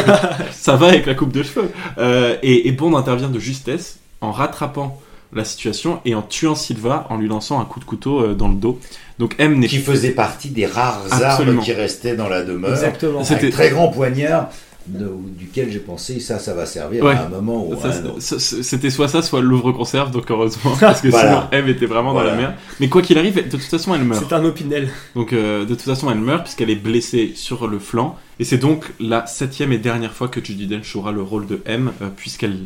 ça 0.52 0.76
va 0.76 0.88
avec 0.88 1.06
la 1.06 1.16
coupe 1.16 1.32
de 1.32 1.44
cheveux. 1.44 1.70
Euh, 1.98 2.36
et, 2.44 2.68
et 2.68 2.72
Bond 2.72 2.96
intervient 2.98 3.30
de 3.30 3.40
justesse 3.40 4.00
en 4.20 4.32
rattrapant 4.32 5.00
la 5.34 5.46
situation 5.46 6.00
et 6.06 6.14
en 6.16 6.22
tuant 6.22 6.56
Silva 6.56 7.06
en 7.10 7.18
lui 7.18 7.28
lançant 7.28 7.60
un 7.62 7.66
coup 7.66 7.80
de 7.80 7.86
couteau 7.86 8.22
euh, 8.22 8.34
dans 8.34 8.48
le 8.50 8.56
dos. 8.56 8.80
Donc 9.20 9.36
M 9.38 9.58
n'est 9.60 9.68
Qui 9.68 9.78
faisait 9.80 10.12
partie 10.12 10.50
des 10.50 10.66
rares 10.66 11.02
Absolument. 11.12 11.58
armes 11.58 11.64
qui 11.66 11.74
restaient 11.74 12.16
dans 12.16 12.28
la 12.28 12.44
demeure. 12.44 12.72
Exactement. 12.72 13.24
C'était- 13.24 13.48
Un 13.48 13.52
très 13.52 13.70
grand 13.70 13.88
poignard 13.90 14.50
de- 14.88 15.12
duquel 15.38 15.72
j'ai 15.72 15.80
pensé 15.80 16.20
ça, 16.20 16.40
ça 16.40 16.54
va 16.54 16.66
servir 16.66 17.04
Ouais. 17.04 17.14
à 17.16 17.26
un 17.26 17.30
moment 17.30 17.68
ou 17.68 17.76
C'était 18.20 18.90
soit 18.90 19.08
ça, 19.08 19.22
soit 19.22 19.42
l'ouvre-conserve, 19.42 20.12
donc 20.12 20.30
heureusement, 20.30 20.74
parce 20.80 21.02
que 21.02 21.10
Voilà. 21.10 21.48
sinon 21.52 21.64
M 21.64 21.70
était 21.70 21.86
vraiment 21.86 22.14
dans 22.14 22.24
la 22.24 22.36
merde. 22.36 22.54
Mais 22.80 22.90
quoi 22.90 23.02
qu'il 23.02 23.18
arrive, 23.18 23.36
de 23.36 23.42
toute 23.50 23.62
façon, 23.62 23.94
elle 23.96 24.04
meurt. 24.04 24.26
C'est 24.28 24.34
un 24.36 24.44
opinel. 24.46 24.90
Donc 25.16 25.34
euh, 25.34 25.62
de 25.64 25.70
toute 25.76 25.82
façon, 25.82 26.10
elle 26.12 26.20
meurt 26.20 26.44
puisqu'elle 26.44 26.70
est 26.70 26.76
blessée 26.76 27.34
sur 27.36 27.68
le 27.68 27.80
flanc. 27.80 28.18
Et 28.40 28.44
c'est 28.44 28.58
donc 28.58 28.92
la 29.00 29.28
septième 29.28 29.72
et 29.72 29.78
dernière 29.78 30.14
fois 30.14 30.28
que 30.28 30.44
Judy 30.44 30.66
Dench 30.66 30.90
jouera 30.92 31.12
le 31.12 31.22
rôle 31.22 31.46
de 31.46 31.62
M, 31.66 31.92
euh, 32.02 32.08
puisqu'elle 32.16 32.58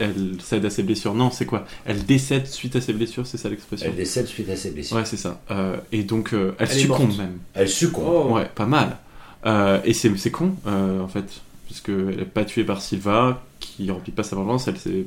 elle 0.00 0.32
cède 0.40 0.64
à 0.64 0.70
ses 0.70 0.82
blessures. 0.82 1.14
Non, 1.14 1.30
c'est 1.30 1.46
quoi? 1.46 1.66
Elle 1.84 2.04
décède 2.04 2.46
suite 2.48 2.74
à 2.74 2.80
ses 2.80 2.92
blessures, 2.92 3.26
c'est 3.26 3.36
ça 3.36 3.48
l'expression? 3.48 3.86
Elle 3.88 3.96
décède 3.96 4.26
suite 4.26 4.48
à 4.50 4.56
ses 4.56 4.70
blessures. 4.70 4.96
Ouais, 4.96 5.04
c'est 5.04 5.16
ça. 5.16 5.40
Euh, 5.52 5.76
et 5.92 6.02
donc, 6.02 6.32
euh, 6.32 6.52
elle, 6.58 6.68
succombe 6.68 7.16
même. 7.16 7.38
Elle 7.54 7.68
succombe. 7.68 8.26
Oh. 8.30 8.34
Ouais, 8.34 8.48
pas 8.52 8.66
mal. 8.66 8.96
Euh, 9.46 9.78
et 9.84 9.92
c'est 9.94 10.10
c'est 10.18 10.30
con, 10.32 10.54
euh, 10.66 11.00
en 11.00 11.08
fait, 11.08 11.24
puisqu'elle 11.70 12.16
n'est 12.16 12.24
pas 12.24 12.44
tuée 12.44 12.64
par 12.64 12.82
Silva, 12.82 13.42
qui 13.60 13.88
remplit 13.90 14.10
pas 14.12 14.24
sa 14.24 14.34
vengeance. 14.36 14.66
Elle 14.68 14.76
s'est- 14.76 15.04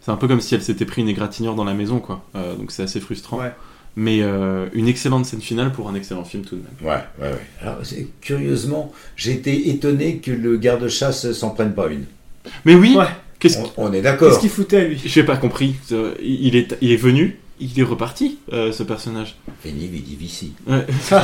C'est 0.00 0.10
un 0.10 0.16
peu 0.16 0.26
comme 0.28 0.40
si 0.40 0.54
elle 0.54 0.62
s'était 0.62 0.86
pris 0.86 1.02
une 1.02 1.08
égratignure 1.10 1.54
dans 1.54 1.64
la 1.64 1.74
maison, 1.74 1.98
quoi. 2.00 2.24
Euh, 2.34 2.54
donc 2.56 2.70
c'est 2.72 2.82
assez 2.82 3.00
frustrant. 3.00 3.38
Ouais. 3.38 3.52
Mais 3.96 4.20
euh, 4.22 4.66
une 4.72 4.88
excellente 4.88 5.26
scène 5.26 5.42
finale 5.42 5.72
pour 5.72 5.88
un 5.90 5.94
excellent 5.94 6.24
film 6.24 6.42
tout 6.44 6.56
de 6.56 6.62
même. 6.62 6.90
Ouais, 6.90 7.02
ouais, 7.20 7.32
ouais. 7.32 7.40
Alors, 7.60 7.78
c'est- 7.82 8.06
curieusement, 8.22 8.92
j'ai 9.16 9.32
été 9.32 9.68
étonné 9.68 10.16
que 10.18 10.30
le 10.30 10.56
garde-chasse 10.56 11.32
s'en 11.32 11.50
prenne 11.50 11.74
pas 11.74 11.88
une. 11.88 12.04
Mais 12.64 12.74
oui 12.74 12.94
Ouais. 12.96 13.04
Qu'est-ce 13.40 13.58
On, 13.58 13.70
on 13.76 13.92
est 13.92 14.00
d'accord. 14.00 14.28
Qu'est-ce 14.28 14.40
qu'il 14.40 14.48
foutait 14.50 14.88
lui? 14.88 15.00
J'ai 15.04 15.22
pas 15.24 15.36
compris. 15.36 15.74
Euh, 15.92 16.14
Il 16.22 16.56
est, 16.56 16.76
il 16.80 16.92
est 16.92 16.96
venu, 16.96 17.38
il 17.60 17.78
est 17.78 17.84
reparti, 17.84 18.38
euh, 18.52 18.72
ce 18.72 18.82
personnage. 18.82 19.36
Veni 19.64 19.86
vidi 19.86 20.16
vici. 20.16 20.54
Ouais. 20.66 20.86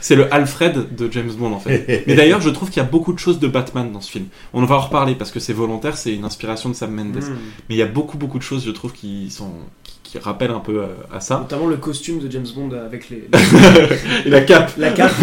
c'est 0.00 0.14
le 0.14 0.32
Alfred 0.32 0.94
de 0.94 1.10
James 1.10 1.32
Bond 1.32 1.52
en 1.52 1.58
fait. 1.58 2.04
Mais 2.06 2.14
d'ailleurs, 2.14 2.40
je 2.40 2.50
trouve 2.50 2.68
qu'il 2.68 2.82
y 2.82 2.86
a 2.86 2.88
beaucoup 2.88 3.12
de 3.12 3.18
choses 3.18 3.38
de 3.40 3.48
Batman 3.48 3.90
dans 3.90 4.00
ce 4.00 4.10
film. 4.10 4.26
On 4.52 4.64
va 4.64 4.76
en 4.76 4.80
reparler 4.80 5.14
parce 5.14 5.30
que 5.30 5.40
c'est 5.40 5.52
volontaire, 5.52 5.96
c'est 5.96 6.14
une 6.14 6.24
inspiration 6.24 6.68
de 6.68 6.74
Sam 6.74 6.92
Mendes. 6.92 7.16
Hmm. 7.16 7.36
Mais 7.68 7.74
il 7.74 7.78
y 7.78 7.82
a 7.82 7.86
beaucoup 7.86 8.18
beaucoup 8.18 8.38
de 8.38 8.42
choses, 8.42 8.64
je 8.64 8.70
trouve, 8.70 8.92
qui 8.92 9.30
sont 9.30 9.52
qui, 9.82 9.98
qui 10.02 10.18
rappellent 10.18 10.50
un 10.50 10.60
peu 10.60 10.82
euh, 10.82 10.86
à 11.12 11.20
ça. 11.20 11.38
Notamment 11.38 11.66
le 11.66 11.76
costume 11.76 12.18
de 12.18 12.30
James 12.30 12.46
Bond 12.54 12.70
avec 12.72 13.08
les, 13.08 13.28
Et 14.26 14.30
la 14.30 14.42
cape. 14.42 14.72
la 14.76 14.90
cape. 14.90 15.14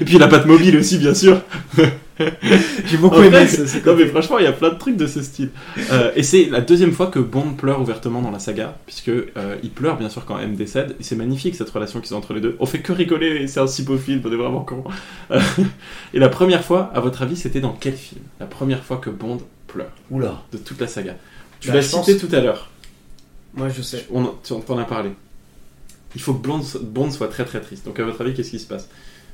Et 0.00 0.04
puis 0.04 0.18
la 0.18 0.28
patte 0.28 0.46
mobile 0.46 0.76
aussi, 0.76 0.98
bien 0.98 1.14
sûr. 1.14 1.40
J'ai 2.86 2.96
beaucoup 2.96 3.16
En 3.16 3.22
aimé 3.22 3.46
fait, 3.46 3.66
ce, 3.66 3.86
Non 3.88 3.94
mais 3.96 4.06
franchement, 4.06 4.38
il 4.38 4.44
y 4.44 4.48
a 4.48 4.52
plein 4.52 4.70
de 4.70 4.78
trucs 4.78 4.96
de 4.96 5.06
ce 5.06 5.22
style. 5.22 5.50
Euh, 5.92 6.10
et 6.16 6.22
c'est 6.22 6.46
la 6.46 6.60
deuxième 6.60 6.92
fois 6.92 7.06
que 7.08 7.18
Bond 7.18 7.54
pleure 7.54 7.80
ouvertement 7.80 8.22
dans 8.22 8.30
la 8.30 8.38
saga, 8.38 8.76
puisque 8.86 9.08
euh, 9.08 9.56
il 9.62 9.70
pleure 9.70 9.96
bien 9.96 10.08
sûr 10.08 10.24
quand 10.24 10.38
M 10.38 10.54
décède. 10.56 10.96
Et 11.00 11.02
c'est 11.02 11.16
magnifique 11.16 11.54
cette 11.54 11.70
relation 11.70 12.00
qu'ils 12.00 12.14
ont 12.14 12.18
entre 12.18 12.34
les 12.34 12.40
deux. 12.40 12.56
On 12.60 12.66
fait 12.66 12.80
que 12.80 12.92
rigoler, 12.92 13.46
c'est 13.46 13.60
un 13.60 13.66
si 13.66 13.82
beau 13.82 13.96
film, 13.96 14.20
on 14.24 14.32
est 14.32 14.36
vraiment 14.36 14.60
con. 14.64 14.84
Euh, 15.30 15.40
et 16.14 16.18
la 16.18 16.28
première 16.28 16.64
fois, 16.64 16.90
à 16.94 17.00
votre 17.00 17.22
avis, 17.22 17.36
c'était 17.36 17.60
dans 17.60 17.72
quel 17.78 17.94
film? 17.94 18.22
La 18.40 18.46
première 18.46 18.82
fois 18.84 18.96
que 18.98 19.10
Bond 19.10 19.38
pleure 19.66 19.92
Oula. 20.10 20.42
de 20.52 20.58
toute 20.58 20.80
la 20.80 20.86
saga. 20.86 21.14
Tu 21.60 21.68
Bah, 21.68 21.74
l'as 21.74 21.82
cité 21.82 22.14
pense- 22.16 22.18
tout 22.28 22.34
à 22.34 22.40
l'heure. 22.40 22.70
Moi 23.54 23.68
je 23.68 23.82
sais. 23.82 24.06
On, 24.12 24.30
tu 24.44 24.52
en 24.52 24.60
t'en 24.60 24.78
as 24.78 24.84
parlé. 24.84 25.10
Il 26.14 26.20
faut 26.20 26.32
que 26.34 26.46
Bond, 26.46 26.62
Bond 26.82 27.10
soit 27.10 27.28
très 27.28 27.44
très 27.44 27.60
triste. 27.60 27.84
Donc 27.84 27.98
à 28.00 28.04
votre 28.04 28.20
avis, 28.22 28.32
qu'est-ce 28.34 28.50
qui 28.50 28.58
se 28.58 28.66
passe? 28.66 28.88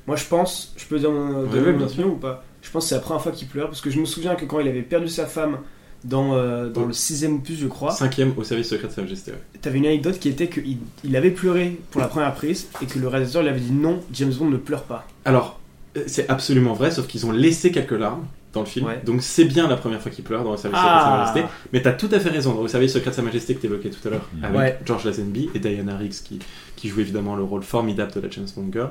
Moi 0.06 0.16
je 0.16 0.24
pense, 0.24 0.72
je 0.76 0.84
peux 0.86 0.98
dire 0.98 1.10
mon, 1.10 1.44
ouais, 1.44 1.60
mon 1.60 1.76
bien 1.78 1.86
opinion 1.86 2.08
ou 2.08 2.16
pas 2.16 2.44
Je 2.62 2.70
pense 2.70 2.84
que 2.84 2.88
c'est 2.90 2.94
la 2.96 3.00
première 3.00 3.22
fois 3.22 3.32
qu'il 3.32 3.48
pleure 3.48 3.68
parce 3.68 3.80
que 3.80 3.90
je 3.90 3.98
me 3.98 4.04
souviens 4.04 4.34
que 4.34 4.44
quand 4.44 4.60
il 4.60 4.68
avait 4.68 4.82
perdu 4.82 5.08
sa 5.08 5.26
femme 5.26 5.58
dans, 6.04 6.34
euh, 6.34 6.68
dans 6.68 6.82
Oh. 6.82 6.86
le 6.86 6.92
sixième 6.92 7.36
opus 7.36 7.58
je 7.58 7.66
crois, 7.66 7.90
Cinquième 7.92 8.34
au 8.36 8.44
service 8.44 8.68
secret 8.68 8.88
de 8.88 8.92
Sa 8.92 9.00
Majesté. 9.02 9.30
ouais. 9.32 9.38
t'avais 9.62 9.78
une 9.78 9.86
anecdote 9.86 10.18
qui 10.18 10.28
était 10.28 10.48
qu'il 10.48 10.76
il 11.02 11.16
avait 11.16 11.30
pleuré 11.30 11.78
pour 11.90 12.00
la 12.02 12.08
première 12.08 12.34
prise 12.34 12.68
et 12.82 12.86
que 12.86 12.98
le 12.98 13.08
réalisateur 13.08 13.42
lui 13.42 13.48
avait 13.48 13.60
dit 13.60 13.72
non, 13.72 14.00
James 14.12 14.32
Bond 14.34 14.50
ne 14.50 14.58
pleure 14.58 14.82
pas. 14.82 15.06
Alors, 15.24 15.58
euh, 15.96 16.02
c'est 16.06 16.28
absolument 16.28 16.74
vrai, 16.74 16.90
sauf 16.90 17.06
qu'ils 17.06 17.24
ont 17.24 17.32
laissé 17.32 17.70
quelques 17.72 17.92
larmes 17.92 18.26
dans 18.52 18.60
le 18.60 18.66
film. 18.66 18.86
Ouais. 18.86 19.00
Donc 19.06 19.22
c'est 19.22 19.46
bien 19.46 19.66
la 19.66 19.76
première 19.76 20.02
fois 20.02 20.10
qu'il 20.12 20.22
pleure 20.24 20.44
dans 20.44 20.50
le 20.52 20.56
service 20.58 20.78
secret 20.78 20.94
de 20.94 21.00
Sa 21.00 21.06
Ah. 21.14 21.18
Majesté. 21.32 21.52
Mais 21.72 21.80
t'as 21.80 21.92
tout 21.92 22.08
à 22.12 22.20
fait 22.20 22.28
raison, 22.28 22.52
dans 22.54 22.62
le 22.62 22.68
service 22.68 22.92
secret 22.92 23.10
de 23.10 23.16
Sa 23.16 23.22
Majesté 23.22 23.54
que 23.54 23.62
t'évoquais 23.62 23.88
tout 23.90 24.06
à 24.06 24.10
l'heure, 24.10 24.28
avec 24.42 24.56
Ouais. 24.58 24.78
George 24.84 25.04
Lazenby 25.06 25.48
et 25.54 25.58
Diana 25.58 25.96
Riggs 25.96 26.12
qui, 26.22 26.38
qui 26.76 26.88
joue 26.90 27.00
évidemment 27.00 27.34
le 27.34 27.42
rôle 27.44 27.62
formidable 27.62 28.12
de 28.12 28.20
la 28.20 28.28
James 28.28 28.46
Bond 28.54 28.68
girl. 28.70 28.90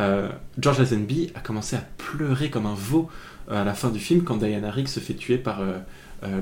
Euh, 0.00 0.28
George 0.58 0.78
Lazenby 0.78 1.30
a 1.34 1.40
commencé 1.40 1.76
à 1.76 1.82
pleurer 1.98 2.50
comme 2.50 2.66
un 2.66 2.74
veau 2.74 3.08
euh, 3.50 3.62
à 3.62 3.64
la 3.64 3.74
fin 3.74 3.90
du 3.90 4.00
film 4.00 4.24
quand 4.24 4.36
Diana 4.36 4.70
Riggs 4.70 4.88
se 4.88 5.00
fait 5.00 5.14
tuer 5.14 5.38
par 5.38 5.60
euh, 5.60 5.78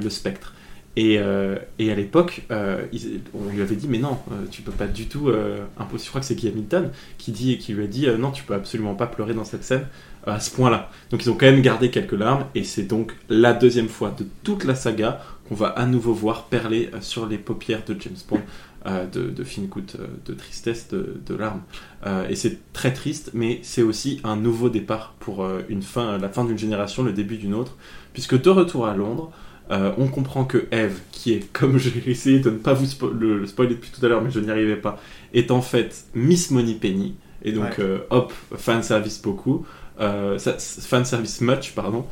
le 0.00 0.10
spectre. 0.10 0.54
Et, 0.94 1.18
à 1.18 1.94
l'époque, 1.94 2.42
on 2.50 3.48
lui 3.50 3.62
avait 3.62 3.76
dit 3.76 3.88
mais 3.88 3.98
non, 3.98 4.18
tu 4.50 4.60
peux 4.60 4.72
pas 4.72 4.86
du 4.86 5.06
tout 5.06 5.32
imposer. 5.78 6.04
Je 6.04 6.08
crois 6.10 6.20
que 6.20 6.26
c'est 6.26 6.34
Guy 6.34 6.48
Hamilton 6.48 6.90
qui 7.16 7.32
dit 7.32 7.56
qui 7.56 7.72
lui 7.72 7.84
a 7.84 7.86
dit 7.86 8.06
non, 8.18 8.30
tu 8.30 8.44
peux 8.44 8.52
absolument 8.52 8.94
pas 8.94 9.06
pleurer 9.06 9.32
dans 9.32 9.44
cette 9.44 9.64
scène 9.64 9.86
à 10.26 10.38
ce 10.38 10.50
point-là. 10.50 10.90
Donc 11.10 11.24
ils 11.24 11.30
ont 11.30 11.34
quand 11.34 11.46
même 11.46 11.62
gardé 11.62 11.90
quelques 11.90 12.12
larmes 12.12 12.44
et 12.54 12.62
c'est 12.62 12.82
donc 12.82 13.16
la 13.30 13.54
deuxième 13.54 13.88
fois 13.88 14.14
de 14.16 14.26
toute 14.42 14.64
la 14.64 14.74
saga 14.74 15.22
qu'on 15.48 15.54
va 15.54 15.68
à 15.68 15.86
nouveau 15.86 16.12
voir 16.12 16.44
perler 16.44 16.90
sur 17.00 17.26
les 17.26 17.38
paupières 17.38 17.84
de 17.86 17.96
James 17.98 18.12
Bond 18.28 18.42
de, 18.84 19.30
de 19.30 19.44
fine 19.44 19.66
goutte 19.66 19.96
euh, 20.00 20.06
de 20.26 20.34
tristesse, 20.34 20.88
de, 20.88 21.20
de 21.24 21.34
larmes. 21.34 21.62
Euh, 22.06 22.28
et 22.28 22.34
c'est 22.34 22.58
très 22.72 22.92
triste, 22.92 23.30
mais 23.34 23.60
c'est 23.62 23.82
aussi 23.82 24.20
un 24.24 24.36
nouveau 24.36 24.68
départ 24.68 25.14
pour 25.20 25.44
euh, 25.44 25.62
une 25.68 25.82
fin, 25.82 26.18
la 26.18 26.28
fin 26.28 26.44
d'une 26.44 26.58
génération, 26.58 27.02
le 27.02 27.12
début 27.12 27.36
d'une 27.36 27.54
autre, 27.54 27.76
puisque 28.12 28.40
de 28.40 28.50
retour 28.50 28.86
à 28.86 28.96
Londres, 28.96 29.30
euh, 29.70 29.92
on 29.98 30.08
comprend 30.08 30.44
que 30.44 30.66
Eve, 30.72 30.98
qui 31.12 31.32
est, 31.32 31.52
comme 31.52 31.78
j'ai 31.78 32.02
essayé 32.10 32.40
de 32.40 32.50
ne 32.50 32.56
pas 32.58 32.72
vous 32.74 32.86
spo- 32.86 33.12
le, 33.12 33.38
le 33.38 33.46
spoiler 33.46 33.74
depuis 33.74 33.90
tout 33.90 34.04
à 34.04 34.08
l'heure, 34.08 34.22
mais 34.22 34.30
je 34.30 34.40
n'y 34.40 34.50
arrivais 34.50 34.76
pas, 34.76 35.00
est 35.32 35.50
en 35.50 35.62
fait 35.62 36.04
Miss 36.14 36.50
Moneypenny. 36.50 37.14
Et 37.44 37.52
donc, 37.52 37.64
Ouais. 37.78 37.84
euh, 37.84 37.98
hop, 38.10 38.32
fan 38.56 38.82
service 38.82 39.20
beaucoup. 39.22 39.64
Euh, 40.00 40.38
fan 40.38 41.04
service 41.04 41.40
much, 41.40 41.72
pardon. 41.74 42.04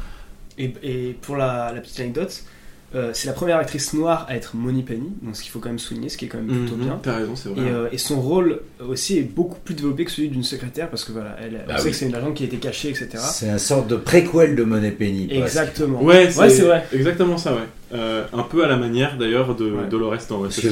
Et, 0.58 0.72
et 0.82 1.16
pour 1.22 1.36
la, 1.36 1.72
la 1.72 1.80
petite 1.80 2.00
anecdote, 2.00 2.44
euh, 2.94 3.10
c'est 3.14 3.26
la 3.28 3.32
première 3.34 3.56
actrice 3.58 3.92
noire 3.94 4.26
à 4.28 4.34
être 4.36 4.56
Moni 4.56 4.82
Penny, 4.82 5.12
donc 5.22 5.36
ce 5.36 5.42
qu'il 5.42 5.50
faut 5.52 5.60
quand 5.60 5.68
même 5.68 5.78
souligner, 5.78 6.08
ce 6.08 6.16
qui 6.16 6.24
est 6.24 6.28
quand 6.28 6.38
même 6.38 6.48
plutôt 6.48 6.74
Mhm, 6.76 6.82
bien. 6.84 6.98
T'as 7.02 7.16
raison, 7.16 7.36
c'est 7.36 7.48
vrai. 7.50 7.62
Et, 7.62 7.70
euh, 7.70 7.88
et 7.92 7.98
son 7.98 8.20
rôle 8.20 8.60
aussi 8.80 9.18
est 9.18 9.22
beaucoup 9.22 9.58
plus 9.64 9.74
développé 9.74 10.04
que 10.04 10.10
celui 10.10 10.28
d'une 10.28 10.42
secrétaire 10.42 10.88
parce 10.90 11.04
que 11.04 11.12
voilà, 11.12 11.36
elle, 11.40 11.60
on 11.64 11.68
Bah 11.68 11.78
sait 11.78 11.84
oui. 11.84 11.90
que 11.92 11.96
c'est 11.96 12.06
une 12.06 12.14
agente 12.14 12.34
qui 12.34 12.42
a 12.42 12.46
été 12.46 12.56
cachée, 12.56 12.88
etc. 12.88 13.08
C'est 13.18 13.48
un 13.48 13.58
sorte 13.58 13.86
de 13.88 13.96
préquel 13.96 14.56
de 14.56 14.64
Money 14.64 14.90
Penny. 14.90 15.28
Exactement. 15.30 16.02
Ouais, 16.02 16.30
c'est 16.30 16.40
Ouais, 16.40 16.50
c'est 16.50 16.62
vrai. 16.62 16.84
exactement 16.92 17.38
ça, 17.38 17.52
ouais. 17.52 17.58
Euh, 17.92 18.24
un 18.32 18.42
peu 18.42 18.64
à 18.64 18.68
la 18.68 18.76
manière 18.76 19.16
d'ailleurs 19.18 19.54
de 19.54 19.70
Ouais. 19.70 19.88
Dolores 19.88 20.16
dans 20.28 20.40
Parce 20.42 20.60
que 20.60 20.68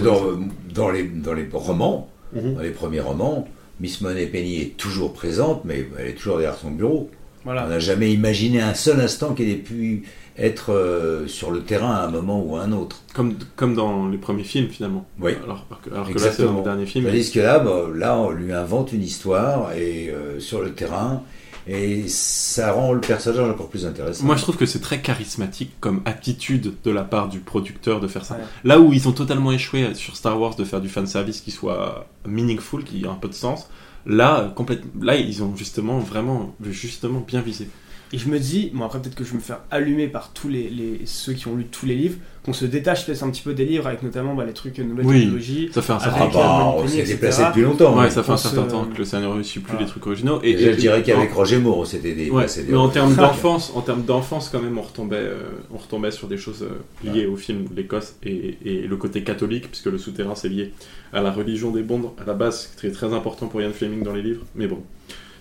dans, 0.75 0.91
les, 0.91 1.05
dans 1.05 1.35
les 1.35 1.47
romans, 1.53 2.11
Mhm. 2.33 2.55
dans 2.55 2.61
les 2.61 2.71
premiers 2.71 3.01
romans, 3.01 3.49
Miss 3.81 4.01
Money 4.01 4.27
Penny 4.27 4.61
est 4.61 4.77
toujours 4.77 5.13
présente, 5.13 5.65
mais 5.65 5.87
elle 5.99 6.09
est 6.09 6.13
toujours 6.15 6.39
derrière 6.39 6.59
son 6.59 6.71
bureau. 6.73 7.11
On 7.45 7.45
Voilà. 7.53 7.67
n'a 7.69 7.79
jamais 7.79 8.13
imaginé 8.13 8.61
un 8.61 8.75
seul 8.75 9.01
instant 9.01 9.35
qu'elle 9.35 9.49
ait 9.49 9.55
pu 9.55 10.03
être 10.39 10.73
euh, 10.73 11.27
sur 11.27 11.51
le 11.51 11.63
terrain 11.63 11.93
à 11.93 12.05
un 12.05 12.11
moment 12.11 12.41
ou 12.41 12.57
à 12.57 12.63
un 12.63 12.73
autre. 12.73 13.03
Comme, 13.13 13.35
comme 13.57 13.75
dans 13.75 14.09
les 14.09 14.19
premiers 14.19 14.45
films 14.45 14.69
finalement. 14.69 15.07
Oui. 15.21 15.33
Alors, 15.45 15.67
alors 15.69 15.81
que, 15.83 15.91
alors 15.91 16.09
que 16.09 16.19
là, 16.19 16.33
c'est 16.33 16.45
dans 16.45 16.59
le 16.59 16.63
dernier 16.63 16.87
film. 16.87 17.07
Tandis 17.07 17.31
que 17.31 17.41
là, 17.41 17.59
bah, 17.59 17.87
là, 17.95 18.17
on 18.17 18.31
lui 18.31 18.53
invente 18.53 18.93
une 18.93 19.03
histoire 19.03 19.73
et 19.73 20.11
euh, 20.11 20.39
sur 20.39 20.63
le 20.63 20.73
terrain, 20.73 21.23
et 21.67 22.09
ça 22.09 22.73
rend 22.73 22.93
le 22.93 23.01
personnage 23.01 23.51
encore 23.51 23.69
plus 23.69 23.85
intéressant. 23.85 24.25
Moi, 24.25 24.37
je 24.37 24.43
trouve 24.43 24.57
que 24.57 24.67
c'est 24.67 24.81
très 24.81 25.01
charismatique 25.01 25.73
comme 25.81 26.01
attitude 26.05 26.75
de 26.83 26.91
la 26.91 27.03
part 27.03 27.29
du 27.29 27.41
producteur 27.41 28.01
de 28.01 28.07
faire 28.07 28.25
ça. 28.25 28.35
Ouais. 28.35 28.45
Là 28.65 28.81
où 28.81 28.93
ils 28.93 29.09
ont 29.09 29.13
totalement 29.13 29.53
échoué 29.53 29.95
sur 29.95 30.17
Star 30.17 30.41
Wars 30.41 30.55
de 30.55 30.65
faire 30.65 30.81
du 30.81 30.89
fanservice 30.89 31.41
qui 31.41 31.51
soit 31.51 32.07
meaningful, 32.27 32.85
qui 32.85 33.05
a 33.05 33.11
un 33.11 33.15
peu 33.15 33.29
de 33.29 33.35
sens, 33.35 33.69
là, 34.07 34.53
complètement, 34.55 35.05
là 35.05 35.17
ils 35.17 35.43
ont 35.43 35.55
justement 35.57 35.99
vraiment 35.99 36.55
justement 36.63 37.21
bien 37.21 37.41
visé. 37.41 37.69
Et 38.13 38.17
je 38.19 38.29
me 38.29 38.39
dis, 38.39 38.71
bon 38.73 38.85
après 38.87 39.01
peut-être 39.01 39.15
que 39.15 39.25
je 39.25 39.31
vais 39.31 39.37
me 39.37 39.43
faire 39.43 39.61
allumer 39.71 40.09
par 40.09 40.33
tous 40.33 40.49
les, 40.49 40.71
les- 40.71 41.03
ceux 41.05 41.35
qui 41.35 41.47
ont 41.47 41.57
lu 41.57 41.67
tous 41.67 41.85
les 41.85 41.95
livres, 41.95 42.17
qu'on 42.43 42.55
se 42.55 42.65
détache 42.65 43.05
peut-être 43.05 43.23
un 43.23 43.29
petit 43.31 43.43
peu 43.43 43.53
des 43.53 43.67
livres 43.67 43.87
avec 43.87 44.03
notamment 44.03 44.35
bah, 44.35 44.47
les 44.47 44.55
trucs 44.55 44.79
nouvelles 44.79 45.05
Oui, 45.05 45.21
technologies. 45.21 45.69
Ça 45.75 45.83
fait 45.83 45.93
un 45.93 45.99
certain 46.01 46.21
Ah 46.23 46.31
bah, 46.33 46.75
euh, 46.79 46.83
on 46.85 46.89
s'est 46.89 47.03
déplacé 47.03 47.43
depuis 47.45 47.61
longtemps. 47.63 47.95
Ouais, 47.99 48.07
oui. 48.07 48.11
ça 48.11 48.23
fait 48.23 48.33
un 48.33 48.37
se- 48.39 48.49
certain 48.49 48.67
temps 48.67 48.85
que 48.87 48.97
le 48.97 49.05
scénario 49.05 49.37
ne 49.37 49.43
suit 49.43 49.61
plus 49.61 49.73
Voilà. 49.73 49.85
les 49.85 49.91
trucs 49.91 50.07
originaux. 50.07 50.41
Et, 50.43 50.57
je 50.57 50.71
dirais 50.71 51.03
qu'avec 51.03 51.31
Roger 51.35 51.59
Moore, 51.59 51.87
c'était 51.87 52.15
des 52.15 52.31
Ouais, 52.31 52.47
mais 52.69 52.77
en 52.77 52.89
termes 52.89 53.15
d'enfance, 53.15 53.73
en 53.75 53.83
termes 53.83 54.03
d'enfance 54.05 54.49
quand 54.49 54.63
même, 54.63 54.79
on 54.79 54.83
retombait, 54.83 55.17
euh, 55.19 55.43
on 55.71 55.77
retombait 55.77 56.11
sur 56.11 56.29
des 56.29 56.39
choses 56.39 56.63
euh, 56.63 57.11
liées 57.13 57.27
au 57.27 57.37
film 57.37 57.67
l'Écosse 57.77 58.17
et, 58.23 58.57
et 58.65 58.87
le 58.87 58.97
côté 58.97 59.23
catholique, 59.23 59.69
puisque 59.71 59.87
le 59.87 59.99
souterrain 59.99 60.35
c'est 60.35 60.49
lié 60.49 60.73
à 61.13 61.21
la 61.21 61.31
religion 61.31 61.71
des 61.73 61.83
Bondes 61.83 62.07
à 62.19 62.25
la 62.27 62.33
base, 62.33 62.71
c'est 62.71 62.77
très 62.77 62.91
très 62.91 63.13
important 63.15 63.49
pour 63.49 63.61
Ian 63.61 63.73
Fleming 63.75 64.03
dans 64.03 64.15
les 64.15 64.23
livres. 64.23 64.45
Mais 64.55 64.67
bon, 64.67 64.79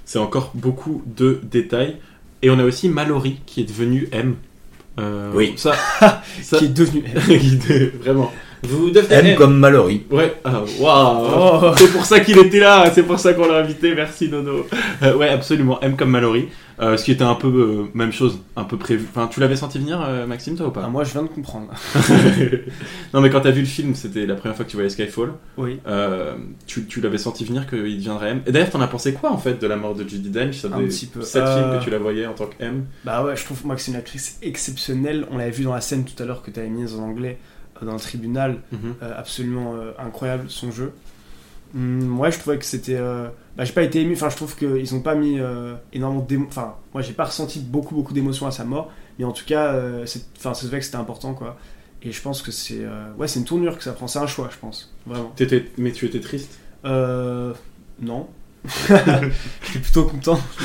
c'est 0.03 0.19
encore 0.19 0.51
beaucoup 0.55 1.01
de 1.05 1.39
détails. 1.49 1.95
Et 2.41 2.49
on 2.49 2.59
a 2.59 2.63
aussi 2.63 2.89
Mallory 2.89 3.39
qui 3.45 3.61
est 3.61 3.65
devenu 3.65 4.07
M. 4.11 4.35
Euh, 4.99 5.31
Oui. 5.33 5.53
Ça, 5.57 5.75
ça 6.41 6.57
Qui 6.57 6.65
est 6.65 6.69
devenu. 6.69 7.03
est- 7.29 7.95
vraiment. 7.97 8.31
Vous 8.63 8.91
M 9.11 9.35
comme 9.35 9.57
Mallory. 9.57 10.03
Ouais, 10.09 10.35
ah, 10.43 10.63
waouh, 10.79 11.27
Oh. 11.69 11.71
c'est 11.77 11.91
pour 11.91 12.05
ça 12.05 12.19
qu'il 12.19 12.37
était 12.39 12.59
là, 12.59 12.89
c'est 12.93 13.03
pour 13.03 13.19
ça 13.19 13.33
qu'on 13.33 13.47
l'a 13.47 13.57
invité, 13.59 13.93
merci 13.95 14.29
Nono. 14.29 14.65
Euh, 15.03 15.15
ouais, 15.15 15.29
absolument, 15.29 15.79
M 15.81 15.95
comme 15.95 16.09
Mallory, 16.09 16.47
euh, 16.81 16.97
ce 16.97 17.03
qui 17.05 17.11
était 17.11 17.23
un 17.23 17.35
peu 17.35 17.47
euh, 17.47 17.83
même 17.93 18.11
chose, 18.11 18.39
un 18.55 18.63
peu 18.63 18.75
prévu. 18.77 19.05
Enfin, 19.09 19.27
tu 19.27 19.39
l'avais 19.39 19.55
senti 19.55 19.77
venir, 19.77 20.01
euh, 20.01 20.25
Maxime, 20.25 20.55
toi 20.55 20.67
ou 20.67 20.71
Ah, 20.75 20.81
pas 20.81 20.87
moi 20.87 21.03
je 21.03 21.11
viens 21.11 21.23
de 21.23 21.27
comprendre. 21.27 21.67
Non, 23.13 23.21
mais 23.21 23.29
quand 23.29 23.41
t'as 23.41 23.51
vu 23.51 23.61
le 23.61 23.67
film, 23.67 23.95
c'était 23.95 24.25
la 24.25 24.35
première 24.35 24.55
fois 24.55 24.65
que 24.65 24.69
tu 24.69 24.75
voyais 24.77 24.89
Skyfall, 24.89 25.33
Oui. 25.57 25.79
euh, 25.87 26.33
tu, 26.65 26.85
tu 26.85 26.99
l'avais 27.01 27.17
senti 27.17 27.45
venir 27.45 27.67
qu'il 27.67 27.97
deviendrait 27.97 28.31
M. 28.31 28.41
Et 28.45 28.51
d'ailleurs, 28.51 28.69
t'en 28.69 28.81
as 28.81 28.87
pensé 28.87 29.13
quoi 29.13 29.31
en 29.31 29.37
fait 29.37 29.61
de 29.61 29.67
la 29.67 29.75
mort 29.75 29.95
de 29.95 30.07
Judy 30.07 30.29
Dench 30.29 30.55
Ça 30.55 30.67
Un 30.73 30.79
petit 30.83 31.05
peu. 31.05 31.21
sept 31.21 31.43
Euh, 31.43 31.55
films 31.69 31.79
que 31.79 31.83
tu 31.85 31.89
la 31.89 31.99
voyais 31.99 32.25
en 32.27 32.33
tant 32.33 32.45
que 32.47 32.61
M? 32.63 32.85
Bah 33.05 33.23
ouais, 33.23 33.35
je 33.35 33.45
trouve 33.45 33.65
moi 33.65 33.75
que 33.75 33.81
c'est 33.81 33.91
une 33.91 33.97
actrice 33.97 34.39
exceptionnelle. 34.41 35.25
On 35.31 35.37
l'avait 35.37 35.51
vu 35.51 35.63
dans 35.63 35.73
la 35.73 35.81
scène 35.81 36.03
tout 36.05 36.21
à 36.21 36.25
l'heure 36.25 36.41
que 36.41 36.51
tu 36.51 36.59
avais 36.59 36.69
mise 36.69 36.95
en 36.95 37.03
anglais 37.03 37.37
dans 37.85 37.93
le 37.93 37.99
tribunal. 37.99 38.57
Mhm. 38.71 38.95
Euh, 39.01 39.13
absolument 39.17 39.75
euh, 39.75 39.91
incroyable 39.99 40.45
son 40.49 40.71
jeu. 40.71 40.93
Hum, 41.75 42.19
ouais, 42.19 42.31
je 42.31 42.39
trouvais 42.39 42.57
que 42.57 42.65
c'était. 42.65 42.95
euh, 42.95 43.27
Bah, 43.57 43.65
j'ai 43.65 43.73
pas 43.73 43.83
été 43.83 44.01
ému. 44.01 44.13
Enfin, 44.13 44.29
je 44.29 44.35
trouve 44.37 44.55
qu'ils 44.55 44.95
ont 44.95 45.01
pas 45.01 45.15
mis 45.15 45.39
euh, 45.39 45.75
énormément 45.93 46.21
d'émotions. 46.23 46.49
Enfin, 46.49 46.75
moi, 46.93 47.01
j'ai 47.01 47.13
pas 47.13 47.25
ressenti 47.25 47.59
beaucoup, 47.59 47.93
beaucoup 47.95 48.13
d'émotions 48.13 48.47
à 48.47 48.51
sa 48.51 48.63
mort. 48.63 48.91
Mais 49.19 49.25
en 49.25 49.31
tout 49.31 49.45
cas, 49.45 49.73
euh, 49.73 50.05
c'est- 50.05 50.25
enfin, 50.37 50.53
se 50.53 50.67
fait 50.67 50.79
que 50.79 50.85
c'était 50.85 50.97
important, 50.97 51.33
quoi. 51.33 51.57
Et 52.03 52.11
je 52.11 52.21
pense 52.21 52.41
que 52.41 52.51
c'est. 52.51 52.85
Ouais, 53.17 53.27
c'est 53.27 53.39
une 53.39 53.45
tournure 53.45 53.77
que 53.77 53.83
ça 53.83 53.91
prend. 53.93 54.07
C'est 54.07 54.19
un 54.19 54.27
choix, 54.27 54.49
je 54.51 54.57
pense. 54.57 54.93
Vraiment. 55.05 55.31
T'étais- 55.35 55.65
mais 55.77 55.91
tu 55.91 56.05
étais 56.05 56.19
triste? 56.21 56.57
Euh. 56.85 57.53
Non. 57.99 58.27
J'étais 58.87 59.79
plutôt 59.81 60.03
content. 60.05 60.39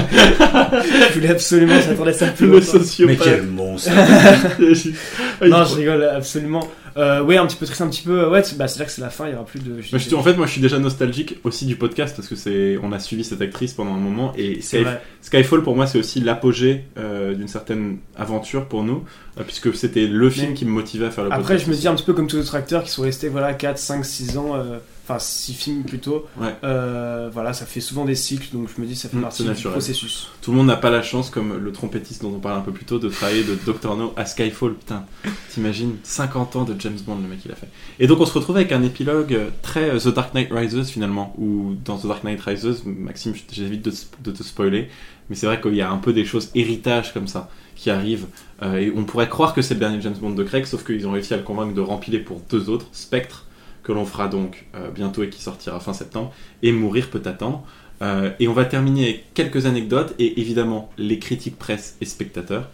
je 0.00 1.14
voulais 1.14 1.30
absolument 1.30 1.80
s'attendait 1.80 2.12
ça 2.12 2.26
plus 2.28 2.46
Le 2.46 2.52
longtemps. 2.54 2.66
Mais 2.74 2.78
sociopathe. 2.84 3.18
quel 3.24 3.42
monstre 3.46 3.90
Non, 5.46 5.64
je 5.64 5.74
rigole 5.76 6.04
absolument. 6.04 6.68
Euh, 6.96 7.22
ouais, 7.22 7.36
un 7.36 7.46
petit 7.46 7.56
peu 7.56 7.66
triste, 7.66 7.80
un 7.82 7.88
petit 7.88 8.02
peu. 8.02 8.28
Ouais, 8.28 8.42
c'est 8.42 8.58
bah, 8.58 8.66
c'est 8.66 8.80
là 8.80 8.84
que 8.84 8.90
c'est 8.90 9.00
la 9.00 9.10
fin, 9.10 9.26
il 9.28 9.32
y 9.32 9.34
aura 9.34 9.44
plus 9.44 9.60
de. 9.60 9.80
Je 9.80 9.96
suis- 9.96 10.14
en 10.14 10.22
fait, 10.24 10.34
moi, 10.34 10.46
je 10.46 10.52
suis 10.52 10.60
déjà 10.60 10.78
nostalgique 10.80 11.36
aussi 11.44 11.64
du 11.66 11.76
podcast 11.76 12.16
parce 12.16 12.26
que 12.28 12.34
c'est, 12.34 12.78
on 12.82 12.90
a 12.92 12.98
suivi 12.98 13.22
cette 13.22 13.40
actrice 13.40 13.74
pendant 13.74 13.94
un 13.94 13.98
moment 14.00 14.32
et 14.36 14.60
Sky-. 14.60 14.84
Skyfall 15.22 15.62
pour 15.62 15.76
moi, 15.76 15.86
c'est 15.86 15.98
aussi 15.98 16.18
l'apogée 16.20 16.84
euh, 16.98 17.34
d'une 17.34 17.46
certaine 17.48 17.98
aventure 18.16 18.66
pour 18.66 18.82
nous 18.82 19.04
euh, 19.38 19.44
puisque 19.46 19.72
c'était 19.74 20.06
le 20.08 20.30
film 20.30 20.48
Mais- 20.48 20.54
qui 20.54 20.64
me 20.64 20.72
motivait 20.72 21.06
à 21.06 21.10
faire 21.10 21.24
le 21.24 21.30
Après, 21.30 21.42
podcast. 21.42 21.66
je 21.66 21.70
me 21.70 21.76
dis 21.76 21.86
un 21.88 21.94
petit 21.94 22.04
peu 22.04 22.12
comme 22.12 22.26
tous 22.26 22.36
les 22.36 22.42
autres 22.42 22.56
acteurs 22.56 22.82
qui 22.82 22.90
sont 22.90 23.02
restés 23.02 23.28
voilà 23.28 23.54
4, 23.54 23.78
5, 23.78 24.04
6 24.04 24.36
ans, 24.36 24.56
euh, 24.56 24.78
enfin 25.10 25.18
6 25.18 25.54
films 25.54 25.82
plutôt. 25.84 26.26
Ouais. 26.40 26.54
Euh, 26.64 27.28
voilà, 27.32 27.52
ça 27.52 27.66
fait 27.66 27.80
souvent 27.80 28.04
des 28.04 28.14
cycles, 28.14 28.48
donc 28.52 28.68
je 28.74 28.80
me 28.80 28.86
dis 28.86 28.94
ça 28.96 29.08
fait 29.08 29.16
Mm, 29.16 29.22
partie 29.22 29.44
du 29.44 29.50
processus. 29.62 30.28
Tout 30.42 30.52
le 30.52 30.56
monde 30.58 30.66
n'a 30.68 30.76
pas 30.76 30.90
la 30.90 31.02
chance, 31.02 31.30
comme 31.30 31.56
le 31.58 31.72
trompettiste 31.72 32.22
dont 32.22 32.32
on 32.34 32.38
parlait 32.38 32.58
un 32.58 32.62
peu 32.62 32.72
plus 32.72 32.84
tôt, 32.84 32.98
de 32.98 33.08
travailler 33.08 33.44
de 33.44 33.56
Dr. 33.66 33.96
No 33.96 34.12
à 34.16 34.24
Skyfall. 34.26 34.74
Putain, 34.74 35.04
t'imagines 35.50 35.96
50 36.02 36.56
ans 36.56 36.64
de 36.64 36.74
James 36.80 36.98
Bond, 37.06 37.16
le 37.22 37.28
mec 37.28 37.40
il 37.44 37.52
a 37.52 37.56
fait. 37.56 37.68
Et 37.98 38.06
donc 38.06 38.20
on 38.20 38.26
se 38.26 38.32
retrouve 38.34 38.56
avec 38.56 38.72
un 38.72 38.82
épilogue 38.82 39.38
très 39.62 39.90
euh, 39.90 39.98
The 39.98 40.08
Dark 40.14 40.34
Knight 40.34 40.48
Rises 40.52 40.88
finalement, 40.88 41.34
où 41.38 41.74
dans 41.84 41.98
The 41.98 42.06
Dark 42.06 42.24
Knight 42.24 42.40
Rises, 42.40 42.82
Maxime, 42.84 43.34
j'évite 43.52 43.82
de, 43.84 43.92
de 44.24 44.30
te 44.30 44.42
spoiler, 44.42 44.88
mais 45.28 45.36
c'est 45.36 45.46
vrai 45.46 45.60
qu'il 45.60 45.74
y 45.74 45.82
a 45.82 45.90
un 45.90 45.98
peu 45.98 46.12
des 46.12 46.24
choses 46.24 46.50
héritage 46.54 47.12
comme 47.12 47.28
ça 47.28 47.48
qui 47.76 47.90
arrivent. 47.90 48.26
euh, 48.62 48.76
et 48.76 48.92
on 48.94 49.04
pourrait 49.04 49.28
croire 49.28 49.54
que 49.54 49.62
c'est 49.62 49.74
le 49.74 49.80
dernier 49.80 50.00
James 50.02 50.16
Bond 50.20 50.30
de 50.30 50.42
Craig, 50.44 50.66
sauf 50.66 50.84
qu'ils 50.84 51.06
ont 51.06 51.12
réussi 51.12 51.32
à 51.34 51.38
le 51.38 51.42
convaincre 51.42 51.74
de 51.74 51.80
rempiler 51.80 52.18
pour 52.18 52.40
deux 52.50 52.68
autres, 52.68 52.86
Spectre, 52.92 53.46
que 53.90 53.94
l'on 53.96 54.04
fera 54.04 54.28
donc 54.28 54.66
euh, 54.76 54.88
bientôt 54.90 55.24
et 55.24 55.30
qui 55.30 55.42
sortira 55.42 55.80
fin 55.80 55.92
septembre, 55.92 56.32
et 56.62 56.70
Mourir 56.70 57.10
peut 57.10 57.22
attendre. 57.24 57.64
Euh, 58.02 58.30
et 58.38 58.46
on 58.46 58.52
va 58.52 58.64
terminer 58.64 59.04
avec 59.04 59.34
quelques 59.34 59.66
anecdotes 59.66 60.14
et 60.20 60.40
évidemment 60.40 60.90
les 60.96 61.18
critiques 61.18 61.58
presse 61.58 61.96
et 62.00 62.04
spectateurs. 62.04 62.68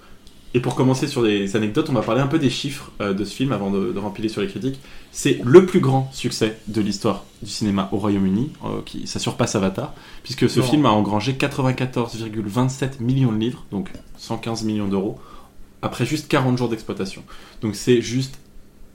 Et 0.55 0.61
pour 0.61 0.75
commencer 0.75 1.07
sur 1.07 1.23
des 1.23 1.57
anecdotes, 1.57 1.89
on 1.91 1.95
va 1.95 2.03
parler 2.03 2.21
un 2.21 2.27
peu 2.29 2.39
des 2.39 2.51
chiffres 2.51 2.93
euh, 3.01 3.15
de 3.15 3.25
ce 3.25 3.35
film 3.35 3.53
avant 3.53 3.71
de, 3.71 3.93
de 3.93 3.99
remplir 3.99 4.31
sur 4.31 4.43
les 4.43 4.47
critiques. 4.47 4.79
C'est 5.11 5.41
le 5.43 5.65
plus 5.65 5.81
grand 5.81 6.11
succès 6.13 6.59
de 6.69 6.81
l'histoire 6.83 7.25
du 7.43 7.51
cinéma 7.51 7.89
au 7.93 7.97
Royaume-Uni, 7.97 8.53
euh, 8.65 8.83
qui 8.85 9.07
ça 9.07 9.19
surpasse 9.19 9.55
Avatar, 9.55 9.95
puisque 10.23 10.49
ce 10.51 10.61
Non. 10.61 10.67
film 10.67 10.87
a 10.87 10.91
engrangé 10.91 11.33
94,27 11.33 13.01
millions 13.01 13.33
de 13.33 13.39
livres, 13.39 13.65
donc 13.71 13.91
115 14.19 14.65
millions 14.65 14.89
d'euros, 14.89 15.19
après 15.83 16.05
juste 16.07 16.29
40 16.29 16.59
jours 16.59 16.69
d'exploitation. 16.69 17.23
Donc 17.63 17.75
c'est 17.75 18.01
juste 18.03 18.39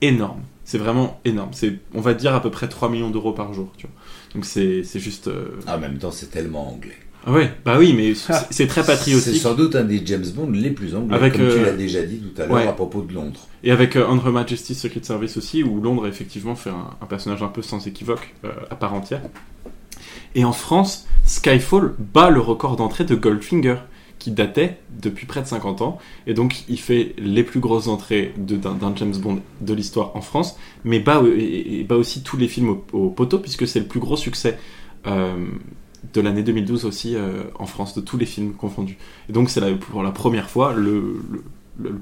énorme. 0.02 0.42
C'est 0.64 0.78
vraiment 0.78 1.20
énorme. 1.24 1.50
C'est, 1.52 1.78
on 1.94 2.00
va 2.00 2.12
dire, 2.14 2.34
à 2.34 2.40
peu 2.42 2.50
près 2.50 2.68
3 2.68 2.88
millions 2.90 3.10
d'euros 3.10 3.32
par 3.32 3.52
jour. 3.54 3.72
Tu 3.78 3.86
vois. 3.86 3.96
Donc 4.34 4.44
c'est, 4.44 4.84
c'est 4.84 5.00
juste. 5.00 5.28
euh, 5.28 5.58
En 5.66 5.78
même 5.78 5.98
temps, 5.98 6.10
c'est 6.10 6.30
tellement 6.30 6.68
anglais. 6.72 6.96
ah 7.26 7.32
ouais, 7.32 7.50
bah 7.64 7.76
oui, 7.78 7.94
mais 7.96 8.14
c'est, 8.14 8.32
c'est 8.50 8.66
très 8.66 8.82
C'est 8.82 8.86
patriotique. 8.92 9.36
sans 9.40 9.54
doute 9.54 9.74
un 9.76 9.84
des 9.84 10.04
James 10.06 10.24
Bond 10.34 10.50
les 10.52 10.70
plus 10.70 10.94
anglais, 10.94 11.16
Avec, 11.16 11.32
comme 11.32 11.42
tu 11.48 11.52
euh, 11.58 11.64
l'as 11.64 11.72
déjà 11.72 12.02
dit 12.02 12.18
tout 12.18 12.40
à 12.42 12.46
l'heure 12.46 12.54
ouais. 12.56 12.66
à 12.68 12.72
propos 12.72 13.02
de 13.02 13.12
Londres. 13.12 13.40
Et 13.64 13.70
avec 13.70 13.96
euh, 13.96 14.06
Under 14.08 14.30
Majesty's 14.32 14.78
Secret 14.78 15.02
Service 15.02 15.36
aussi, 15.36 15.62
où 15.62 15.80
Londres 15.80 16.06
effectivement 16.06 16.54
fait 16.54 16.70
un, 16.70 16.90
un 17.00 17.06
personnage 17.06 17.42
un 17.42 17.48
peu 17.48 17.62
sans 17.62 17.86
équivoque 17.86 18.34
euh, 18.44 18.50
à 18.70 18.76
part 18.76 18.94
entière. 18.94 19.22
Et 20.34 20.44
en 20.44 20.52
France, 20.52 21.06
Skyfall 21.26 21.94
bat 21.98 22.30
le 22.30 22.40
record 22.40 22.76
d'entrée 22.76 23.04
de 23.04 23.14
Goldfinger, 23.14 23.76
qui 24.22 24.30
datait 24.30 24.78
depuis 25.02 25.26
près 25.26 25.42
de 25.42 25.48
50 25.48 25.82
ans. 25.82 25.98
Et 26.28 26.34
donc 26.34 26.62
il 26.68 26.78
fait 26.78 27.16
les 27.18 27.42
plus 27.42 27.58
grosses 27.58 27.88
entrées 27.88 28.32
d'un, 28.36 28.94
James 28.94 29.16
Bond 29.16 29.40
de 29.60 29.74
l'histoire 29.74 30.14
en 30.14 30.20
France, 30.20 30.56
mais 30.84 31.00
bat, 31.00 31.20
euh, 31.24 31.84
bat 31.84 31.96
aussi 31.96 32.22
tous 32.22 32.36
les 32.36 32.46
films 32.46 32.68
au, 32.68 32.84
au 32.92 33.10
poteau, 33.10 33.40
puisque 33.40 33.66
c'est 33.66 33.80
le 33.80 33.86
plus 33.86 33.98
gros 33.98 34.16
succès. 34.16 34.58
euh, 35.06 35.34
de 36.14 36.20
l'année 36.20 36.42
2012 36.42 36.84
aussi 36.84 37.14
euh, 37.14 37.44
en 37.58 37.66
France, 37.66 37.94
de 37.94 38.00
tous 38.00 38.18
les 38.18 38.26
films 38.26 38.54
confondus. 38.54 38.98
Et 39.28 39.32
donc 39.32 39.50
c'est 39.50 39.60
pour 39.76 40.02
la 40.02 40.10
première 40.10 40.50
fois 40.50 40.72
le, 40.72 41.22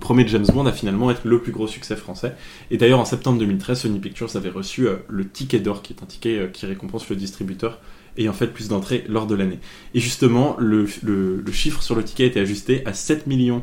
premier 0.01 0.27
James 0.27 0.47
Bond 0.53 0.65
a 0.67 0.73
finalement 0.73 1.11
été 1.11 1.21
le 1.25 1.41
plus 1.41 1.53
gros 1.53 1.67
succès 1.67 1.97
français. 1.97 2.35
Et 2.71 2.77
d'ailleurs, 2.77 2.99
en 2.99 3.05
septembre 3.05 3.39
2013, 3.39 3.81
Sony 3.81 3.99
Pictures 3.99 4.35
avait 4.37 4.49
reçu 4.49 4.89
le 5.09 5.29
ticket 5.29 5.61
d'or, 5.61 5.83
qui 5.83 5.93
est 5.93 6.03
un 6.03 6.07
ticket 6.07 6.51
qui 6.53 6.67
récompense 6.67 7.09
le 7.09 7.17
distributeur 7.17 7.79
ayant 8.19 8.33
fait 8.33 8.47
le 8.47 8.53
plus 8.53 8.69
d'entrées 8.69 9.05
lors 9.09 9.27
de 9.27 9.35
l'année. 9.35 9.59
Et 9.95 10.01
justement, 10.01 10.57
le, 10.59 10.87
le- 11.03 11.37
le 11.45 11.53
chiffre 11.53 11.83
sur 11.83 11.95
le 11.95 12.03
ticket 12.05 12.25
a 12.25 12.27
été 12.27 12.41
ajusté 12.41 12.83
à 12.87 12.93
7 12.93 13.27
millions. 13.27 13.63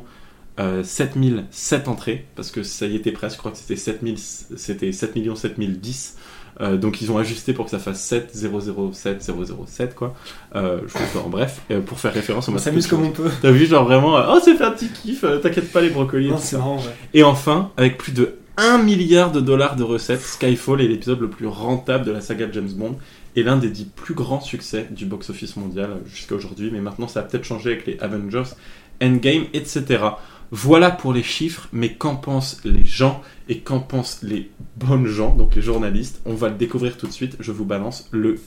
Euh, 0.60 0.84
7007 0.84 1.88
entrées, 1.88 2.26
parce 2.36 2.50
que 2.50 2.64
ça 2.64 2.88
y 2.88 2.96
était 2.96 3.12
presque, 3.12 3.36
je 3.36 3.40
crois 3.40 3.52
que 3.52 3.58
c'était 3.60 3.76
7000, 3.76 4.18
c'était 4.18 4.92
7 4.92 5.16
millions 5.16 5.36
7010. 5.36 6.18
Euh, 6.60 6.78
donc 6.78 7.00
ils 7.02 7.12
ont 7.12 7.20
ajusté 7.20 7.54
pour 7.54 7.66
que 7.66 7.72
ça 7.72 7.78
fasse 7.78 8.02
7 8.04 8.32
007 8.34 9.22
007 9.68 9.94
quoi. 9.94 10.16
Euh, 10.56 10.80
je 10.88 11.20
en 11.20 11.30
bref, 11.30 11.62
euh, 11.70 11.82
pour 11.82 12.00
faire 12.00 12.12
référence 12.12 12.50
au 12.50 12.54
On 12.54 12.58
s'amuse 12.58 12.88
comme 12.88 13.04
on 13.04 13.12
peut. 13.12 13.30
T'as 13.44 13.52
vu 13.52 13.68
genre 13.68 13.84
vraiment, 13.86 14.18
euh, 14.18 14.24
oh 14.34 14.40
c'est 14.44 14.56
fait 14.56 14.64
un 14.64 14.72
petit 14.72 14.90
kiff, 14.90 15.24
euh, 15.24 15.38
t'inquiète 15.38 15.72
pas 15.72 15.82
les 15.82 15.92
brocolis. 15.92 16.30
Non, 16.32 16.38
c'est 16.40 16.58
marrant, 16.58 16.78
ouais. 16.78 16.96
Et 17.14 17.22
enfin, 17.22 17.70
avec 17.78 18.00
plus 18.00 18.12
de 18.14 18.38
1 18.58 18.80
milliard 18.80 19.32
de 19.32 19.40
dollars 19.40 19.76
de 19.76 19.84
recettes, 19.84 20.22
Skyfall 20.22 20.82
est 20.82 20.88
l'épisode 20.88 21.20
le 21.22 21.30
plus 21.30 21.46
rentable 21.46 22.04
de 22.06 22.12
la 22.12 22.22
saga 22.22 22.48
James 22.52 22.72
Bond 22.76 22.98
et 23.38 23.44
l'un 23.44 23.56
des 23.56 23.70
dix 23.70 23.86
plus 23.86 24.16
grands 24.16 24.42
succès 24.42 24.88
du 24.90 25.06
box-office 25.06 25.58
mondial 25.58 25.98
jusqu'à 26.08 26.34
aujourd'hui. 26.34 26.72
Mais 26.74 26.82
maintenant, 26.82 27.08
ça 27.08 27.20
a 27.20 27.24
peut-être 27.24 27.44
changé 27.44 27.72
avec 27.72 27.86
les 27.86 28.00
Avengers, 28.00 28.56
Endgame, 29.02 29.46
etc. 29.54 30.04
Voilà 30.50 30.90
pour 30.90 31.14
les 31.14 31.22
chiffres, 31.22 31.70
mais 31.72 31.94
qu'en 31.94 32.16
pensent 32.16 32.60
les 32.66 32.84
gens 32.84 33.22
et 33.48 33.60
qu'en 33.60 33.80
pensent 33.80 34.24
les 34.24 34.50
bonnes 34.76 35.06
gens, 35.06 35.36
donc 35.36 35.54
les 35.54 35.62
journalistes? 35.62 36.20
On 36.26 36.34
va 36.34 36.50
le 36.50 36.56
découvrir 36.56 36.98
tout 36.98 37.06
de 37.06 37.12
suite. 37.12 37.38
Je 37.40 37.52
vous 37.52 37.66
balance 37.66 38.10
le 38.12 38.40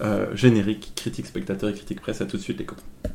euh, 0.00 0.34
générique 0.34 0.92
critique 0.96 1.26
spectateur 1.26 1.70
et 1.70 1.74
critique 1.74 2.00
presse. 2.00 2.20
À 2.20 2.26
tout 2.26 2.36
de 2.36 2.42
suite, 2.42 2.58
les 2.58 2.64
copains. 2.64 3.11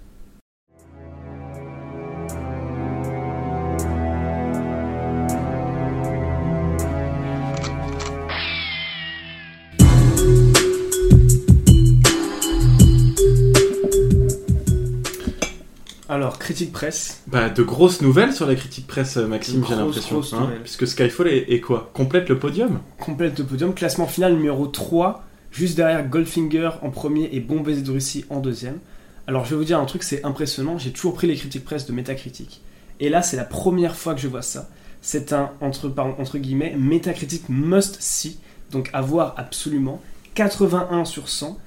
Critique 16.58 16.74
presse. 16.74 17.22
Bah, 17.28 17.50
de 17.50 17.62
grosses 17.62 18.02
nouvelles 18.02 18.34
sur 18.34 18.48
la 18.48 18.56
critique 18.56 18.88
presse, 18.88 19.18
euh, 19.18 19.28
Maxime, 19.28 19.64
j'ai 19.68 19.76
l'impression. 19.76 20.22
hein, 20.34 20.50
puisque 20.64 20.88
Skyfall 20.88 21.28
est, 21.28 21.52
est 21.52 21.60
quoi? 21.62 21.92
Complète 21.94 22.30
le 22.30 22.40
podium? 22.40 22.80
Complète 23.00 23.38
le 23.38 23.46
podium. 23.46 23.74
Classement 23.76 24.08
final 24.08 24.34
numéro 24.34 24.66
3, 24.66 25.24
juste 25.52 25.76
derrière 25.78 26.08
Goldfinger 26.08 26.72
en 26.82 26.90
premier 26.90 27.30
et 27.32 27.40
Bon 27.40 27.60
baiser 27.62 27.82
de 27.82 27.92
Russie 27.92 28.26
en 28.30 28.40
deuxième. 28.40 28.80
Alors, 29.28 29.46
je 29.46 29.52
vais 29.52 29.56
vous 29.58 29.66
dire 29.66 29.80
un 29.80 29.86
truc, 29.86 30.02
c'est 30.04 30.24
impressionnant. 30.26 30.78
J'ai 30.80 30.92
toujours 30.92 31.14
pris 31.14 31.28
les 31.28 31.36
critiques 31.36 31.64
presse 31.66 31.86
de 31.86 31.92
Metacritic. 31.94 32.62
Et 33.00 33.10
là, 33.10 33.22
c'est 33.22 33.38
la 33.38 33.44
première 33.46 33.96
fois 33.96 34.16
que 34.16 34.22
je 34.22 34.28
vois 34.28 34.42
ça. 34.42 34.68
C'est 35.02 35.34
un, 35.34 35.52
entre, 35.62 35.94
entre 36.18 36.38
guillemets, 36.40 36.76
Metacritic 36.76 37.44
must 37.50 37.98
see. 38.00 38.40
Donc, 38.72 38.90
à 38.94 39.02
voir 39.02 39.36
absolument. 39.38 40.02
81 40.34 41.06
sur 41.06 41.30
100 41.30 41.58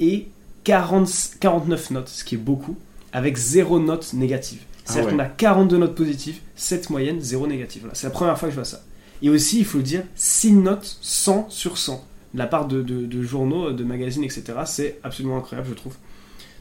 et 0.00 0.28
40 0.64 1.08
49 1.40 1.90
notes, 1.90 2.08
ce 2.08 2.24
qui 2.24 2.34
est 2.34 2.38
beaucoup, 2.38 2.76
avec 3.12 3.36
0 3.36 3.80
note 3.80 4.12
négative. 4.14 4.60
C'est-à-dire 4.84 5.04
Ah 5.08 5.12
ouais. 5.12 5.16
qu'on 5.18 5.22
a 5.22 5.28
42 5.28 5.76
notes 5.78 5.94
positives, 5.94 6.38
7 6.56 6.90
moyennes, 6.90 7.20
0 7.20 7.46
négative. 7.46 7.82
Voilà, 7.82 7.94
c'est 7.94 8.06
la 8.06 8.10
première 8.12 8.38
fois 8.38 8.48
que 8.48 8.52
je 8.52 8.56
vois 8.56 8.64
ça. 8.64 8.82
Et 9.22 9.28
aussi, 9.30 9.58
il 9.58 9.64
faut 9.64 9.78
le 9.78 9.84
dire, 9.84 10.02
6 10.16 10.52
notes 10.52 10.98
100 11.02 11.46
sur 11.50 11.76
100 11.78 12.04
de 12.34 12.38
la 12.38 12.46
part 12.46 12.66
de, 12.66 12.82
de- 12.82 13.06
de 13.06 13.22
journaux, 13.22 13.72
de 13.72 13.84
magazines, 13.84 14.24
etc. 14.24 14.44
C'est 14.64 14.98
absolument 15.02 15.36
incroyable, 15.36 15.68
je 15.70 15.74
trouve. 15.74 15.94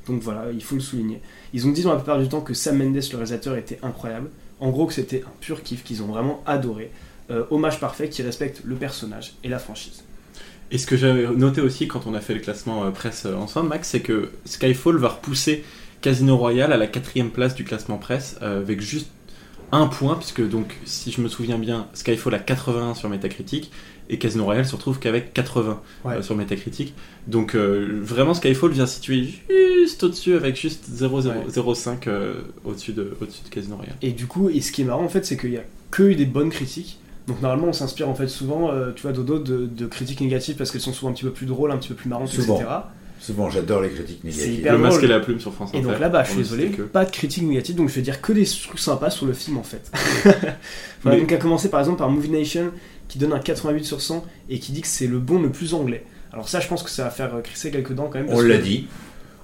Donc 0.07 0.21
voilà, 0.21 0.45
il 0.51 0.63
faut 0.63 0.75
le 0.75 0.81
souligner. 0.81 1.21
Ils 1.53 1.67
ont 1.67 1.71
dit 1.71 1.83
dans 1.83 1.91
la 1.91 1.97
plupart 1.97 2.19
du 2.19 2.27
temps 2.27 2.41
que 2.41 2.53
Sam 2.53 2.77
Mendes, 2.77 2.95
le 2.95 3.15
réalisateur, 3.17 3.55
était 3.55 3.79
incroyable. 3.83 4.29
En 4.59 4.69
gros, 4.71 4.87
que 4.87 4.93
c'était 4.93 5.23
un 5.25 5.31
pur 5.39 5.63
kiff 5.63 5.83
qu'ils 5.83 6.01
ont 6.03 6.07
vraiment 6.07 6.43
adoré. 6.45 6.91
Euh, 7.31 7.43
hommage 7.51 7.79
parfait 7.79 8.09
qui 8.09 8.23
respecte 8.23 8.61
le 8.65 8.75
personnage 8.75 9.35
et 9.43 9.49
la 9.49 9.59
franchise. 9.59 10.03
Et 10.71 10.77
ce 10.79 10.85
que 10.87 10.97
j'avais 10.97 11.27
noté 11.27 11.61
aussi 11.61 11.87
quand 11.87 12.05
on 12.07 12.13
a 12.15 12.19
fait 12.21 12.33
le 12.33 12.39
classement 12.41 12.83
euh, 12.83 12.89
presse 12.91 13.25
euh, 13.25 13.35
ensemble, 13.35 13.69
Max, 13.69 13.89
c'est 13.89 14.01
que 14.01 14.31
Skyfall 14.45 14.97
va 14.97 15.09
repousser 15.09 15.63
Casino 16.01 16.37
Royale 16.37 16.71
à 16.73 16.77
la 16.77 16.87
quatrième 16.87 17.29
place 17.29 17.55
du 17.55 17.63
classement 17.63 17.97
presse 17.97 18.37
euh, 18.41 18.59
avec 18.61 18.81
juste 18.81 19.09
un 19.71 19.85
point, 19.87 20.15
puisque 20.15 20.47
donc, 20.47 20.75
si 20.85 21.11
je 21.11 21.21
me 21.21 21.27
souviens 21.27 21.59
bien, 21.59 21.87
Skyfall 21.93 22.33
a 22.33 22.39
81 22.39 22.95
sur 22.95 23.07
Metacritic 23.09 23.71
et 24.09 24.17
Casino 24.17 24.43
Royale 24.45 24.65
se 24.65 24.75
retrouve 24.75 24.97
qu'avec 24.97 25.33
80 25.33 25.79
Ouais. 26.05 26.15
euh, 26.15 26.21
sur 26.23 26.35
Metacritic. 26.35 26.95
Donc 27.27 27.53
euh, 27.55 27.99
vraiment, 28.01 28.33
Skyfall 28.33 28.71
vient 28.71 28.87
situer 28.87 29.27
juste 29.47 30.03
au-dessus 30.03 30.33
avec 30.33 30.55
juste 30.59 30.85
0,005 30.91 32.07
euh, 32.07 32.33
au-dessus 32.65 32.93
de, 32.93 33.15
au 33.21 33.25
de 33.25 33.31
Casino 33.51 33.75
Royale. 33.75 33.95
Et 34.01 34.11
du 34.11 34.25
coup, 34.25 34.49
et 34.49 34.61
ce 34.61 34.71
qui 34.71 34.81
est 34.81 34.85
marrant 34.85 35.03
en 35.03 35.09
fait, 35.09 35.25
c'est 35.25 35.37
qu'il 35.37 35.51
y 35.51 35.57
a 35.57 35.63
que 35.91 36.03
eu 36.03 36.15
des 36.15 36.25
bonnes 36.25 36.49
critiques. 36.49 36.97
Donc 37.27 37.41
normalement, 37.43 37.67
on 37.67 37.73
s'inspire 37.73 38.09
en 38.09 38.15
fait 38.15 38.27
souvent, 38.27 38.71
euh, 38.71 38.91
tu 38.95 39.03
vois, 39.03 39.11
Dodo, 39.11 39.37
de, 39.37 39.67
de 39.67 39.85
critiques 39.85 40.21
négatives 40.21 40.55
parce 40.55 40.71
qu'elles 40.71 40.81
sont 40.81 40.93
souvent 40.93 41.11
un 41.11 41.13
petit 41.13 41.25
peu 41.25 41.31
plus 41.31 41.45
drôles, 41.45 41.71
un 41.71 41.77
petit 41.77 41.89
peu 41.89 41.93
plus 41.95 42.09
marrantes, 42.09 42.29
Souvent. 42.29 42.55
etc. 42.55 42.69
Souvent, 43.19 43.49
j'adore 43.49 43.81
les 43.81 43.89
critiques 43.89 44.23
négatives. 44.23 44.53
hyper 44.59 44.73
Le 44.73 44.79
masque 44.79 45.03
et 45.03 45.07
la 45.07 45.19
plume 45.19 45.39
sur 45.39 45.53
France 45.53 45.71
Et 45.73 45.81
donc 45.81 45.91
Inter, 45.91 46.01
là, 46.01 46.09
bah, 46.09 46.23
je 46.23 46.29
suis 46.29 46.37
désolé, 46.37 46.69
que. 46.69 46.83
pas 46.83 47.03
de 47.05 47.11
critiques 47.11 47.43
négatives, 47.43 47.75
donc 47.75 47.89
je 47.89 47.95
vais 47.95 48.01
dire 48.01 48.21
que 48.21 48.31
des 48.31 48.45
trucs 48.45 48.79
sympas 48.79 49.09
sur 49.09 49.25
le 49.25 49.33
film 49.33 49.57
en 49.57 49.63
fait. 49.63 49.91
voilà, 50.23 50.47
Mais- 51.03 51.19
donc 51.19 51.31
à 51.31 51.37
commencer 51.37 51.69
par 51.69 51.79
exemple 51.81 51.97
par 51.99 52.09
Movie 52.09 52.29
Nation 52.29 52.71
qui 53.07 53.17
donne 53.19 53.33
un 53.33 53.39
88 53.39 53.83
sur 53.83 54.01
100 54.01 54.25
et 54.49 54.59
qui 54.59 54.71
dit 54.71 54.81
que 54.81 54.87
c'est 54.87 55.07
le 55.07 55.19
bon 55.19 55.41
le 55.41 55.49
plus 55.49 55.73
anglais. 55.73 56.05
Alors 56.31 56.47
ça, 56.47 56.59
je 56.59 56.67
pense 56.67 56.83
que 56.83 56.89
ça 56.89 57.03
va 57.05 57.09
faire 57.09 57.31
crisser 57.43 57.71
quelques 57.71 57.93
dents 57.93 58.07
quand 58.11 58.19
même. 58.19 58.29
On 58.29 58.39
l'a 58.41 58.57
que- 58.57 58.63
dit. 58.63 58.87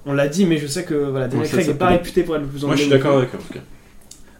On 0.06 0.12
l'a 0.12 0.28
dit, 0.28 0.46
mais 0.46 0.56
je 0.58 0.68
sais 0.68 0.84
que 0.84 0.94
voilà, 0.94 1.26
Daniel 1.26 1.48
Craig 1.48 1.66
n'est 1.66 1.74
pas 1.74 1.88
réputé 1.88 2.22
pour 2.22 2.36
être 2.36 2.42
le 2.42 2.46
plus 2.48 2.58
anglais. 2.64 2.68
Moi, 2.68 2.76
je 2.76 2.82
suis 2.82 2.90
d'accord 2.90 3.18
avec 3.18 3.34
eux, 3.34 3.38
en 3.38 3.42
tout 3.46 3.52
cas. 3.54 3.60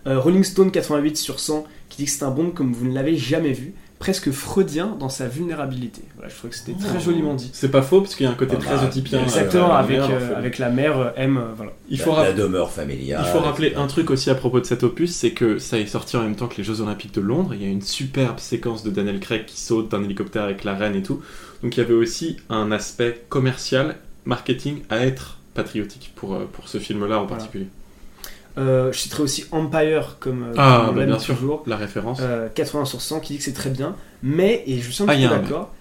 Euh, 0.07 0.21
Rolling 0.21 0.45
Stone 0.45 0.71
88 0.71 1.17
sur 1.17 1.41
100 1.41 1.65
qui 1.89 1.99
dit 1.99 2.05
que 2.05 2.11
c'est 2.13 2.23
un 2.23 2.31
Bond 2.31 2.51
comme 2.51 2.73
vous 2.73 2.87
ne 2.87 2.95
l'avez 2.95 3.17
jamais 3.17 3.53
vu, 3.53 3.73
presque 4.07 4.31
freudien 4.31 4.97
dans 5.01 5.09
sa 5.09 5.27
vulnérabilité. 5.27 6.01
Voilà, 6.15 6.31
je 6.31 6.37
trouve 6.37 6.51
que 6.51 6.57
c'était 6.57 6.79
très 6.79 7.01
joliment 7.01 7.35
dit. 7.35 7.51
C'est 7.53 7.73
pas 7.73 7.83
faux, 7.83 8.01
parce 8.03 8.15
qu'il 8.15 8.25
y 8.25 8.29
a 8.29 8.31
un 8.31 8.37
côté 8.37 8.55
Ah 8.57 8.63
très 8.63 8.77
bah, 8.77 8.85
oedipien. 8.85 9.21
Exactement, 9.21 9.75
euh, 9.75 9.79
avec, 9.79 9.99
merde, 9.99 10.13
euh, 10.13 10.37
avec 10.39 10.59
la 10.59 10.71
mère 10.71 10.97
euh, 11.01 11.11
M, 11.17 11.41
voilà. 11.57 11.73
Il 11.91 11.99
faut, 11.99 12.15
la, 12.15 12.33
demeure 12.33 12.71
familiale. 12.71 13.25
il 13.27 13.33
faut 13.33 13.41
rappeler 13.41 13.75
un 13.75 13.89
truc 13.89 14.11
aussi 14.11 14.31
à 14.31 14.37
propos 14.37 14.61
de 14.61 14.65
cet 14.65 14.85
opus, 14.85 15.13
c'est 15.13 15.33
que 15.33 15.59
ça 15.59 15.81
est 15.81 15.87
sorti 15.87 16.17
en 16.17 16.23
même 16.23 16.37
temps 16.37 16.47
que 16.47 16.57
les 16.57 16.63
Jeux 16.63 16.83
Olympiques 16.83 17.15
de 17.15 17.21
Londres. 17.21 17.53
Il 17.53 17.61
y 17.61 17.65
a 17.65 17.69
une 17.69 17.83
superbe 17.83 18.39
séquence 18.39 18.85
de 18.85 18.91
Daniel 18.91 19.19
Craig 19.19 19.45
qui 19.45 19.61
saute 19.61 19.91
d'un 19.91 20.05
hélicoptère 20.05 20.45
avec 20.45 20.63
la 20.63 20.75
reine 20.77 20.95
et 20.95 21.03
tout. 21.03 21.21
Donc 21.65 21.77
il 21.77 21.81
y 21.81 21.83
avait 21.83 21.93
aussi 21.93 22.37
un 22.49 22.71
aspect 22.71 23.25
commercial, 23.29 23.97
marketing 24.25 24.83
à 24.89 25.05
être 25.05 25.39
patriotique 25.55 26.13
pour, 26.15 26.39
pour 26.53 26.69
ce 26.69 26.79
film-là 26.79 27.19
en 27.19 27.27
Voilà. 27.27 27.39
particulier. 27.39 27.67
Euh, 28.59 28.91
je 28.93 28.99
citerai 28.99 29.23
aussi 29.23 29.45
Empire 29.53 30.17
comme, 30.19 30.45
euh, 30.45 30.53
Ah, 30.57 30.85
comme 30.87 30.95
bah, 30.95 31.01
l'aime 31.03 31.11
bien 31.11 31.19
sûr, 31.19 31.35
toujours. 31.35 31.63
la 31.67 31.77
référence. 31.77 32.19
Euh, 32.23 32.49
80 32.55 32.85
sur 32.87 33.01
100 33.03 33.21
qui 33.21 33.35
dit 33.35 33.39
que 33.39 33.45
c'est 33.45 33.53
très 33.53 33.71
bien, 33.71 33.95
mais, 34.23 34.63
et 34.67 34.81
je 34.81 34.91
suis 34.91 35.03
un 35.03 35.07
Ah, 35.09 35.13
petit 35.13 35.21
il 35.21 35.25
y 35.25 35.29
peu 35.29 35.35
a 35.35 35.37
un 35.37 35.41
d'accord, 35.43 35.75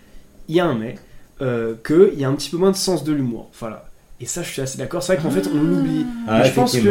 il 0.50 0.56
y 0.56 0.60
a 0.60 0.66
un 0.66 0.76
mais, 0.76 0.96
euh, 1.42 1.76
qu'il 1.86 2.20
y 2.20 2.26
a 2.26 2.30
un 2.30 2.34
petit 2.36 2.50
peu 2.50 2.58
moins 2.58 2.72
de 2.72 2.76
sens 2.76 3.04
de 3.04 3.14
l'humour. 3.14 3.50
Voilà. 3.60 3.86
Et 4.22 4.26
ça, 4.26 4.44
je 4.44 4.50
suis 4.50 4.62
assez 4.62 4.78
d'accord. 4.78 5.04
C'est 5.04 5.14
vrai 5.16 5.22
qu'en 5.24 5.30
fait, 5.30 5.50
on 5.54 5.62
l'oublie. 5.62 6.06
Ah, 6.28 6.40
Mais 6.40 6.50
je 6.50 6.54
pense 6.54 6.78
que. 6.78 6.88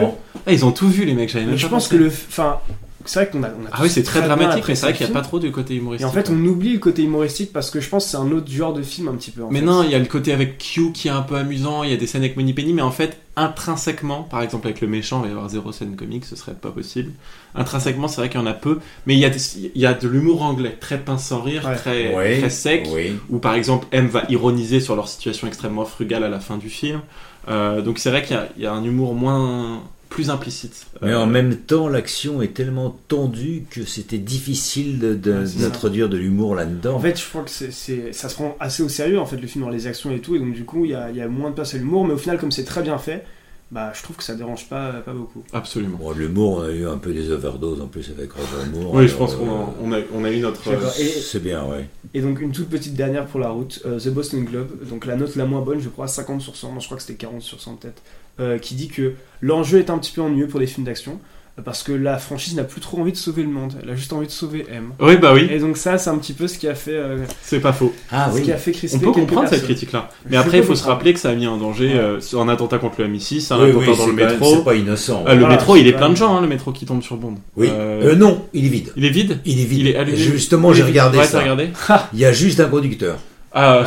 Ah, 0.46 0.52
ils 0.52 0.64
ont 0.66 0.72
tout 0.72 0.88
vu, 0.88 1.04
les 1.06 1.14
mecs, 1.14 1.30
j'avais 1.30 1.44
mais 1.46 1.52
même 1.52 1.58
je 1.58 1.66
pense 1.66 1.84
pensé. 1.84 1.96
que 1.96 2.02
le. 2.02 2.08
Enfin, 2.08 2.60
c'est 3.06 3.20
vrai 3.20 3.30
qu'on 3.30 3.42
a. 3.42 3.48
on 3.48 3.66
a 3.66 3.68
Ah 3.72 3.78
oui, 3.82 3.90
c'est 3.90 4.02
très 4.02 4.22
dramatique, 4.22 4.64
mais 4.68 4.74
c'est 4.74 4.86
vrai 4.86 4.94
qu'il 4.94 5.06
n'y 5.06 5.12
a 5.12 5.14
pas 5.14 5.22
trop 5.22 5.38
du 5.38 5.50
côté 5.52 5.74
Et 5.74 5.76
humoristique. 5.78 6.08
en 6.08 6.12
fait, 6.12 6.30
on 6.30 6.44
oublie 6.46 6.72
le 6.74 6.78
côté 6.78 7.02
humoristique 7.02 7.52
parce 7.52 7.70
que 7.70 7.80
je 7.80 7.88
pense 7.88 8.04
que 8.04 8.10
c'est 8.10 8.16
un 8.16 8.30
autre 8.32 8.50
genre 8.50 8.72
de 8.72 8.82
film 8.82 9.08
un 9.08 9.14
petit 9.14 9.30
peu. 9.30 9.42
en 9.44 9.50
Mais 9.50 9.60
fait. 9.60 9.64
non, 9.66 9.82
il 9.82 9.90
y 9.90 9.94
a 9.94 9.98
le 9.98 10.04
côté 10.06 10.32
avec 10.32 10.58
Q 10.58 10.92
qui 10.92 11.08
est 11.08 11.12
un 11.12 11.22
peu 11.22 11.36
amusant, 11.36 11.82
il 11.84 11.90
y 11.90 11.92
a 11.92 11.96
des 11.96 12.06
scènes 12.06 12.22
avec 12.22 12.36
Money 12.36 12.52
Penny, 12.52 12.72
mais 12.72 12.82
en 12.82 12.90
fait, 12.90 13.18
intrinsèquement, 13.36 14.22
par 14.22 14.42
exemple 14.42 14.66
avec 14.66 14.80
le 14.80 14.88
méchant, 14.88 15.18
il 15.20 15.22
va 15.22 15.28
y 15.28 15.32
avoir 15.32 15.48
zéro 15.48 15.72
scène 15.72 15.96
comique, 15.96 16.24
ce 16.24 16.36
serait 16.36 16.54
pas 16.54 16.70
possible. 16.70 17.12
Intrinsèquement, 17.54 18.08
c'est 18.08 18.20
vrai 18.20 18.28
qu'il 18.28 18.40
y 18.40 18.42
en 18.42 18.46
a 18.46 18.52
peu, 18.54 18.78
mais 19.06 19.14
il 19.14 19.20
y 19.20 19.24
a, 19.24 19.30
des- 19.30 19.70
il 19.74 19.80
y 19.80 19.86
a 19.86 19.94
de 19.94 20.08
l'humour 20.08 20.42
anglais, 20.42 20.76
très 20.80 20.98
pince 20.98 21.24
sans 21.26 21.40
rire, 21.42 21.64
Ouais. 21.66 21.74
très, 21.76 22.38
très 22.40 22.50
sec, 22.50 22.88
où 23.30 23.38
par 23.38 23.54
exemple 23.54 23.86
M 23.92 24.06
va 24.08 24.22
ironiser 24.28 24.80
sur 24.80 24.96
leur 24.96 25.08
situation 25.08 25.46
extrêmement 25.46 25.84
frugale 25.84 26.24
à 26.24 26.28
la 26.28 26.40
fin 26.40 26.56
du 26.56 26.68
film. 26.70 27.00
Euh, 27.48 27.82
donc 27.82 27.98
c'est 27.98 28.10
vrai 28.10 28.22
qu'il 28.22 28.36
y 28.36 28.38
a- 28.38 28.48
il 28.56 28.62
y, 28.62 28.66
a 28.66 28.72
un 28.72 28.82
humour 28.84 29.14
moins 29.14 29.82
plus 30.08 30.30
implicite. 30.30 30.86
Mais 31.02 31.10
Euh, 31.10 31.18
en 31.20 31.26
même 31.26 31.56
temps, 31.56 31.88
l'action 31.88 32.40
est 32.42 32.54
tellement 32.54 32.96
tendue 33.08 33.64
que 33.70 33.84
c'était 33.84 34.18
difficile 34.18 34.98
de- 34.98 35.14
de- 35.14 35.32
Ouais, 35.32 35.46
c'est 35.46 35.58
ça. 35.58 35.64
d'introduire 35.68 36.08
de 36.08 36.16
l'humour 36.16 36.54
là-dedans. 36.54 36.96
En 36.96 37.00
fait, 37.00 37.18
je 37.20 37.28
crois 37.28 37.42
que 37.42 37.50
ça 37.50 38.28
se 38.28 38.34
prend 38.34 38.56
assez 38.60 38.82
au 38.82 38.88
sérieux, 38.88 39.18
en 39.18 39.26
fait, 39.26 39.36
le 39.36 39.46
film 39.46 39.64
dans 39.64 39.70
les 39.70 39.86
actions 39.86 40.10
et 40.12 40.20
tout, 40.20 40.36
et 40.36 40.38
donc 40.38 40.52
du 40.54 40.64
coup, 40.64 40.84
il 40.84 40.92
y 40.92 40.94
a, 40.94 41.10
il 41.10 41.16
y 41.16 41.20
a 41.20 41.28
moins 41.28 41.50
de 41.50 41.54
place 41.54 41.74
à 41.74 41.78
l'humour, 41.78 42.06
mais 42.06 42.14
au 42.14 42.18
final, 42.18 42.38
comme 42.38 42.52
c'est 42.52 42.64
très 42.64 42.82
bien 42.82 42.98
fait, 42.98 43.24
bah, 43.72 43.90
je 43.94 44.02
trouve 44.04 44.14
que 44.14 44.22
ça 44.22 44.34
dérange 44.36 44.68
pas, 44.68 44.92
pas 45.04 45.12
beaucoup. 45.14 45.42
Absolument. 45.52 45.96
Bon, 45.98 46.12
l'humour, 46.12 46.58
on 46.58 46.62
a 46.62 46.70
eu 46.70 46.86
un 46.86 46.98
peu 46.98 47.12
des 47.12 47.30
overdoses 47.32 47.80
en 47.80 47.86
plus 47.88 48.08
avec 48.16 48.30
Roger 48.32 48.70
Moore. 48.72 48.94
Oui, 48.94 49.08
je 49.08 49.16
alors, 49.16 49.26
pense 49.26 49.34
qu'on 49.36 49.48
euh, 49.48 49.64
a, 49.64 49.74
on 49.82 49.92
a, 49.92 49.98
on 50.14 50.24
a 50.24 50.30
eu 50.30 50.38
notre. 50.40 50.68
Euh, 50.68 50.90
C'est 51.22 51.42
bien, 51.42 51.64
ouais. 51.64 51.88
Et 52.12 52.20
donc, 52.20 52.40
une 52.40 52.52
toute 52.52 52.68
petite 52.68 52.94
dernière 52.94 53.26
pour 53.26 53.40
la 53.40 53.48
route, 53.48 53.80
euh, 53.86 53.98
The 53.98 54.10
Boston 54.10 54.44
Globe, 54.44 54.86
donc 54.88 55.06
la 55.06 55.16
note 55.16 55.34
la 55.34 55.46
moins 55.46 55.62
bonne, 55.62 55.80
je 55.80 55.88
crois, 55.88 56.06
50 56.06 56.40
sur 56.42 56.54
100, 56.54 56.72
non, 56.74 56.78
je 56.80 56.84
crois 56.86 56.98
que 56.98 57.02
c'était 57.02 57.18
40 57.18 57.42
sur 57.42 57.60
100 57.60 57.74
peut-être, 57.76 58.00
euh, 58.40 58.58
qui 58.58 58.74
dit 58.74 58.88
que 58.88 59.12
l'enjeu 59.40 59.78
est 59.78 59.90
un 59.90 59.98
petit 59.98 60.12
peu 60.12 60.20
ennuyeux 60.22 60.48
pour 60.48 60.60
les 60.60 60.66
films 60.66 60.86
d'action. 60.86 61.18
parce 61.64 61.84
que 61.84 61.92
la 61.92 62.18
franchise 62.18 62.56
n'a 62.56 62.64
plus 62.64 62.80
trop 62.80 62.98
envie 63.00 63.12
de 63.12 63.16
sauver 63.16 63.44
le 63.44 63.48
monde, 63.48 63.74
elle 63.80 63.88
a 63.88 63.94
juste 63.94 64.12
envie 64.12 64.26
de 64.26 64.32
sauver 64.32 64.66
M. 64.72 64.86
Oui, 64.98 65.16
bah 65.18 65.32
oui. 65.32 65.46
Et 65.52 65.60
donc 65.60 65.76
ça, 65.76 65.98
c'est 65.98 66.10
un 66.10 66.18
petit 66.18 66.32
peu 66.32 66.48
ce 66.48 66.58
qui 66.58 66.66
a 66.66 66.74
fait, 66.74 66.90
euh, 66.96 67.18
C'est 67.42 67.60
pas 67.60 67.72
faux. 67.72 67.94
Ah 68.10 68.28
ce 68.32 68.38
oui. 68.38 68.42
qui 68.42 68.50
a 68.50 68.56
fait 68.56 68.74
On 68.92 68.98
peut 68.98 69.12
comprendre 69.12 69.48
cette 69.48 69.62
critique-là. 69.62 70.08
Mais 70.28 70.34
Je 70.36 70.40
après, 70.42 70.58
il 70.58 70.64
faut 70.64 70.74
se 70.74 70.82
rappeler 70.82 71.12
que 71.14 71.20
ça 71.20 71.30
a 71.30 71.34
mis 71.36 71.46
en 71.46 71.56
danger 71.56 71.86
Ouais. 71.94 71.94
euh, 72.00 72.38
un 72.40 72.48
attentat 72.48 72.78
contre 72.78 73.00
le 73.02 73.06
MI6, 73.08 73.52
un 73.52 73.58
Oui, 73.62 73.70
attentat 73.70 73.78
oui, 73.78 73.86
dans 73.86 73.94
c'est 74.04 74.10
le 74.10 74.16
pas- 74.16 74.26
métro. 74.32 74.54
C'est 74.56 74.64
pas 74.64 74.74
innocent. 74.74 75.24
Euh, 75.28 75.34
le 75.34 75.38
Voilà, 75.42 75.54
métro, 75.54 75.76
il 75.76 75.86
est 75.86 75.92
plein 75.92 76.10
de 76.10 76.16
gens, 76.16 76.36
hein, 76.36 76.40
le 76.40 76.48
métro 76.48 76.72
qui 76.72 76.86
tombe 76.86 77.04
sur 77.04 77.16
Bond. 77.18 77.36
Oui. 77.56 77.68
Euh, 77.70 78.10
Euh, 78.10 78.14
non, 78.16 78.44
il 78.52 78.64
est 78.66 78.68
vide. 78.70 78.92
Il 78.96 79.04
est 79.04 79.10
vide 79.10 79.38
Il 79.44 79.60
est 79.60 79.64
vide. 79.64 79.80
Il 79.82 79.88
est 79.90 79.96
allumé 79.96 80.16
Justement, 80.16 80.72
j'ai 80.72 80.82
regardé 80.82 81.18
Ouais, 81.18 81.24
ça. 81.24 81.38
regardé 81.38 81.68
Il 82.14 82.18
y 82.18 82.24
a 82.24 82.32
juste 82.32 82.58
un 82.58 82.68
conducteur. 82.68 83.18
Ah, 83.54 83.84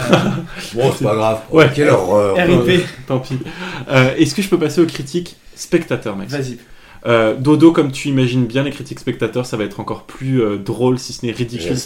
Bon, 0.73 0.91
c'est 0.97 1.03
pas 1.03 1.15
grave. 1.15 1.41
Ouais. 1.51 1.69
Quelle 1.75 1.89
horreur. 1.89 2.35
RIP. 2.37 2.85
tant 3.05 3.19
pis. 3.19 3.37
Euh, 3.89 4.15
Est-ce 4.15 4.33
que 4.33 4.41
je 4.41 4.49
peux 4.49 4.57
passer 4.57 4.81
aux 4.81 4.85
critiques 4.85 5.35
spectateurs, 5.55 6.15
Max? 6.15 6.31
Vas-y. 6.31 6.57
Euh, 7.05 7.35
Dodo, 7.35 7.71
comme 7.71 7.91
tu 7.91 8.07
imagines 8.07 8.45
bien 8.45 8.63
les 8.63 8.71
critiques 8.71 8.99
spectateurs, 8.99 9.45
ça 9.45 9.57
va 9.57 9.65
être 9.65 9.79
encore 9.79 10.03
plus 10.03 10.41
euh, 10.41 10.57
drôle, 10.57 10.97
si 10.97 11.13
ce 11.13 11.25
n'est 11.25 11.31
ridicule 11.31 11.77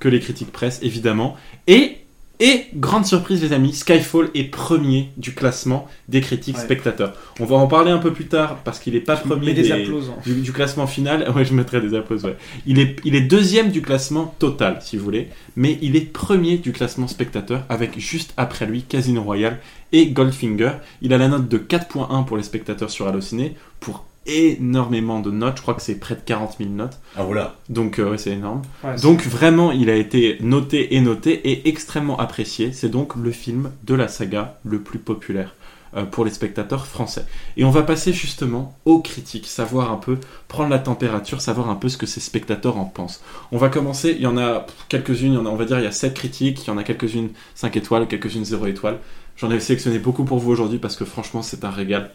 que 0.00 0.08
les 0.08 0.20
critiques 0.20 0.52
presse, 0.52 0.78
évidemment. 0.82 1.36
Et, 1.66 1.98
et, 2.40 2.64
grande 2.74 3.06
surprise, 3.06 3.40
les 3.42 3.52
amis, 3.52 3.72
Skyfall 3.72 4.28
est 4.34 4.44
premier 4.44 5.10
du 5.16 5.34
classement 5.34 5.86
des 6.08 6.20
critiques 6.20 6.56
Ouais. 6.56 6.62
spectateurs. 6.62 7.12
On 7.40 7.44
va 7.44 7.56
en 7.56 7.66
parler 7.68 7.90
un 7.92 7.98
peu 7.98 8.12
plus 8.12 8.26
tard 8.26 8.58
parce 8.64 8.80
qu'il 8.80 8.96
est 8.96 9.00
pas 9.00 9.16
premier 9.16 9.46
Mets 9.46 9.54
des 9.54 9.62
des- 9.62 9.72
applaudissements. 9.72 10.18
du, 10.24 10.34
du 10.40 10.52
classement 10.52 10.86
final. 10.86 11.30
Ouais, 11.34 11.44
je 11.44 11.54
mettrai 11.54 11.80
des 11.80 11.94
applaudissements. 11.94 12.30
ouais. 12.30 12.36
Il 12.66 12.78
est, 12.80 12.96
il 13.04 13.14
est 13.14 13.20
deuxième 13.20 13.70
du 13.70 13.82
classement 13.82 14.34
total, 14.38 14.78
si 14.80 14.96
vous 14.96 15.04
voulez, 15.04 15.28
mais 15.56 15.78
il 15.80 15.94
est 15.96 16.00
premier 16.12 16.58
du 16.58 16.72
classement 16.72 17.06
spectateur 17.08 17.62
avec 17.68 17.98
juste 18.00 18.34
après 18.36 18.66
lui 18.66 18.82
Casino 18.82 19.22
Royale 19.22 19.58
et 19.92 20.08
Goldfinger. 20.08 20.72
Il 21.02 21.12
a 21.12 21.18
la 21.18 21.28
note 21.28 21.48
de 21.48 21.58
4.1 21.58 22.24
pour 22.24 22.36
les 22.36 22.42
spectateurs 22.42 22.90
sur 22.90 23.06
Allociné 23.06 23.54
pour 23.80 24.04
énormément 24.26 25.20
de 25.20 25.30
notes. 25.30 25.56
Je 25.56 25.62
crois 25.62 25.74
que 25.74 25.82
c'est 25.82 25.96
près 25.96 26.14
de 26.14 26.20
40 26.20 26.56
000 26.58 26.70
notes. 26.70 26.98
Ah 27.16 27.24
voilà. 27.24 27.56
Donc 27.68 27.98
euh, 27.98 28.10
ouais, 28.10 28.18
c'est 28.18 28.32
énorme. 28.32 28.62
Ouais, 28.82 28.96
Donc 28.96 29.22
vraiment, 29.24 29.72
il 29.72 29.90
a 29.90 29.96
été 29.96 30.38
noté 30.40 30.94
et 30.94 31.00
noté 31.00 31.32
et 31.50 31.68
extrêmement 31.68 32.18
apprécié. 32.18 32.72
C'est 32.72 32.88
donc 32.88 33.16
le 33.16 33.30
film 33.32 33.70
de 33.84 33.94
la 33.94 34.08
saga 34.08 34.58
le 34.64 34.80
plus 34.80 34.98
populaire 34.98 35.54
euh, 35.96 36.04
pour 36.04 36.24
les 36.24 36.32
spectateurs 36.32 36.86
français. 36.86 37.24
Et 37.56 37.64
on 37.64 37.70
va 37.70 37.82
passer 37.82 38.12
justement 38.12 38.76
aux 38.84 39.00
critiques, 39.00 39.46
savoir 39.46 39.92
un 39.92 39.96
peu, 39.96 40.18
prendre 40.48 40.70
la 40.70 40.80
température, 40.80 41.40
savoir 41.40 41.70
un 41.70 41.76
peu 41.76 41.88
ce 41.88 41.96
que 41.96 42.06
ces 42.06 42.20
spectateurs 42.20 42.78
en 42.78 42.84
pensent. 42.84 43.22
On 43.52 43.58
va 43.58 43.68
commencer, 43.68 44.10
il 44.10 44.22
y 44.22 44.26
en 44.26 44.36
a 44.36 44.66
quelques-unes, 44.88 45.36
on 45.36 45.54
va 45.54 45.64
dire 45.64 45.78
il 45.78 45.84
y 45.84 45.88
a 45.88 45.92
7 45.92 46.14
critiques, 46.14 46.64
il 46.64 46.66
y 46.66 46.70
en 46.70 46.78
a 46.78 46.82
quelques-unes 46.82 47.30
5 47.54 47.76
étoiles, 47.76 48.08
quelques-unes 48.08 48.44
0 48.44 48.66
étoiles. 48.66 48.98
J'en 49.36 49.50
ai 49.52 49.60
sélectionné 49.60 50.00
beaucoup 50.00 50.24
pour 50.24 50.38
vous 50.38 50.50
aujourd'hui 50.50 50.78
parce 50.78 50.96
que 50.96 51.04
franchement 51.04 51.42
c'est 51.42 51.64
un 51.64 51.70
régal. 51.70 52.10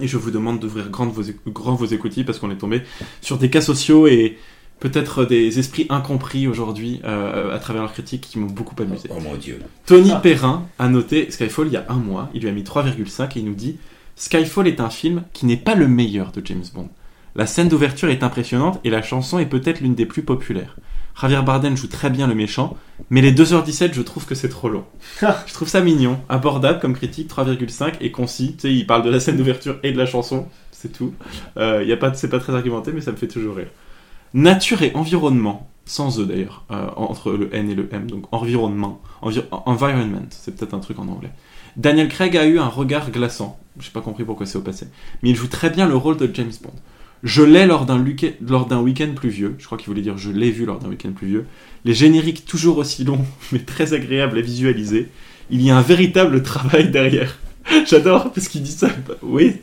Et 0.00 0.08
je 0.08 0.16
vous 0.16 0.30
demande 0.30 0.60
d'ouvrir 0.60 0.90
grand 0.90 1.06
vos, 1.06 1.22
grand 1.46 1.74
vos 1.74 1.86
écoutilles 1.86 2.24
parce 2.24 2.38
qu'on 2.38 2.50
est 2.50 2.58
tombé 2.58 2.82
sur 3.22 3.38
des 3.38 3.48
cas 3.48 3.60
sociaux 3.62 4.06
et 4.06 4.38
peut-être 4.80 5.24
des 5.24 5.58
esprits 5.58 5.86
incompris 5.88 6.46
aujourd'hui 6.46 7.00
euh, 7.04 7.54
à 7.54 7.58
travers 7.58 7.82
leurs 7.82 7.92
critiques 7.92 8.22
qui 8.22 8.38
m'ont 8.38 8.46
beaucoup 8.46 8.80
amusé. 8.82 9.08
Oh 9.10 9.20
mon 9.20 9.36
dieu. 9.36 9.60
Tony 9.86 10.10
Ah. 10.12 10.20
Perrin 10.20 10.66
a 10.78 10.88
noté 10.88 11.30
Skyfall 11.30 11.68
il 11.68 11.72
y 11.72 11.76
a 11.76 11.86
un 11.88 11.96
mois, 11.96 12.28
il 12.34 12.42
lui 12.42 12.48
a 12.48 12.52
mis 12.52 12.62
3,5 12.62 13.24
et 13.24 13.40
il 13.40 13.46
nous 13.46 13.54
dit 13.54 13.78
Skyfall 14.16 14.68
est 14.68 14.80
un 14.80 14.90
film 14.90 15.24
qui 15.32 15.46
n'est 15.46 15.56
pas 15.56 15.74
le 15.74 15.88
meilleur 15.88 16.32
de 16.32 16.42
James 16.44 16.64
Bond. 16.74 16.88
La 17.36 17.46
scène 17.46 17.68
d'ouverture 17.68 18.08
est 18.08 18.22
impressionnante 18.22 18.80
et 18.82 18.90
la 18.90 19.02
chanson 19.02 19.38
est 19.38 19.46
peut-être 19.46 19.80
l'une 19.80 19.94
des 19.94 20.06
plus 20.06 20.22
populaires. 20.22 20.76
Javier 21.20 21.40
Bardem 21.42 21.76
joue 21.76 21.86
très 21.86 22.10
bien 22.10 22.26
le 22.26 22.34
méchant, 22.34 22.76
mais 23.10 23.20
les 23.20 23.32
2h17, 23.32 23.92
je 23.94 24.02
trouve 24.02 24.26
que 24.26 24.34
c'est 24.34 24.48
trop 24.48 24.68
long. 24.68 24.84
je 25.46 25.52
trouve 25.54 25.68
ça 25.68 25.80
mignon, 25.80 26.18
abordable 26.28 26.78
comme 26.80 26.94
critique, 26.94 27.30
3,5 27.30 27.94
et 28.00 28.10
concis. 28.10 28.54
Tu 28.54 28.60
sais, 28.62 28.74
il 28.74 28.86
parle 28.86 29.02
de 29.02 29.10
la 29.10 29.20
scène 29.20 29.36
d'ouverture 29.36 29.78
et 29.82 29.92
de 29.92 29.98
la 29.98 30.06
chanson, 30.06 30.46
c'est 30.72 30.92
tout. 30.92 31.14
Euh, 31.56 31.84
y 31.84 31.92
a 31.92 31.96
pas, 31.96 32.12
c'est 32.14 32.28
pas 32.28 32.38
très 32.38 32.54
argumenté, 32.54 32.92
mais 32.92 33.00
ça 33.00 33.12
me 33.12 33.16
fait 33.16 33.28
toujours 33.28 33.56
rire. 33.56 33.68
Nature 34.34 34.82
et 34.82 34.92
environnement, 34.94 35.70
sans 35.86 36.18
eux 36.20 36.26
d'ailleurs, 36.26 36.64
euh, 36.70 36.88
entre 36.96 37.32
le 37.32 37.54
N 37.54 37.70
et 37.70 37.74
le 37.74 37.88
M, 37.92 38.10
donc 38.10 38.24
environnement, 38.32 39.00
envi- 39.22 39.44
environment, 39.50 40.26
c'est 40.30 40.54
peut-être 40.54 40.74
un 40.74 40.80
truc 40.80 40.98
en 40.98 41.08
anglais. 41.08 41.30
Daniel 41.76 42.08
Craig 42.08 42.36
a 42.36 42.44
eu 42.46 42.58
un 42.58 42.68
regard 42.68 43.10
glaçant, 43.10 43.58
j'ai 43.80 43.90
pas 43.90 44.00
compris 44.00 44.24
pourquoi 44.24 44.44
c'est 44.46 44.58
au 44.58 44.62
passé, 44.62 44.88
mais 45.22 45.30
il 45.30 45.36
joue 45.36 45.46
très 45.48 45.70
bien 45.70 45.86
le 45.86 45.96
rôle 45.96 46.16
de 46.16 46.28
James 46.34 46.52
Bond. 46.62 46.72
Je 47.26 47.42
l'ai 47.42 47.66
lors 47.66 47.86
d'un 47.86 47.98
week-end 47.98 49.08
pluvieux, 49.16 49.56
je 49.58 49.66
crois 49.66 49.76
qu'il 49.76 49.88
voulait 49.88 50.00
dire 50.00 50.16
je 50.16 50.30
l'ai 50.30 50.52
vu 50.52 50.64
lors 50.64 50.78
d'un 50.78 50.88
week-end 50.88 51.10
pluvieux. 51.10 51.44
Les 51.84 51.92
génériques 51.92 52.46
toujours 52.46 52.78
aussi 52.78 53.02
longs, 53.02 53.26
mais 53.52 53.58
très 53.58 53.94
agréables 53.94 54.38
à 54.38 54.40
visualiser. 54.40 55.08
Il 55.50 55.60
y 55.60 55.72
a 55.72 55.76
un 55.76 55.82
véritable 55.82 56.44
travail 56.44 56.88
derrière. 56.88 57.36
J'adore 57.86 58.32
parce 58.32 58.46
qu'il 58.46 58.62
dit 58.62 58.70
ça. 58.70 58.90
Oui, 59.22 59.56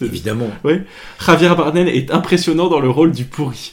Évidemment. 0.00 0.48
Javier 1.18 1.48
Bardem 1.56 1.88
est 1.88 2.12
impressionnant 2.12 2.68
dans 2.68 2.78
le 2.78 2.88
rôle 2.88 3.10
du 3.10 3.24
pourri. 3.24 3.72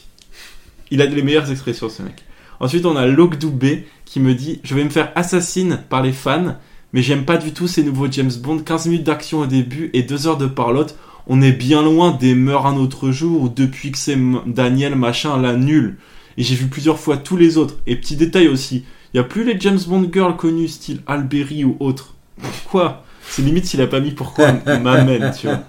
Il 0.90 1.00
a 1.00 1.06
les 1.06 1.22
meilleures 1.22 1.48
expressions, 1.52 1.88
ce 1.88 2.02
mec. 2.02 2.24
Ensuite, 2.58 2.84
on 2.84 2.96
a 2.96 3.06
Logdou 3.06 3.52
B 3.52 3.64
qui 4.04 4.18
me 4.18 4.34
dit 4.34 4.58
Je 4.64 4.74
vais 4.74 4.82
me 4.82 4.90
faire 4.90 5.12
assassine 5.14 5.84
par 5.88 6.02
les 6.02 6.12
fans, 6.12 6.56
mais 6.92 7.02
j'aime 7.02 7.24
pas 7.24 7.36
du 7.36 7.52
tout 7.52 7.68
ces 7.68 7.84
nouveaux 7.84 8.10
James 8.10 8.32
Bond. 8.40 8.58
15 8.58 8.86
minutes 8.86 9.04
d'action 9.04 9.38
au 9.38 9.46
début 9.46 9.90
et 9.92 10.02
2 10.02 10.26
heures 10.26 10.38
de 10.38 10.46
parlotte. 10.46 10.96
On 11.26 11.42
est 11.42 11.52
bien 11.52 11.82
loin 11.82 12.12
des 12.12 12.34
Meurt 12.34 12.66
un 12.66 12.76
autre 12.76 13.10
jour 13.10 13.50
depuis 13.50 13.90
que 13.92 13.98
c'est 13.98 14.18
Daniel 14.46 14.94
machin 14.94 15.40
la 15.40 15.54
nul. 15.54 15.98
Et 16.38 16.42
j'ai 16.42 16.54
vu 16.54 16.66
plusieurs 16.66 16.98
fois 17.00 17.16
tous 17.16 17.36
les 17.36 17.56
autres. 17.58 17.76
Et 17.86 17.96
petit 17.96 18.16
détail 18.16 18.48
aussi, 18.48 18.84
il 19.12 19.16
y 19.16 19.20
a 19.20 19.24
plus 19.24 19.44
les 19.44 19.58
James 19.58 19.78
Bond 19.86 20.08
girls 20.12 20.36
connus 20.36 20.68
style 20.68 21.00
Alberry 21.06 21.64
ou 21.64 21.76
autres. 21.80 22.14
Pourquoi? 22.40 23.04
C'est 23.28 23.42
limite 23.42 23.64
s'il 23.66 23.80
a 23.80 23.86
pas 23.88 24.00
mis 24.00 24.12
pourquoi 24.12 24.52
m'amène, 24.80 25.32
tu 25.38 25.48
vois. 25.48 25.62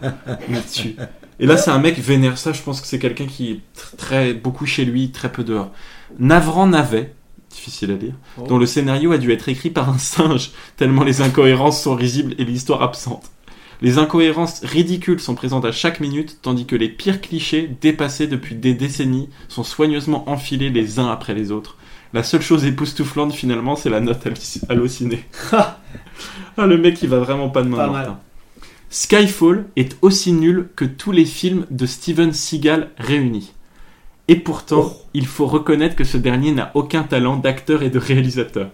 Tue. 0.71 0.95
Et 1.39 1.45
là, 1.45 1.57
c'est 1.57 1.71
un 1.71 1.79
mec 1.79 1.97
vénère. 1.99 2.37
Ça, 2.37 2.51
je 2.53 2.61
pense 2.61 2.81
que 2.81 2.87
c'est 2.87 2.99
quelqu'un 2.99 3.25
qui 3.25 3.51
est 3.51 3.55
tr- 3.79 3.95
très 3.97 4.33
beaucoup 4.33 4.65
chez 4.65 4.85
lui, 4.85 5.09
très 5.11 5.31
peu 5.31 5.43
dehors. 5.43 5.71
Navrant 6.19 6.67
Navet, 6.67 7.13
difficile 7.49 7.91
à 7.91 7.95
lire, 7.95 8.13
Oh. 8.37 8.45
dont 8.47 8.57
le 8.59 8.65
scénario 8.67 9.11
a 9.11 9.17
dû 9.17 9.31
être 9.31 9.49
écrit 9.49 9.69
par 9.71 9.89
un 9.89 9.97
singe, 9.97 10.51
tellement 10.75 11.03
les 11.03 11.21
incohérences 11.21 11.81
sont 11.81 11.95
risibles 11.95 12.35
et 12.37 12.43
l'histoire 12.45 12.83
absente. 12.83 13.23
Les 13.81 13.99
incohérences 13.99 14.61
ridicules 14.63 15.19
sont 15.19 15.35
présentes 15.35 15.65
à 15.65 15.71
chaque 15.71 15.99
minute, 15.99 16.39
tandis 16.41 16.65
que 16.65 16.75
les 16.75 16.89
pires 16.89 17.21
clichés, 17.21 17.69
dépassés 17.79 18.25
depuis 18.27 18.55
des 18.55 18.73
décennies, 18.73 19.29
sont 19.49 19.63
soigneusement 19.63 20.29
enfilés 20.29 20.69
les 20.71 20.97
uns 20.99 21.09
après 21.11 21.35
les 21.35 21.51
autres. 21.51 21.77
La 22.13 22.23
seule 22.23 22.41
chose 22.41 22.65
époustouflante, 22.65 23.33
finalement, 23.33 23.75
c'est 23.75 23.89
la 23.91 23.99
note 23.99 24.25
halluc- 24.25 24.63
hallucinée. 24.69 25.23
ah, 25.51 25.77
le 26.65 26.77
mec, 26.77 27.01
il 27.03 27.09
va 27.09 27.19
vraiment 27.19 27.49
pas 27.49 27.61
de 27.61 27.67
main 27.69 27.77
Pas 27.77 27.85
morte, 27.87 27.97
mal. 27.99 28.09
hein. 28.09 28.19
Skyfall 28.89 29.65
est 29.75 29.97
aussi 30.01 30.31
nul 30.31 30.69
que 30.75 30.85
tous 30.85 31.11
les 31.11 31.25
films 31.25 31.65
de 31.69 31.85
Steven 31.85 32.31
Seagal 32.33 32.89
réunis. 32.97 33.51
Et 34.29 34.37
pourtant, 34.37 34.85
Oh. 34.91 35.01
il 35.13 35.25
faut 35.27 35.45
reconnaître 35.45 35.95
que 35.95 36.03
ce 36.03 36.17
dernier 36.17 36.51
n'a 36.51 36.71
aucun 36.73 37.03
talent 37.03 37.35
d'acteur 37.37 37.83
et 37.83 37.89
de 37.89 37.99
réalisateur. 37.99 38.69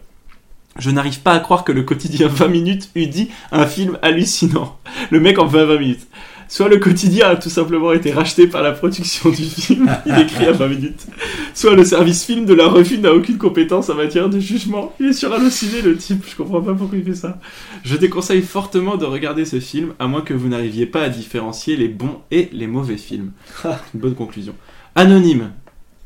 Je 0.78 0.90
n'arrive 0.90 1.22
pas 1.22 1.34
à 1.34 1.40
croire 1.40 1.64
que 1.64 1.72
le 1.72 1.84
quotidien 1.84 2.28
20 2.28 2.48
minutes 2.48 2.90
eût 2.96 3.08
dit 3.08 3.30
un 3.52 3.68
film 3.68 3.98
hallucinant. 4.02 4.80
Le 5.12 5.20
mec 5.20 5.40
en 5.40 5.46
20 5.46 5.78
minutes. 5.78 6.08
Soit 6.48 6.70
le 6.70 6.78
quotidien 6.78 7.30
a 7.30 7.36
tout 7.36 7.50
simplement 7.50 7.94
été 7.94 8.12
racheté 8.12 8.48
par 8.48 8.62
la 8.62 8.74
production 8.74 9.30
du 9.30 9.44
film, 9.44 9.90
il 10.06 10.20
écrit 10.20 10.46
à 10.46 10.52
20 10.52 10.68
minutes. 10.68 11.08
Soit 11.54 11.76
le 11.76 11.84
service 11.84 12.26
film 12.26 12.46
de 12.46 12.54
la 12.54 12.68
revue 12.68 13.00
n'a 13.00 13.14
aucune 13.14 13.38
compétence 13.38 13.90
en 13.90 13.96
matière 13.96 14.30
de 14.30 14.40
jugement. 14.40 14.94
Il 15.00 15.08
est 15.08 15.14
sur 15.14 15.34
halluciné 15.34 15.82
le 15.82 15.98
type, 15.98 16.24
je 16.30 16.36
comprends 16.36 16.62
pas 16.62 16.74
pourquoi 16.74 16.98
il 16.98 17.06
fait 17.06 17.16
ça. 17.16 17.40
Je 17.84 17.96
déconseille 17.96 18.42
fortement 18.42 18.98
de 18.98 19.06
regarder 19.06 19.46
ce 19.46 19.60
film, 19.60 19.94
à 20.00 20.08
moins 20.08 20.22
que 20.22 20.34
vous 20.34 20.48
n'arriviez 20.48 20.86
pas 20.86 21.02
à 21.02 21.10
différencier 21.10 21.76
les 21.76 21.88
bons 21.88 22.20
et 22.30 22.50
les 22.52 22.68
mauvais 22.68 22.98
films. 22.98 23.32
Une 23.66 23.72
bonne 24.00 24.16
conclusion. 24.16 24.54
Anonyme, 24.96 25.54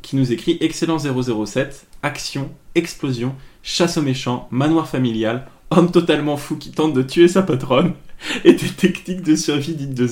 qui 0.02 0.16
nous 0.16 0.32
écrit 0.32 0.58
Excellent 0.62 0.98
007, 0.98 1.87
action, 2.04 2.52
explosion, 2.76 3.36
chasse 3.64 3.98
aux 3.98 4.02
méchants, 4.02 4.48
manoir 4.52 4.88
familial, 4.88 5.48
homme 5.72 5.92
totalement 5.92 6.38
fou 6.38 6.56
qui 6.56 6.72
tente 6.72 6.94
de 6.94 7.02
tuer 7.02 7.28
sa 7.28 7.42
patronne, 7.42 7.94
et 8.46 8.54
des 8.54 8.70
techniques 8.70 9.22
de 9.24 9.36
survie 9.36 9.76
dites 9.76 9.94
de 9.94 10.08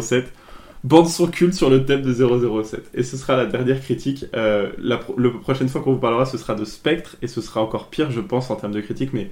007. 0.00 0.32
Bande 0.84 1.08
son 1.08 1.26
culte 1.26 1.54
sur 1.54 1.70
le 1.70 1.84
thème 1.84 2.02
de 2.02 2.12
007. 2.14 2.90
Et 2.94 3.02
ce 3.02 3.16
sera 3.16 3.36
la 3.36 3.46
dernière 3.46 3.80
critique. 3.80 4.26
Euh, 4.34 4.70
la, 4.78 4.96
pro- 4.98 5.14
le 5.16 5.32
prochaine 5.40 5.68
fois 5.68 5.80
qu'on 5.80 5.94
vous 5.94 5.98
parlera, 5.98 6.24
ce 6.24 6.38
sera 6.38 6.54
de 6.54 6.64
Spectre, 6.64 7.16
et 7.20 7.26
ce 7.26 7.40
sera 7.40 7.60
encore 7.62 7.88
pire, 7.90 8.12
je 8.12 8.20
pense, 8.20 8.48
en 8.50 8.54
termes 8.54 8.72
de 8.72 8.80
critique, 8.80 9.10
mais 9.12 9.30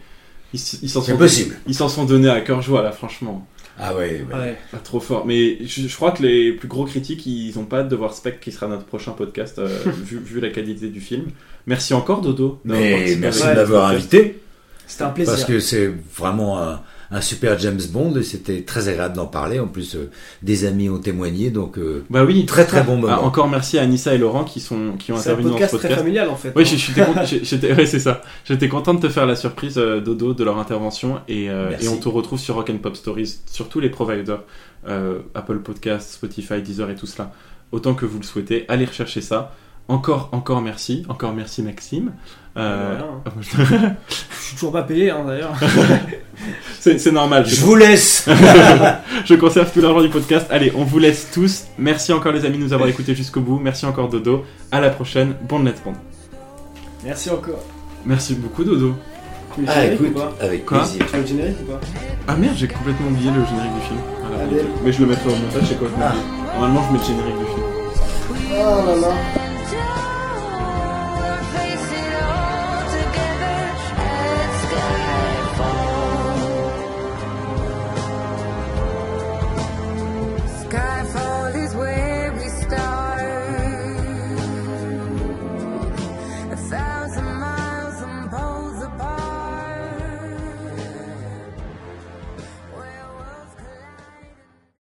ils, 0.52 0.58
s'en 0.58 1.02
sont, 1.02 1.16
possible. 1.16 1.56
ils 1.68 1.74
s'en 1.74 1.88
sont 1.88 2.04
donnés 2.04 2.28
à 2.28 2.40
cœur 2.40 2.62
joie, 2.62 2.82
là, 2.82 2.90
franchement. 2.90 3.46
Ah 3.78 3.94
ouais. 3.94 4.24
ouais. 4.30 4.38
Ouais. 4.38 4.56
Pas 4.70 4.78
trop 4.78 5.00
fort. 5.00 5.26
Mais 5.26 5.58
je, 5.66 5.86
je 5.86 5.96
crois 5.96 6.12
que 6.12 6.22
les 6.22 6.52
plus 6.52 6.68
gros 6.68 6.84
critiques, 6.84 7.26
ils 7.26 7.58
ont 7.58 7.64
pas 7.64 7.80
hâte 7.80 7.88
de 7.88 7.96
voir 7.96 8.14
Spectre, 8.14 8.40
qui 8.40 8.52
sera 8.52 8.68
notre 8.68 8.84
prochain 8.84 9.12
podcast, 9.12 9.58
euh, 9.58 9.68
vu, 9.86 10.18
vu 10.18 10.40
la 10.40 10.50
qualité 10.50 10.88
du 10.88 11.00
film. 11.00 11.26
Merci 11.66 11.94
encore, 11.94 12.20
Dodo. 12.20 12.60
Mais 12.64 13.16
merci 13.18 13.42
de 13.42 13.54
m'avoir 13.54 13.88
invité. 13.90 14.40
C'était 14.86 15.02
un 15.04 15.10
plaisir. 15.10 15.34
Parce 15.34 15.44
que 15.44 15.60
c'est 15.60 15.92
vraiment 16.14 16.62
un, 16.62 16.80
un 17.10 17.20
super 17.20 17.58
James 17.58 17.80
Bond 17.92 18.16
et 18.16 18.22
c'était 18.22 18.62
très 18.62 18.88
agréable 18.88 19.14
d'en 19.16 19.26
parler. 19.26 19.60
En 19.60 19.68
plus, 19.68 19.94
euh, 19.94 20.10
des 20.42 20.64
amis 20.64 20.88
ont 20.88 20.98
témoigné, 20.98 21.50
donc 21.50 21.78
euh, 21.78 22.04
Bah 22.10 22.24
oui. 22.24 22.46
très 22.46 22.66
très 22.66 22.82
bon 22.82 22.96
moment. 22.96 23.18
Ah, 23.20 23.22
encore 23.22 23.48
merci 23.48 23.78
à 23.78 23.82
Anissa 23.82 24.14
et 24.14 24.18
Laurent 24.18 24.44
qui, 24.44 24.60
sont, 24.60 24.92
qui 24.98 25.12
ont 25.12 25.16
C'est 25.16 25.30
un 25.30 25.32
intervenu 25.34 25.50
dans 25.50 25.56
ce 25.56 25.60
podcast 25.62 25.84
très 25.84 25.94
familial 25.96 26.28
en 26.28 26.36
fait. 26.36 26.52
Oui, 26.56 26.64
hein. 26.64 27.24
j'étais 27.42 27.72
ouais, 27.72 27.86
c'est 27.86 28.00
ça. 28.00 28.22
J'étais 28.44 28.68
content 28.68 28.94
de 28.94 29.00
te 29.00 29.08
faire 29.08 29.26
la 29.26 29.36
surprise, 29.36 29.78
euh, 29.78 30.00
Dodo, 30.00 30.34
de 30.34 30.44
leur 30.44 30.58
intervention. 30.58 31.20
Et, 31.28 31.48
euh, 31.50 31.70
et 31.80 31.88
on 31.88 31.96
te 31.96 32.08
retrouve 32.08 32.38
sur 32.38 32.54
Rock 32.56 32.70
and 32.70 32.78
Pop 32.78 32.96
Stories, 32.96 33.38
sur 33.50 33.68
tous 33.68 33.80
les 33.80 33.90
providers, 33.90 34.42
euh, 34.88 35.18
Apple 35.34 35.58
Podcasts, 35.58 36.12
Spotify, 36.14 36.60
Deezer 36.62 36.90
et 36.90 36.94
tout 36.96 37.06
cela. 37.06 37.32
autant 37.72 37.94
que 37.94 38.06
vous 38.06 38.18
le 38.18 38.24
souhaitez. 38.24 38.64
Allez 38.68 38.84
rechercher 38.84 39.20
ça. 39.20 39.52
Encore, 39.88 40.28
encore 40.32 40.60
merci. 40.62 41.04
Encore 41.08 41.32
merci 41.32 41.62
Maxime. 41.62 42.12
Euh, 42.56 42.98
Voilà. 42.98 43.94
Je 44.08 44.34
suis 44.44 44.54
toujours 44.54 44.72
pas 44.72 44.82
payé 44.82 45.10
hein, 45.10 45.24
d'ailleurs. 45.26 45.52
c'est 46.80 46.98
c'est 46.98 47.12
normal. 47.12 47.46
Je 47.46 47.60
vous 47.60 47.76
laisse. 47.76 48.28
je 49.24 49.34
conserve 49.34 49.70
tout 49.72 49.80
l'argent 49.80 50.00
du 50.02 50.08
podcast. 50.08 50.46
Allez, 50.50 50.72
on 50.74 50.82
vous 50.84 50.98
laisse 50.98 51.30
tous. 51.32 51.64
Merci 51.78 52.12
encore 52.12 52.32
les 52.32 52.44
amis 52.44 52.58
de 52.58 52.64
nous 52.64 52.72
avoir 52.72 52.88
écoutés 52.88 53.14
jusqu'au 53.14 53.40
bout. 53.40 53.58
Merci 53.58 53.86
encore 53.86 54.08
Dodo. 54.08 54.44
À 54.72 54.80
la 54.80 54.90
prochaine. 54.90 55.34
Bon 55.48 55.60
Let's 55.62 55.80
Bond. 55.84 55.94
Merci 57.04 57.30
encore. 57.30 57.62
Merci 58.04 58.34
beaucoup 58.34 58.64
Dodo. 58.64 58.94
Tu 59.54 59.60
veux 59.60 59.66
le 59.66 59.72
Ah, 59.72 59.74
générique 59.82 60.00
écoute, 60.00 60.16
ou 60.16 60.18
pas 60.20 60.32
avec 60.44 60.66
Quoi 60.66 60.78
plaisir. 60.80 61.06
Tu 61.06 61.12
veux 61.16 61.20
le 61.22 61.26
générique 61.26 61.56
ou 61.62 61.70
pas 61.72 61.80
Ah 62.28 62.36
merde, 62.36 62.54
j'ai 62.56 62.68
complètement 62.68 63.06
oublié 63.08 63.30
le 63.30 63.44
générique 63.46 63.74
du 63.74 63.80
film. 63.86 64.00
Voilà. 64.28 64.42
Allez. 64.44 64.62
Mais 64.84 64.92
je 64.92 65.00
le 65.00 65.06
mettrai 65.06 65.28
au 65.28 65.36
montage, 65.36 65.62
c'est 65.68 65.78
quoi 65.78 65.88
Ah. 66.02 66.12
Normalement, 66.54 66.82
je 66.88 66.92
mets 66.92 66.98
le 66.98 67.04
générique 67.04 67.38
du 67.38 67.44
film. 67.44 67.66
Oh 68.52 68.86
là 68.86 68.96
là. 69.08 69.14